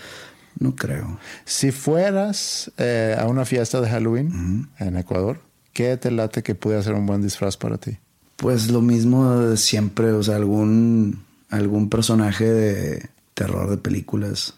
No 0.58 0.74
creo. 0.76 1.18
Si 1.44 1.70
fueras 1.72 2.70
eh, 2.78 3.16
a 3.18 3.26
una 3.26 3.44
fiesta 3.44 3.80
de 3.80 3.88
Halloween 3.88 4.68
en 4.78 4.96
Ecuador, 4.96 5.40
¿qué 5.72 5.96
te 5.96 6.10
late 6.10 6.42
que 6.42 6.54
pudiera 6.54 6.82
ser 6.82 6.94
un 6.94 7.06
buen 7.06 7.22
disfraz 7.22 7.56
para 7.56 7.78
ti? 7.78 7.96
Pues 8.36 8.70
lo 8.70 8.80
mismo 8.82 9.36
de 9.38 9.56
siempre, 9.56 10.12
o 10.12 10.22
sea, 10.22 10.36
algún, 10.36 11.22
algún 11.50 11.88
personaje 11.88 12.44
de 12.50 13.08
terror 13.34 13.70
de 13.70 13.76
películas. 13.76 14.54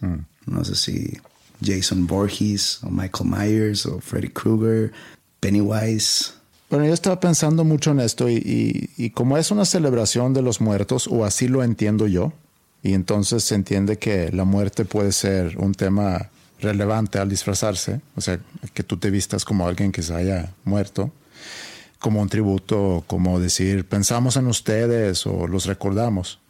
No 0.46 0.64
sé 0.64 0.74
si 0.76 1.18
Jason 1.64 2.06
Voorhees 2.06 2.80
o 2.82 2.90
Michael 2.90 3.28
Myers 3.30 3.86
o 3.86 4.00
Freddy 4.00 4.28
Krueger, 4.28 4.92
Pennywise. 5.40 6.32
Bueno, 6.70 6.86
yo 6.86 6.94
estaba 6.94 7.20
pensando 7.20 7.64
mucho 7.64 7.90
en 7.90 8.00
esto 8.00 8.28
y, 8.30 8.36
y- 8.36 8.90
y 9.04 9.10
como 9.10 9.36
es 9.36 9.50
una 9.50 9.64
celebración 9.64 10.32
de 10.32 10.42
los 10.42 10.60
muertos, 10.60 11.06
o 11.06 11.24
así 11.24 11.46
lo 11.48 11.62
entiendo 11.62 12.06
yo, 12.06 12.32
y 12.82 12.94
entonces 12.94 13.44
se 13.44 13.54
entiende 13.54 13.98
que 13.98 14.32
la 14.32 14.44
muerte 14.44 14.84
puede 14.84 15.12
ser 15.12 15.56
un 15.58 15.72
tema 15.74 16.30
relevante 16.60 17.18
al 17.18 17.28
disfrazarse, 17.28 18.00
o 18.16 18.20
sea, 18.20 18.38
que 18.72 18.82
tú 18.82 18.96
te 18.96 19.10
vistas 19.10 19.44
como 19.44 19.66
alguien 19.66 19.92
que 19.92 20.02
se 20.02 20.14
haya 20.14 20.52
muerto, 20.64 21.10
como 21.98 22.20
un 22.20 22.28
tributo, 22.28 23.04
como 23.06 23.38
decir, 23.38 23.84
pensamos 23.84 24.36
en 24.36 24.46
ustedes 24.46 25.26
o 25.26 25.46
los 25.46 25.66
recordamos, 25.66 26.40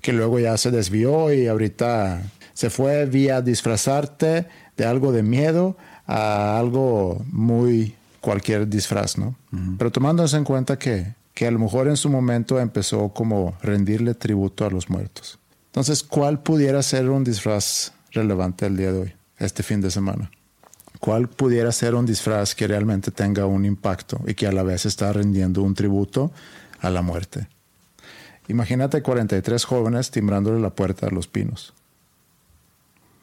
que 0.00 0.12
luego 0.12 0.38
ya 0.38 0.56
se 0.56 0.70
desvió 0.70 1.32
y 1.32 1.46
ahorita 1.46 2.22
se 2.54 2.70
fue 2.70 3.06
vía 3.06 3.42
disfrazarte 3.42 4.46
de 4.76 4.84
algo 4.84 5.12
de 5.12 5.22
miedo 5.22 5.76
a 6.06 6.58
algo 6.58 7.24
muy 7.30 7.94
cualquier 8.20 8.68
disfraz, 8.68 9.18
¿no? 9.18 9.34
Pero 9.78 9.90
tomándose 9.90 10.36
en 10.36 10.44
cuenta 10.44 10.78
que, 10.78 11.14
que 11.34 11.46
a 11.46 11.50
lo 11.50 11.58
mejor 11.58 11.88
en 11.88 11.96
su 11.96 12.08
momento 12.08 12.58
empezó 12.58 13.10
como 13.10 13.56
rendirle 13.62 14.14
tributo 14.14 14.64
a 14.64 14.70
los 14.70 14.88
muertos. 14.88 15.38
Entonces, 15.72 16.02
¿cuál 16.02 16.42
pudiera 16.42 16.82
ser 16.82 17.08
un 17.08 17.24
disfraz 17.24 17.94
relevante 18.10 18.66
el 18.66 18.76
día 18.76 18.92
de 18.92 18.98
hoy, 19.00 19.14
este 19.38 19.62
fin 19.62 19.80
de 19.80 19.90
semana? 19.90 20.30
¿Cuál 21.00 21.28
pudiera 21.28 21.72
ser 21.72 21.94
un 21.94 22.04
disfraz 22.04 22.54
que 22.54 22.68
realmente 22.68 23.10
tenga 23.10 23.46
un 23.46 23.64
impacto 23.64 24.20
y 24.26 24.34
que 24.34 24.46
a 24.46 24.52
la 24.52 24.62
vez 24.62 24.84
está 24.84 25.10
rendiendo 25.14 25.62
un 25.62 25.74
tributo 25.74 26.30
a 26.80 26.90
la 26.90 27.00
muerte? 27.00 27.48
Imagínate 28.48 29.00
43 29.00 29.64
jóvenes 29.64 30.10
timbrándole 30.10 30.60
la 30.60 30.68
puerta 30.68 31.06
a 31.06 31.10
los 31.10 31.26
pinos. 31.26 31.72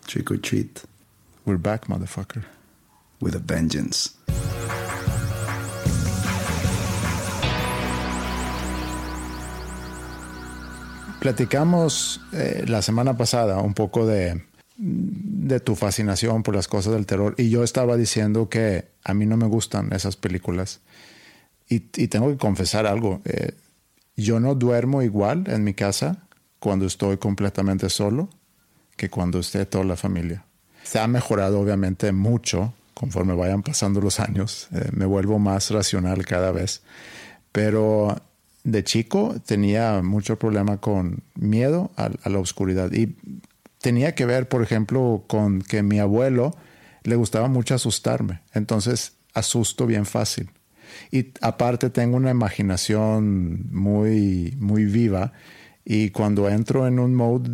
Trick 0.08 0.32
or 0.32 0.42
treat. 0.42 0.80
We're 1.46 1.62
back, 1.62 1.88
motherfucker. 1.88 2.46
With 3.22 3.36
a 3.36 3.40
vengeance. 3.46 4.10
Platicamos 11.20 12.22
eh, 12.32 12.64
la 12.68 12.82
semana 12.82 13.18
pasada 13.18 13.60
un 13.60 13.74
poco 13.74 14.06
de, 14.06 14.42
de 14.78 15.60
tu 15.60 15.76
fascinación 15.76 16.44
por 16.44 16.56
las 16.56 16.68
cosas 16.68 16.94
del 16.94 17.06
terror 17.06 17.36
y 17.38 17.50
yo 17.50 17.64
estaba 17.64 17.98
diciendo 17.98 18.48
que 18.48 18.88
a 19.04 19.14
mí 19.14 19.26
no 19.26 19.36
me 19.36 19.46
gustan 19.46 19.92
esas 19.92 20.16
películas 20.16 20.80
y, 21.68 21.84
y 21.96 22.08
tengo 22.08 22.30
que 22.30 22.38
confesar 22.38 22.88
algo. 22.88 23.22
Eh, 23.26 23.52
yo 24.16 24.40
no 24.40 24.56
duermo 24.56 25.02
igual 25.02 25.44
en 25.48 25.64
mi 25.64 25.74
casa 25.74 26.24
cuando 26.60 26.86
estoy 26.86 27.18
completamente 27.18 27.90
solo 27.90 28.30
que 28.96 29.10
cuando 29.10 29.40
esté 29.40 29.66
toda 29.66 29.84
la 29.84 29.96
familia. 29.96 30.46
Se 30.84 31.00
ha 31.00 31.08
mejorado 31.08 31.60
obviamente 31.60 32.12
mucho 32.12 32.74
conforme 32.94 33.34
vayan 33.34 33.64
pasando 33.64 34.02
los 34.02 34.20
años. 34.20 34.68
Eh, 34.74 34.90
me 34.92 35.06
vuelvo 35.06 35.40
más 35.40 35.70
racional 35.72 36.26
cada 36.26 36.52
vez. 36.52 36.82
Pero 37.52 38.22
de 38.64 38.84
chico 38.84 39.36
tenía 39.46 40.02
mucho 40.02 40.38
problema 40.38 40.78
con 40.78 41.24
miedo 41.36 41.92
a, 41.96 42.10
la 42.30 42.40
oscuridad 42.40 42.92
y 42.92 43.16
tenía 43.82 44.16
que 44.16 44.26
ver, 44.26 44.48
por 44.48 44.62
ejemplo, 44.62 45.24
con 45.28 45.62
que 45.62 45.84
mi 45.84 46.00
abuelo 46.00 46.56
le 47.04 47.16
gustaba 47.16 47.48
mucho 47.48 47.76
asustarme. 47.76 48.42
Entonces 48.54 49.14
asusto 49.34 49.86
bien 49.86 50.06
fácil. 50.06 50.50
Y 51.12 51.32
aparte 51.42 51.90
tengo 51.90 52.18
una 52.18 52.32
imaginación 52.32 53.70
muy, 53.72 54.56
muy 54.60 54.86
viva 54.86 55.34
y 55.86 56.10
cuando 56.10 56.50
entro 56.50 56.88
en 56.88 57.00
un 57.00 57.16
mode 57.16 57.50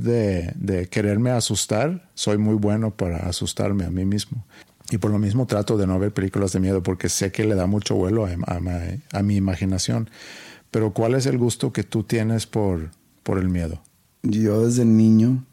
de, 0.55 0.87
quererme 0.89 1.31
asustar, 1.31 2.09
soy 2.15 2.37
muy 2.37 2.55
bueno 2.55 2.91
para 2.91 3.17
asustarme 3.27 3.85
a 3.85 3.89
mí 3.89 4.05
mismo. 4.05 4.45
Y 4.91 4.97
por 4.97 5.11
lo 5.11 5.19
mismo 5.19 5.47
trato 5.47 5.77
de 5.77 5.87
no 5.87 5.97
ver 5.99 6.11
películas 6.11 6.51
de 6.51 6.59
miedo 6.59 6.83
porque 6.83 7.09
sé 7.09 7.31
que 7.31 7.45
le 7.45 7.55
da 7.55 7.65
mucho 7.65 7.95
vuelo 7.95 8.27
a 8.27 9.23
mi 9.23 9.35
imaginación. 9.35 10.09
Pero 10.71 10.93
¿cuál 10.93 11.15
es 11.15 11.25
el 11.25 11.37
gusto 11.37 11.71
que 11.71 11.83
tú 11.83 12.03
tienes 12.03 12.45
por, 12.45 12.91
por 13.23 13.37
el 13.37 13.49
miedo? 13.49 13.81
Yo 14.23 14.65
desde 14.65 14.85
niño 14.85 15.43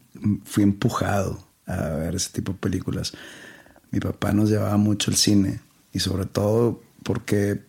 fui 0.45 0.63
empujado 0.63 1.43
a 1.65 1.89
ver 1.89 2.15
ese 2.15 2.31
tipo 2.31 2.53
de 2.53 2.57
películas. 2.57 3.13
Mi 3.91 3.99
papá 3.99 4.33
nos 4.33 4.49
llevaba 4.49 4.77
mucho 4.77 5.11
al 5.11 5.17
cine 5.17 5.59
y 5.91 5.99
sobre 5.99 6.25
todo 6.25 6.81
porque, 7.03 7.61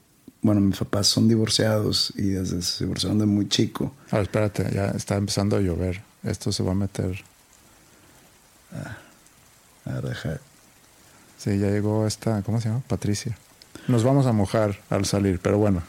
bueno, 0.42 0.60
mis 0.60 0.78
papás 0.78 1.06
son 1.06 1.28
divorciados 1.28 2.12
y 2.16 2.28
desde 2.28 2.62
se 2.62 2.84
divorciaron 2.84 3.18
de 3.18 3.26
muy 3.26 3.48
chico. 3.48 3.94
Ah, 4.10 4.20
espérate, 4.20 4.70
ya 4.72 4.86
está 4.88 5.16
empezando 5.16 5.56
a 5.56 5.60
llover. 5.60 6.02
Esto 6.22 6.50
se 6.52 6.62
va 6.62 6.72
a 6.72 6.74
meter. 6.74 7.22
Ah, 8.72 8.98
a 9.84 10.00
dejar. 10.00 10.40
Sí, 11.38 11.58
ya 11.58 11.68
llegó 11.68 12.06
esta, 12.06 12.42
¿cómo 12.42 12.60
se 12.60 12.68
llama? 12.68 12.82
Patricia. 12.88 13.36
Nos 13.86 14.02
vamos 14.02 14.26
a 14.26 14.32
mojar 14.32 14.80
al 14.88 15.04
salir, 15.04 15.40
pero 15.40 15.58
bueno, 15.58 15.82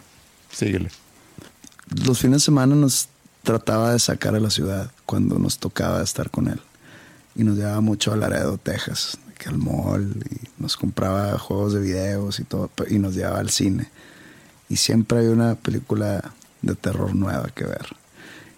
síguele. 0.52 0.90
Los 2.06 2.20
fines 2.20 2.42
de 2.42 2.46
semana 2.46 2.76
nos 2.76 3.10
trataba 3.44 3.94
de 3.94 4.00
sacar 4.00 4.36
a 4.36 4.40
la 4.40 4.50
ciudad 4.50 4.92
cuando 5.06 5.40
nos 5.40 5.60
tocaba 5.60 6.02
estar 6.02 6.30
con 6.30 6.48
él. 6.48 6.60
Y 7.36 7.44
nos 7.44 7.58
llevaba 7.58 7.82
mucho 7.82 8.12
a 8.12 8.18
Laredo, 8.18 8.58
Texas, 8.58 9.18
que 9.38 9.50
al 9.50 9.58
mall, 9.58 10.16
y 10.30 10.62
nos 10.62 10.78
compraba 10.78 11.38
juegos 11.38 11.74
de 11.74 11.82
videos 11.82 12.40
y 12.40 12.44
todo, 12.44 12.70
y 12.90 12.98
nos 12.98 13.14
llevaba 13.16 13.40
al 13.40 13.50
cine. 13.50 13.90
Y 14.70 14.78
siempre 14.78 15.20
hay 15.20 15.28
una 15.28 15.56
película 15.56 16.34
de 16.62 16.76
terror 16.76 17.14
nueva 17.16 17.50
que 17.54 17.66
ver. 17.66 17.88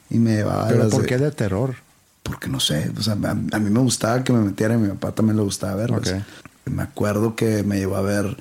Y 0.09 0.19
me 0.19 0.37
llevaba 0.37 0.67
¿Pero 0.67 0.89
por 0.89 1.01
de, 1.01 1.07
qué 1.07 1.17
de 1.17 1.31
terror? 1.31 1.75
Porque 2.23 2.47
no 2.47 2.59
sé, 2.59 2.91
o 2.97 3.01
sea, 3.01 3.13
a, 3.13 3.31
a, 3.31 3.59
mí 3.59 3.69
me 3.69 3.79
gustaba 3.79 4.23
que 4.23 4.31
me 4.31 4.39
metiera 4.39 4.75
y 4.75 4.77
a 4.77 4.79
mi 4.79 4.89
papá 4.89 5.11
también 5.11 5.37
le 5.37 5.43
gustaba 5.43 5.75
verlas. 5.75 6.01
Okay. 6.01 6.23
Me 6.65 6.83
acuerdo 6.83 7.35
que 7.35 7.63
me 7.63 7.77
llevó 7.77 7.97
a 7.97 8.01
ver 8.01 8.37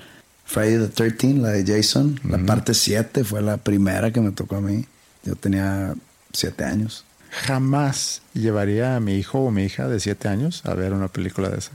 Friday 0.47 0.79
the 0.79 0.89
13, 0.89 1.35
la 1.35 1.51
de 1.51 1.65
Jason, 1.67 2.19
uh 2.25 2.29
-huh. 2.29 2.31
la 2.31 2.47
parte 2.47 2.73
7 2.73 3.25
fue 3.25 3.43
la 3.43 3.57
primera 3.59 4.13
que 4.13 4.21
me 4.21 4.31
tocó 4.31 4.57
a 4.57 4.61
mí. 4.61 4.87
Yo 5.25 5.35
tenía 5.35 5.95
siete 6.33 6.65
años. 6.65 7.05
Jamás 7.31 8.23
llevaría 8.33 8.97
a 8.97 9.01
mi 9.01 9.17
hijo 9.17 9.41
o 9.41 9.51
mi 9.51 9.65
hija 9.65 9.89
de 9.89 9.99
siete 10.01 10.29
años 10.29 10.63
a 10.65 10.75
ver 10.75 10.93
una 10.93 11.09
película 11.09 11.49
de 11.49 11.59
esas. 11.59 11.73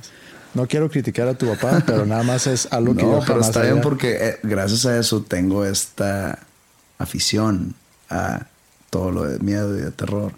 No 0.53 0.67
quiero 0.67 0.89
criticar 0.89 1.27
a 1.27 1.33
tu 1.33 1.47
papá, 1.47 1.83
pero 1.85 2.05
nada 2.05 2.23
más 2.23 2.47
es 2.47 2.67
algo 2.71 2.95
que 2.95 3.03
no, 3.03 3.11
yo 3.11 3.21
jamás 3.21 3.27
pero 3.27 3.39
está 3.41 3.59
haría. 3.59 3.71
bien 3.73 3.83
porque 3.83 4.17
eh, 4.19 4.39
gracias 4.43 4.85
a 4.85 4.97
eso 4.97 5.21
tengo 5.21 5.65
esta 5.65 6.39
afición 6.97 7.75
a 8.09 8.47
todo 8.89 9.11
lo 9.11 9.23
de 9.23 9.39
miedo 9.39 9.77
y 9.77 9.81
de 9.81 9.91
terror. 9.91 10.33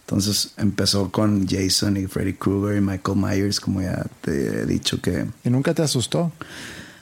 Entonces 0.00 0.52
empezó 0.56 1.10
con 1.10 1.46
Jason 1.46 1.96
y 1.96 2.06
Freddy 2.06 2.34
Krueger 2.34 2.78
y 2.78 2.80
Michael 2.80 3.18
Myers, 3.18 3.60
como 3.60 3.82
ya 3.82 4.06
te 4.22 4.62
he 4.62 4.66
dicho 4.66 5.00
que... 5.02 5.26
¿Y 5.44 5.50
nunca 5.50 5.74
te 5.74 5.82
asustó? 5.82 6.32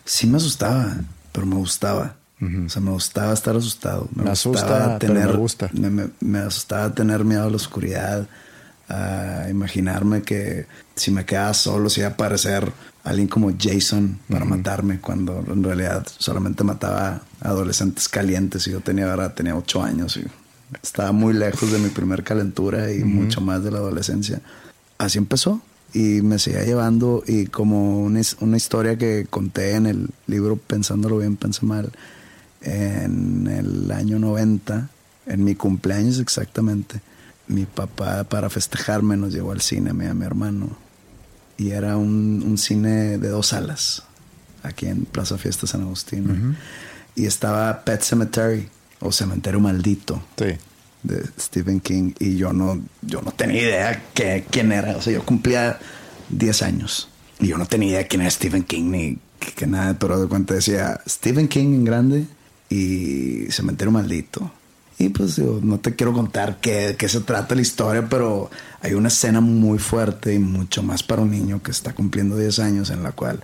Sí 0.06 0.26
me 0.26 0.36
asustaba, 0.38 0.96
pero 1.32 1.46
me 1.46 1.56
gustaba. 1.56 2.16
Uh 2.40 2.44
-huh. 2.44 2.66
O 2.66 2.68
sea, 2.68 2.80
me 2.80 2.90
gustaba 2.90 3.32
estar 3.32 3.56
asustado. 3.56 4.08
Me, 4.14 4.24
me 4.24 4.30
asusta, 4.30 4.98
tener, 4.98 5.28
me 5.28 5.36
gusta. 5.36 5.68
Me, 5.72 5.90
me, 5.90 6.08
me, 6.20 6.38
asustaba 6.38 6.94
tener 6.94 7.24
miedo 7.24 7.44
a 7.44 7.50
la 7.50 7.56
oscuridad, 7.56 8.28
a 8.88 9.46
imaginarme 9.50 10.22
que 10.22 10.66
si 10.94 11.10
me 11.10 11.24
quedaba 11.24 11.52
solo, 11.54 11.90
si 11.90 12.00
iba 12.00 12.10
a 12.10 12.12
aparecer 12.12 12.72
alguien 13.04 13.26
como 13.26 13.52
Jason 13.58 14.18
para 14.30 14.44
uh 14.44 14.48
-huh. 14.48 14.56
matarme, 14.56 15.00
cuando 15.00 15.44
en 15.46 15.62
realidad 15.64 16.06
solamente 16.18 16.62
mataba 16.62 17.22
a 17.40 17.48
adolescentes 17.48 18.08
calientes 18.08 18.66
y 18.66 18.72
yo 18.72 18.80
tenía, 18.80 19.10
ahora 19.10 19.34
tenía 19.34 19.56
ocho 19.56 19.82
años 19.82 20.16
y 20.16 20.24
estaba 20.82 21.12
muy 21.12 21.32
lejos 21.32 21.72
de 21.72 21.78
mi 21.78 21.88
primer 21.88 22.22
calentura 22.22 22.92
y 22.92 23.02
uh 23.02 23.06
-huh. 23.06 23.06
mucho 23.06 23.40
más 23.40 23.64
de 23.64 23.70
la 23.70 23.78
adolescencia. 23.78 24.40
Así 24.98 25.18
empezó 25.18 25.60
y 25.96 26.20
me 26.20 26.38
seguía 26.38 26.62
llevando 26.62 27.24
y 27.26 27.46
como 27.46 28.00
una, 28.02 28.20
una 28.40 28.56
historia 28.58 28.98
que 28.98 29.26
conté 29.30 29.76
en 29.76 29.86
el 29.86 30.10
libro 30.26 30.56
Pensándolo 30.56 31.16
bien, 31.16 31.36
pensé 31.36 31.64
mal 31.64 31.90
en 32.60 33.46
el 33.46 33.90
año 33.90 34.18
90, 34.18 34.90
en 35.24 35.44
mi 35.44 35.54
cumpleaños 35.54 36.18
exactamente, 36.18 37.00
mi 37.48 37.64
papá 37.64 38.24
para 38.24 38.50
festejarme 38.50 39.16
nos 39.16 39.32
llevó 39.32 39.52
al 39.52 39.62
cine, 39.62 39.90
a 39.90 39.94
mí 39.94 40.04
a 40.04 40.12
mi 40.12 40.26
hermano. 40.26 40.76
Y 41.56 41.70
era 41.70 41.96
un, 41.96 42.44
un, 42.46 42.58
cine 42.58 43.16
de 43.16 43.28
dos 43.28 43.46
salas, 43.46 44.02
aquí 44.62 44.86
en 44.86 45.06
Plaza 45.06 45.38
Fiesta 45.38 45.66
San 45.66 45.80
Agustín. 45.80 46.30
Uh 46.30 46.34
-huh. 46.34 46.54
Y 47.14 47.24
estaba 47.24 47.84
Pet 47.84 48.02
Cemetery, 48.02 48.68
o 49.00 49.12
Cementerio 49.12 49.60
Maldito, 49.60 50.22
sí. 50.36 50.58
De 51.02 51.24
Stephen 51.38 51.80
King. 51.80 52.12
Y 52.18 52.36
yo 52.36 52.52
no, 52.52 52.80
yo 53.02 53.22
no 53.22 53.32
tenía 53.32 53.62
idea 53.62 54.02
que, 54.14 54.44
quién 54.50 54.72
era. 54.72 54.96
O 54.96 55.02
sea, 55.02 55.12
yo 55.12 55.24
cumplía 55.24 55.78
10 56.30 56.62
años. 56.62 57.08
Y 57.40 57.48
yo 57.48 57.58
no 57.58 57.66
tenía 57.66 57.90
idea 57.90 58.08
quién 58.08 58.22
era 58.22 58.30
Stephen 58.30 58.64
King 58.64 58.90
ni 58.90 59.18
que, 59.38 59.66
nada. 59.66 59.98
Pero 59.98 60.20
de 60.20 60.28
cuenta 60.28 60.54
decía 60.54 61.00
Stephen 61.08 61.48
King 61.48 61.74
en 61.74 61.84
grande 61.84 62.26
y 62.68 63.50
Cementerio 63.50 63.92
Maldito. 63.92 64.50
Y 64.98 65.10
pues 65.10 65.36
digo, 65.36 65.60
no 65.62 65.78
te 65.78 65.94
quiero 65.94 66.14
contar 66.14 66.58
qué, 66.60 66.96
qué, 66.98 67.08
se 67.08 67.20
trata 67.20 67.54
la 67.54 67.60
historia, 67.60 68.08
pero 68.08 68.50
hay 68.80 68.94
una 68.94 69.08
escena 69.08 69.42
muy 69.42 69.78
fuerte 69.78 70.32
y 70.32 70.38
mucho 70.38 70.82
más 70.82 71.02
para 71.02 71.20
un 71.20 71.30
niño 71.30 71.62
que 71.62 71.70
está 71.70 71.94
cumpliendo 71.94 72.38
10 72.38 72.58
años 72.60 72.88
en 72.88 73.02
la 73.02 73.12
cual 73.12 73.42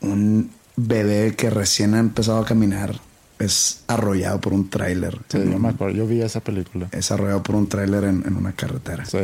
un 0.00 0.50
bebé 0.76 1.34
que 1.36 1.50
recién 1.50 1.94
ha 1.94 1.98
empezado 1.98 2.38
a 2.38 2.46
caminar 2.46 3.00
es 3.38 3.82
arrollado 3.86 4.40
por 4.40 4.52
un 4.52 4.68
tráiler. 4.68 5.18
Sí, 5.28 5.38
yo 5.38 5.58
me 5.58 5.68
acuerdo, 5.68 5.94
yo 5.94 6.06
vi 6.06 6.20
esa 6.22 6.40
película. 6.40 6.88
Es 6.92 7.10
arrollado 7.10 7.42
por 7.42 7.56
un 7.56 7.68
tráiler 7.68 8.04
en, 8.04 8.24
en, 8.26 8.36
una 8.36 8.52
carretera. 8.52 9.04
Sí. 9.04 9.18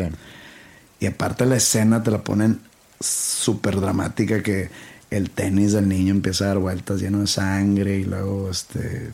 Y 1.00 1.06
aparte 1.06 1.46
la 1.46 1.56
escena 1.56 2.02
te 2.02 2.10
la 2.10 2.22
ponen 2.22 2.60
súper 3.00 3.80
dramática 3.80 4.42
que 4.42 4.70
el 5.10 5.30
tenis 5.30 5.72
del 5.72 5.88
niño 5.88 6.12
empieza 6.12 6.44
a 6.44 6.48
dar 6.48 6.58
vueltas 6.58 7.00
lleno 7.00 7.20
de 7.20 7.26
sangre 7.26 7.98
y 7.98 8.04
luego 8.04 8.50
este 8.50 9.12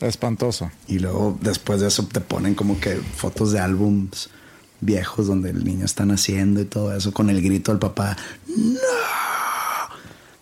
espantoso 0.00 0.70
y 0.86 0.98
luego 0.98 1.38
después 1.40 1.80
de 1.80 1.88
eso 1.88 2.06
te 2.06 2.20
ponen 2.20 2.54
como 2.54 2.78
que 2.80 2.96
fotos 2.96 3.52
de 3.52 3.58
álbums 3.58 4.30
viejos 4.80 5.26
donde 5.26 5.50
el 5.50 5.64
niño 5.64 5.84
está 5.84 6.04
naciendo 6.04 6.60
y 6.60 6.66
todo 6.66 6.94
eso 6.94 7.12
con 7.12 7.30
el 7.30 7.42
grito 7.42 7.72
del 7.72 7.80
papá 7.80 8.16
no 8.46 8.78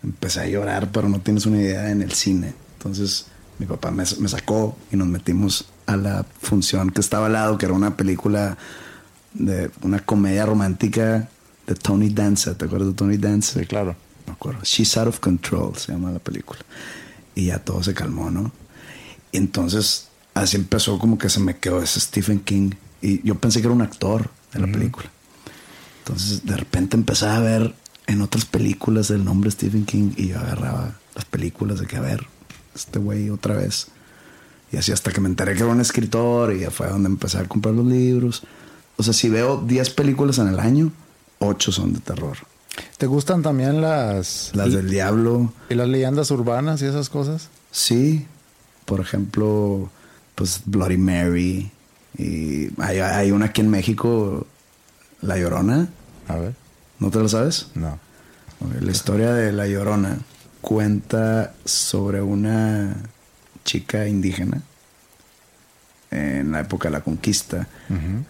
empecé 0.03 0.41
a 0.41 0.47
llorar 0.47 0.91
pero 0.93 1.09
no 1.09 1.21
tienes 1.21 1.47
una 1.47 1.59
idea 1.59 1.91
en 1.91 2.03
el 2.03 2.13
cine 2.13 2.53
entonces 2.77 3.27
mi 3.59 3.67
papá 3.67 3.91
me, 3.91 4.05
me 4.19 4.29
sacó 4.29 4.77
y 4.93 4.97
nos 4.97 5.09
metimos 5.09 5.67
a 5.87 5.97
la 5.97 6.27
función 6.41 6.91
que 6.91 7.01
estaba 7.01 7.27
al 7.27 7.33
lado 7.33 7.59
que 7.59 7.67
era 7.67 7.75
una 7.75 7.97
película 7.97 8.59
de 9.35 9.71
una 9.83 10.01
comedia 10.01 10.47
romántica 10.47 11.29
de 11.67 11.75
Tony 11.75 12.11
Danza 12.11 12.57
¿te 12.57 12.65
acuerdas 12.65 12.89
de 12.89 12.95
Tony 12.95 13.17
Danza? 13.17 13.61
sí 13.61 13.67
claro 13.67 13.97
me 14.27 14.33
acuerdo. 14.33 14.61
She's 14.63 14.97
Out 14.97 15.09
of 15.09 15.21
Control 15.21 15.77
se 15.77 15.93
llama 15.93 16.11
la 16.11 16.19
película. 16.19 16.61
y 17.35 17.47
ya 17.47 17.59
todo 17.59 17.83
se 17.83 17.93
calmó, 17.93 18.31
¿no? 18.31 18.51
Y 19.31 19.37
entonces 19.37 20.09
así 20.35 20.57
empezó 20.57 20.99
como 20.99 21.19
que 21.19 21.29
se 21.29 21.41
me 21.41 21.57
quedó 21.59 21.83
ese 21.83 22.01
Stephen 22.01 22.41
King 22.41 22.71
y 23.03 23.27
yo 23.27 23.35
pensé 23.37 23.61
que 23.61 23.67
era 23.67 23.75
un 23.75 23.83
actor 23.83 24.31
de 24.53 24.61
la 24.61 24.67
película. 24.67 25.11
Entonces 25.99 26.45
de 26.45 26.57
repente 26.57 26.97
empecé 26.97 27.27
a 27.27 27.39
ver 27.41 27.75
en 28.07 28.23
otras 28.23 28.47
películas 28.47 29.11
el 29.11 29.25
nombre 29.25 29.51
Stephen 29.51 29.85
King 29.85 30.13
y 30.17 30.29
yo 30.29 30.39
agarraba 30.39 30.97
las 31.15 31.25
películas 31.27 31.79
de 31.81 31.87
que 31.87 31.97
a 31.97 32.01
ver, 32.01 32.27
este 32.77 32.99
güey 32.99 33.31
otra 33.31 33.57
vez. 33.57 33.89
Y 34.73 34.77
así 34.77 34.93
hasta 34.93 35.11
que 35.13 35.21
me 35.21 35.29
enteré 35.29 35.55
que 35.55 35.63
era 35.63 35.73
un 35.73 35.81
escritor 35.81 36.55
y 36.55 36.61
ya 36.61 36.71
fue 36.71 36.89
donde 36.89 37.09
empecé 37.09 37.39
a 37.39 37.45
comprar 37.45 37.75
los 37.75 37.87
libros. 37.87 38.43
O 38.97 39.03
sea, 39.03 39.13
si 39.13 39.29
veo 39.29 39.63
10 39.67 39.91
películas 39.91 40.39
en 40.39 40.49
el 40.49 40.61
año, 40.61 40.93
8 41.39 41.73
son 41.73 41.93
de 41.93 42.01
terror. 42.01 42.37
¿Te 42.99 43.07
gustan 43.07 43.43
también 43.43 43.81
las... 43.81 44.51
Las 44.55 44.73
del 44.73 44.91
diablo. 44.91 45.53
¿Y 45.71 45.75
las 45.75 45.89
leyendas 45.89 46.31
urbanas 46.31 46.83
y 46.83 46.87
esas 46.87 47.09
cosas? 47.09 47.49
Sí. 47.71 48.27
Por 48.85 49.01
ejemplo, 49.01 49.91
pues 50.35 50.63
Bloody 50.65 50.97
Mary. 50.97 51.71
Y 52.19 52.69
hay, 52.81 52.99
hay 52.99 53.31
una 53.31 53.47
aquí 53.47 53.61
en 53.61 53.71
México, 53.71 54.47
La 55.23 55.39
Llorona. 55.39 55.89
A 56.29 56.37
ver. 56.37 56.55
¿No 56.99 57.11
te 57.11 57.19
lo 57.19 57.29
sabes? 57.29 57.69
No. 57.75 57.99
La 58.81 58.91
historia 58.91 59.33
de 59.33 59.53
La 59.53 59.67
Llorona 59.67 60.19
cuenta 60.67 61.55
sobre 61.65 62.21
una 62.21 62.93
chica 63.65 64.09
indígena 64.09 64.63
en 66.11 66.51
la 66.51 66.59
época 66.59 66.89
de 66.89 66.93
la 66.93 67.03
conquista, 67.03 67.69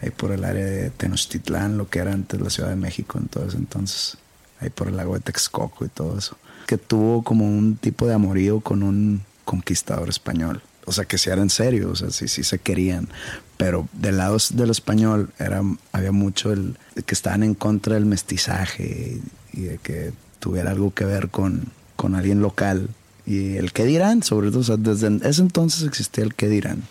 ahí 0.03 0.11
por 0.11 0.33
el 0.33 0.45
área 0.45 0.67
de 0.67 0.91
Tenochtitlán, 0.91 1.79
lo 1.79 1.89
que 1.89 2.01
era 2.01 2.13
antes 2.13 2.39
la 2.39 2.51
Ciudad 2.51 2.69
de 2.69 2.77
México 2.77 3.19
en 3.19 3.29
todo 3.29 3.49
ese 3.49 3.57
entonces, 3.57 4.19
ahí 4.61 4.69
por 4.69 4.89
el 4.89 4.99
lago 4.99 5.15
de 5.15 5.21
Texcoco 5.21 5.87
y 5.87 5.89
todo 5.89 6.19
eso, 6.19 6.37
que 6.67 6.77
tuvo 6.77 7.25
como 7.25 7.47
un 7.47 7.79
tipo 7.79 8.07
de 8.07 8.13
amorío 8.13 8.61
con 8.61 8.83
un 8.83 9.23
conquistador 9.47 10.11
español. 10.11 10.63
O 10.85 10.93
sea, 10.93 11.07
que 11.07 11.17
si 11.17 11.31
era 11.31 11.41
en 11.41 11.49
serio, 11.49 11.91
o 11.91 11.97
sea, 11.97 12.11
sí, 12.11 12.29
sí 12.29 12.45
se 12.45 12.59
querían. 12.59 13.09
Pero 13.57 13.89
del 13.95 14.19
lado 14.19 14.37
del 14.51 14.69
español 14.71 15.33
era, 15.39 15.63
había 15.91 16.13
mucho 16.13 16.53
el 16.53 16.77
que 17.07 17.15
estaban 17.15 17.43
en 17.43 17.55
contra 17.55 17.95
del 17.95 18.05
mestizaje 18.05 19.23
y 19.55 19.61
de 19.63 19.79
que 19.79 20.13
tuviera 20.39 20.71
algo 20.71 20.93
que 20.93 21.07
ver 21.07 21.31
con, 21.31 21.73
con 21.97 22.15
alguien 22.15 22.41
local. 22.41 22.89
Y 23.25 23.57
el 23.57 23.73
qué 23.73 23.85
dirán, 23.85 24.23
sobre 24.23 24.51
todo, 24.51 24.61
o 24.61 24.65
sea, 24.65 24.77
desde 24.77 25.29
ese 25.29 25.43
entonces 25.43 25.83
existía 25.83 26.25
el 26.25 26.35
qué 26.35 26.49
dirán. 26.49 26.83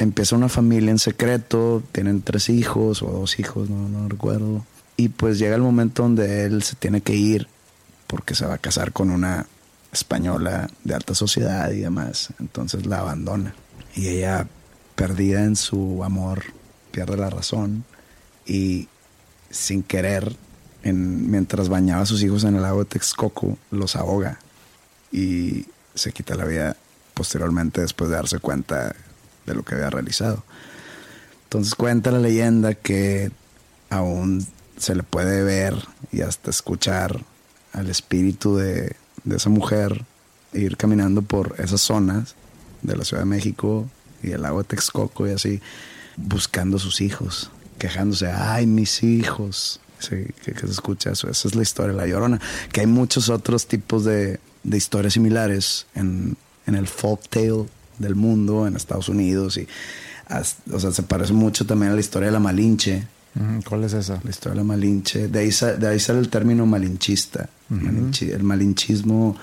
Empieza 0.00 0.36
una 0.36 0.48
familia 0.48 0.90
en 0.90 0.98
secreto, 0.98 1.82
tienen 1.92 2.22
tres 2.22 2.48
hijos 2.48 3.02
o 3.02 3.06
dos 3.06 3.38
hijos, 3.38 3.68
no, 3.70 3.88
no 3.88 4.08
recuerdo. 4.08 4.64
Y 4.96 5.10
pues 5.10 5.38
llega 5.38 5.54
el 5.54 5.62
momento 5.62 6.02
donde 6.02 6.44
él 6.44 6.62
se 6.62 6.74
tiene 6.74 7.00
que 7.00 7.14
ir 7.14 7.46
porque 8.08 8.34
se 8.34 8.46
va 8.46 8.54
a 8.54 8.58
casar 8.58 8.92
con 8.92 9.10
una 9.10 9.46
española 9.92 10.68
de 10.84 10.94
alta 10.94 11.14
sociedad 11.14 11.70
y 11.70 11.80
demás. 11.80 12.30
Entonces 12.40 12.86
la 12.86 13.00
abandona. 13.00 13.54
Y 13.94 14.08
ella, 14.08 14.46
perdida 14.96 15.44
en 15.44 15.56
su 15.56 16.02
amor, 16.04 16.42
pierde 16.90 17.16
la 17.16 17.30
razón 17.30 17.84
y 18.46 18.88
sin 19.50 19.82
querer, 19.82 20.36
en- 20.88 21.30
mientras 21.30 21.68
bañaba 21.68 22.02
a 22.02 22.06
sus 22.06 22.22
hijos 22.22 22.44
en 22.44 22.56
el 22.56 22.62
lago 22.62 22.80
de 22.80 22.84
Texcoco, 22.90 23.56
los 23.70 23.96
ahoga 23.96 24.38
y 25.12 25.66
se 25.94 26.12
quita 26.12 26.34
la 26.34 26.44
vida 26.44 26.76
posteriormente 27.14 27.80
después 27.80 28.10
de 28.10 28.16
darse 28.16 28.38
cuenta 28.38 28.94
de 29.46 29.54
lo 29.54 29.62
que 29.64 29.74
había 29.74 29.90
realizado. 29.90 30.44
Entonces 31.44 31.74
cuenta 31.74 32.10
la 32.10 32.18
leyenda 32.18 32.74
que 32.74 33.30
aún 33.90 34.46
se 34.76 34.94
le 34.94 35.02
puede 35.02 35.42
ver 35.42 35.74
y 36.12 36.20
hasta 36.20 36.50
escuchar 36.50 37.20
al 37.72 37.88
espíritu 37.90 38.56
de, 38.56 38.94
de 39.24 39.36
esa 39.36 39.48
mujer 39.50 40.04
ir 40.52 40.76
caminando 40.76 41.22
por 41.22 41.54
esas 41.58 41.80
zonas 41.80 42.34
de 42.82 42.96
la 42.96 43.04
Ciudad 43.04 43.22
de 43.22 43.28
México 43.28 43.88
y 44.22 44.30
el 44.32 44.42
lago 44.42 44.58
de 44.62 44.68
Texcoco 44.68 45.26
y 45.26 45.30
así, 45.32 45.60
buscando 46.16 46.76
a 46.76 46.80
sus 46.80 47.00
hijos, 47.00 47.50
quejándose, 47.78 48.28
ay, 48.30 48.66
mis 48.66 49.02
hijos. 49.02 49.80
Sí, 49.98 50.16
que, 50.44 50.52
que 50.52 50.60
se 50.60 50.72
escucha 50.72 51.10
eso. 51.10 51.28
Esa 51.28 51.48
es 51.48 51.54
la 51.54 51.62
historia 51.62 51.92
de 51.92 51.98
La 51.98 52.06
Llorona. 52.06 52.40
Que 52.72 52.80
hay 52.82 52.86
muchos 52.86 53.28
otros 53.30 53.66
tipos 53.66 54.04
de, 54.04 54.38
de 54.62 54.76
historias 54.76 55.14
similares 55.14 55.86
en, 55.94 56.36
en 56.66 56.74
el 56.74 56.86
folk 56.86 57.28
tale 57.28 57.64
del 57.98 58.14
mundo, 58.14 58.66
en 58.66 58.76
Estados 58.76 59.08
Unidos. 59.08 59.56
Y, 59.56 59.66
o 60.72 60.78
sea, 60.80 60.92
se 60.92 61.02
parece 61.02 61.32
mucho 61.32 61.66
también 61.66 61.92
a 61.92 61.94
la 61.94 62.00
historia 62.00 62.26
de 62.26 62.32
la 62.32 62.40
Malinche. 62.40 63.06
¿Cuál 63.68 63.84
es 63.84 63.92
esa? 63.92 64.20
La 64.24 64.30
historia 64.30 64.52
de 64.54 64.58
la 64.58 64.64
Malinche. 64.64 65.28
De 65.28 65.38
ahí, 65.40 65.52
sa- 65.52 65.74
de 65.74 65.86
ahí 65.88 66.00
sale 66.00 66.18
el 66.20 66.28
término 66.28 66.66
malinchista. 66.66 67.48
Malinchi- 67.70 68.32
el 68.32 68.42
malinchismo 68.42 69.36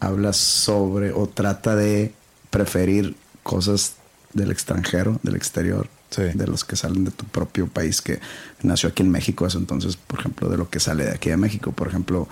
habla 0.00 0.32
sobre 0.32 1.12
o 1.12 1.28
trata 1.28 1.74
de 1.76 2.12
preferir 2.50 3.14
cosas 3.42 3.94
del 4.34 4.50
extranjero, 4.50 5.18
del 5.22 5.36
exterior, 5.36 5.88
Sí. 6.10 6.22
de 6.34 6.46
los 6.46 6.64
que 6.64 6.74
salen 6.76 7.04
de 7.04 7.10
tu 7.10 7.24
propio 7.26 7.66
país 7.66 8.00
que 8.00 8.18
nació 8.62 8.88
aquí 8.88 9.02
en 9.02 9.10
México. 9.10 9.46
Eso 9.46 9.58
entonces, 9.58 9.96
por 9.96 10.20
ejemplo, 10.20 10.48
de 10.48 10.56
lo 10.56 10.70
que 10.70 10.80
sale 10.80 11.04
de 11.04 11.10
aquí 11.12 11.28
de 11.30 11.36
México. 11.36 11.72
Por 11.72 11.86
ejemplo, 11.88 12.26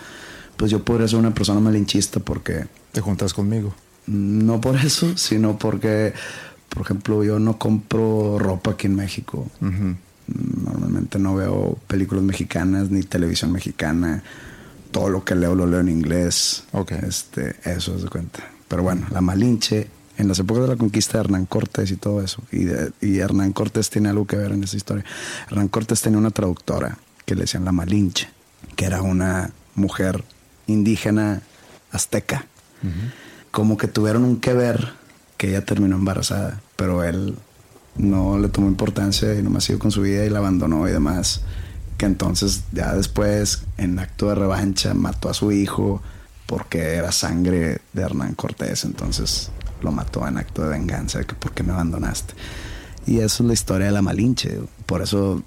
pues 0.57 0.71
yo 0.71 0.83
podría 0.83 1.07
ser 1.09 1.19
una 1.19 1.35
persona 1.35 1.61
malinchista 1.61 2.21
porque 2.21 2.67
Te 2.93 3.01
juntas 3.03 3.35
conmigo. 3.35 3.75
no 4.07 4.61
por 4.61 4.77
eso, 4.77 5.17
sino 5.19 5.59
porque, 5.59 6.15
por 6.71 6.83
ejemplo, 6.83 7.23
yo 7.23 7.39
no 7.39 7.59
compro 7.59 8.39
ropa 8.39 8.71
aquí 8.73 8.87
en 8.87 8.97
México. 8.97 9.47
Normalmente 10.29 11.19
no 11.19 11.35
veo 11.37 11.79
películas 11.87 12.25
mexicanas 12.25 12.91
ni 12.91 13.03
televisión 13.03 13.53
mexicana. 13.53 14.23
Todo 14.91 15.09
lo 15.11 15.25
que 15.25 15.35
leo 15.35 15.55
lo 15.55 15.67
leo 15.67 15.81
en 15.81 15.89
inglés. 15.89 16.65
Ok. 16.73 16.93
Este, 16.93 17.57
eso 17.65 17.95
es 17.95 18.03
de 18.03 18.09
cuenta. 18.09 18.41
Pero 18.69 18.83
bueno, 18.83 19.07
la 19.13 19.21
Malinche, 19.21 19.89
en 20.19 20.29
las 20.29 20.39
épocas 20.39 20.63
de 20.63 20.69
la 20.69 20.77
conquista 20.77 21.19
de 21.19 21.25
Hernán 21.25 21.47
Cortés 21.47 21.91
y 21.91 21.97
todo 21.97 22.23
eso, 22.23 22.43
y, 22.51 22.65
de- 22.65 22.93
y 23.01 23.19
Hernán 23.19 23.53
Cortés 23.53 23.91
tiene 23.91 24.09
algo 24.09 24.27
que 24.27 24.37
ver 24.37 24.53
en 24.53 24.65
esa 24.65 24.77
historia. 24.77 25.05
Hernán 25.51 25.69
Cortés 25.69 26.01
tenía 26.01 26.19
una 26.19 26.31
traductora 26.31 26.99
que 27.25 27.35
le 27.35 27.43
decían 27.43 27.65
la 27.65 27.73
Malinche, 27.73 28.29
que 28.77 28.85
era 28.87 29.03
una 29.03 29.51
mujer 29.75 30.25
indígena 30.67 31.43
azteca 31.93 32.47
como 33.51 33.77
que 33.79 33.89
tuvieron 33.89 34.25
un 34.25 34.39
que 34.41 34.53
ver 34.53 34.93
que 35.39 35.49
ella 35.49 35.65
terminó 35.65 35.97
embarazada, 35.97 36.61
pero 36.77 37.03
él 37.05 37.37
no 37.97 38.39
le 38.39 38.49
tomó 38.49 38.69
importancia 38.69 39.35
y 39.35 39.43
nomás 39.43 39.65
siguió 39.65 39.79
con 39.79 39.91
su 39.91 40.03
vida 40.03 40.25
y 40.25 40.31
la 40.31 40.39
abandonó 40.41 40.87
y 40.89 40.93
demás. 40.93 41.41
Que 41.97 42.05
entonces 42.07 42.65
ya 42.73 42.95
después, 42.95 43.63
en 43.79 43.99
acto 43.99 44.29
de 44.29 44.35
revancha, 44.35 44.93
mató 44.93 45.31
a 45.31 45.35
su 45.35 45.53
hijo 45.53 46.03
porque 46.47 46.95
era 46.95 47.11
sangre 47.13 47.81
de 47.95 48.03
Hernán 48.03 48.35
Cortés, 48.35 48.85
entonces 48.85 49.51
lo 49.83 49.93
mató 49.93 50.27
en 50.27 50.39
acto 50.39 50.63
de 50.63 50.69
venganza, 50.71 51.23
que 51.25 51.35
por 51.35 51.53
qué 51.53 51.63
me 51.63 51.73
abandonaste. 51.73 52.35
Y 53.07 53.19
eso 53.19 53.43
es 53.43 53.47
la 53.49 53.53
historia 53.55 53.87
de 53.87 53.93
la 53.93 54.03
Malinche, 54.03 54.59
por 54.87 55.03
eso 55.03 55.43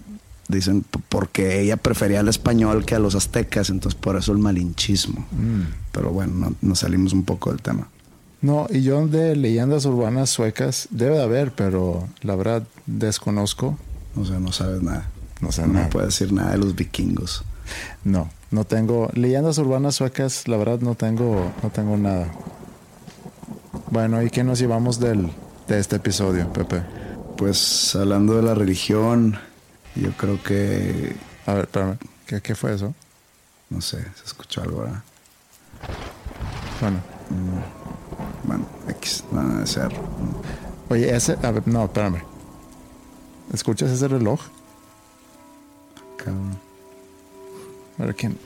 dicen, 0.48 0.84
porque 1.10 1.62
ella 1.62 1.78
prefería 1.78 2.22
al 2.22 2.28
español 2.28 2.86
que 2.86 2.96
a 2.96 3.00
los 3.00 3.16
aztecas, 3.16 3.70
entonces 3.70 4.00
por 4.00 4.16
eso 4.16 4.32
el 4.32 4.38
malinchismo. 4.40 5.26
Pero 5.92 6.12
bueno, 6.12 6.34
no- 6.34 6.56
nos 6.62 6.80
salimos 6.80 7.14
un 7.14 7.24
poco 7.24 7.52
del 7.52 7.62
tema. 7.62 7.88
No, 8.42 8.68
y 8.70 8.82
yo 8.82 9.06
de 9.06 9.36
leyendas 9.36 9.86
urbanas 9.86 10.30
suecas 10.30 10.88
debe 10.92 11.18
de 11.18 11.24
haber, 11.24 11.52
pero 11.52 12.08
la 12.22 12.36
verdad 12.36 12.64
desconozco. 12.86 13.78
O 14.16 14.26
sea, 14.26 14.40
no 14.40 14.52
sabes 14.52 14.82
nada. 14.82 15.10
No 15.42 15.52
sé 15.52 15.68
no 15.68 15.74
nada. 15.74 15.90
puedes 15.90 16.10
decir 16.18 16.32
nada 16.34 16.52
de 16.52 16.58
los 16.58 16.74
vikingos. 16.76 17.44
No, 18.04 18.30
no 18.50 18.64
tengo 18.64 19.10
leyendas 19.14 19.58
urbanas 19.58 19.96
suecas, 19.96 20.48
la 20.48 20.58
verdad 20.58 20.80
no 20.80 20.96
tengo 20.96 21.52
no 21.62 21.70
tengo 21.70 21.96
nada. 21.98 22.28
Bueno, 23.92 24.22
¿y 24.22 24.30
qué 24.30 24.44
nos 24.44 24.60
llevamos 24.60 25.00
del 25.00 25.32
de 25.68 25.80
este 25.80 25.96
episodio, 25.98 26.52
Pepe? 26.54 26.84
Pues 27.38 27.96
hablando 27.96 28.36
de 28.36 28.44
la 28.44 28.54
religión, 28.54 29.38
yo 29.96 30.12
creo 30.12 30.42
que, 30.44 31.16
A 31.46 31.54
ver, 31.54 31.64
espérame, 31.66 31.98
¿qué, 32.26 32.42
qué 32.42 32.56
fue 32.56 32.74
eso? 32.76 32.94
no 33.70 33.82
sé, 33.82 34.02
se 34.16 34.26
escuchó 34.26 34.64
algo, 34.64 34.80
¿verdad? 34.80 35.04
Bueno, 36.82 36.98
Bueno, 38.44 38.66
X, 38.90 39.24
no 39.32 39.48
debe 39.48 39.68
ser. 39.68 39.90
oye, 40.90 41.16
ese, 41.16 41.38
a 41.44 41.52
ver, 41.52 41.68
no, 41.68 41.86
espérame. 41.86 42.24
¿Escuchas 43.54 43.92
ese 43.92 44.08
reloj? 44.08 44.42
Cabrón. 46.18 46.58
A 48.00 48.06
ver, 48.06 48.16
¿quién? 48.16 48.38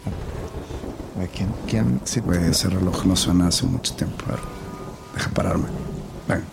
A 1.15 1.19
ver, 1.19 1.29
¿quién? 1.29 1.49
¿Quién? 1.67 2.01
Sí, 2.03 2.19
Güey, 2.19 2.43
ese 2.49 2.69
reloj 2.69 3.05
no 3.05 3.15
suena 3.15 3.47
hace 3.47 3.65
mucho 3.65 3.93
tiempo. 3.95 4.25
A 4.27 4.31
ver, 4.31 4.39
deja 5.13 5.29
pararme. 5.31 5.67
Ven. 6.27 6.43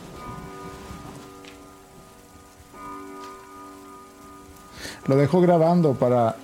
Lo 5.07 5.17
dejo 5.17 5.41
grabando 5.41 5.95
para... 5.95 6.37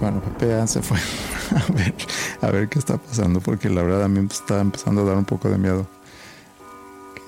Bueno, 0.00 0.20
Pepe 0.20 0.66
se 0.66 0.80
fue 0.80 0.98
a 1.56 1.72
ver, 1.72 1.94
a 2.40 2.50
ver 2.50 2.68
qué 2.68 2.78
está 2.78 2.96
pasando, 2.96 3.40
porque 3.40 3.68
la 3.68 3.82
verdad 3.82 4.04
a 4.04 4.08
mí 4.08 4.26
está 4.30 4.60
empezando 4.60 5.02
a 5.02 5.04
dar 5.04 5.16
un 5.16 5.24
poco 5.24 5.48
de 5.48 5.58
miedo. 5.58 5.86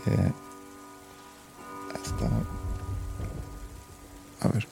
Que... 0.05 0.33
A 4.41 4.49
ver. 4.49 4.72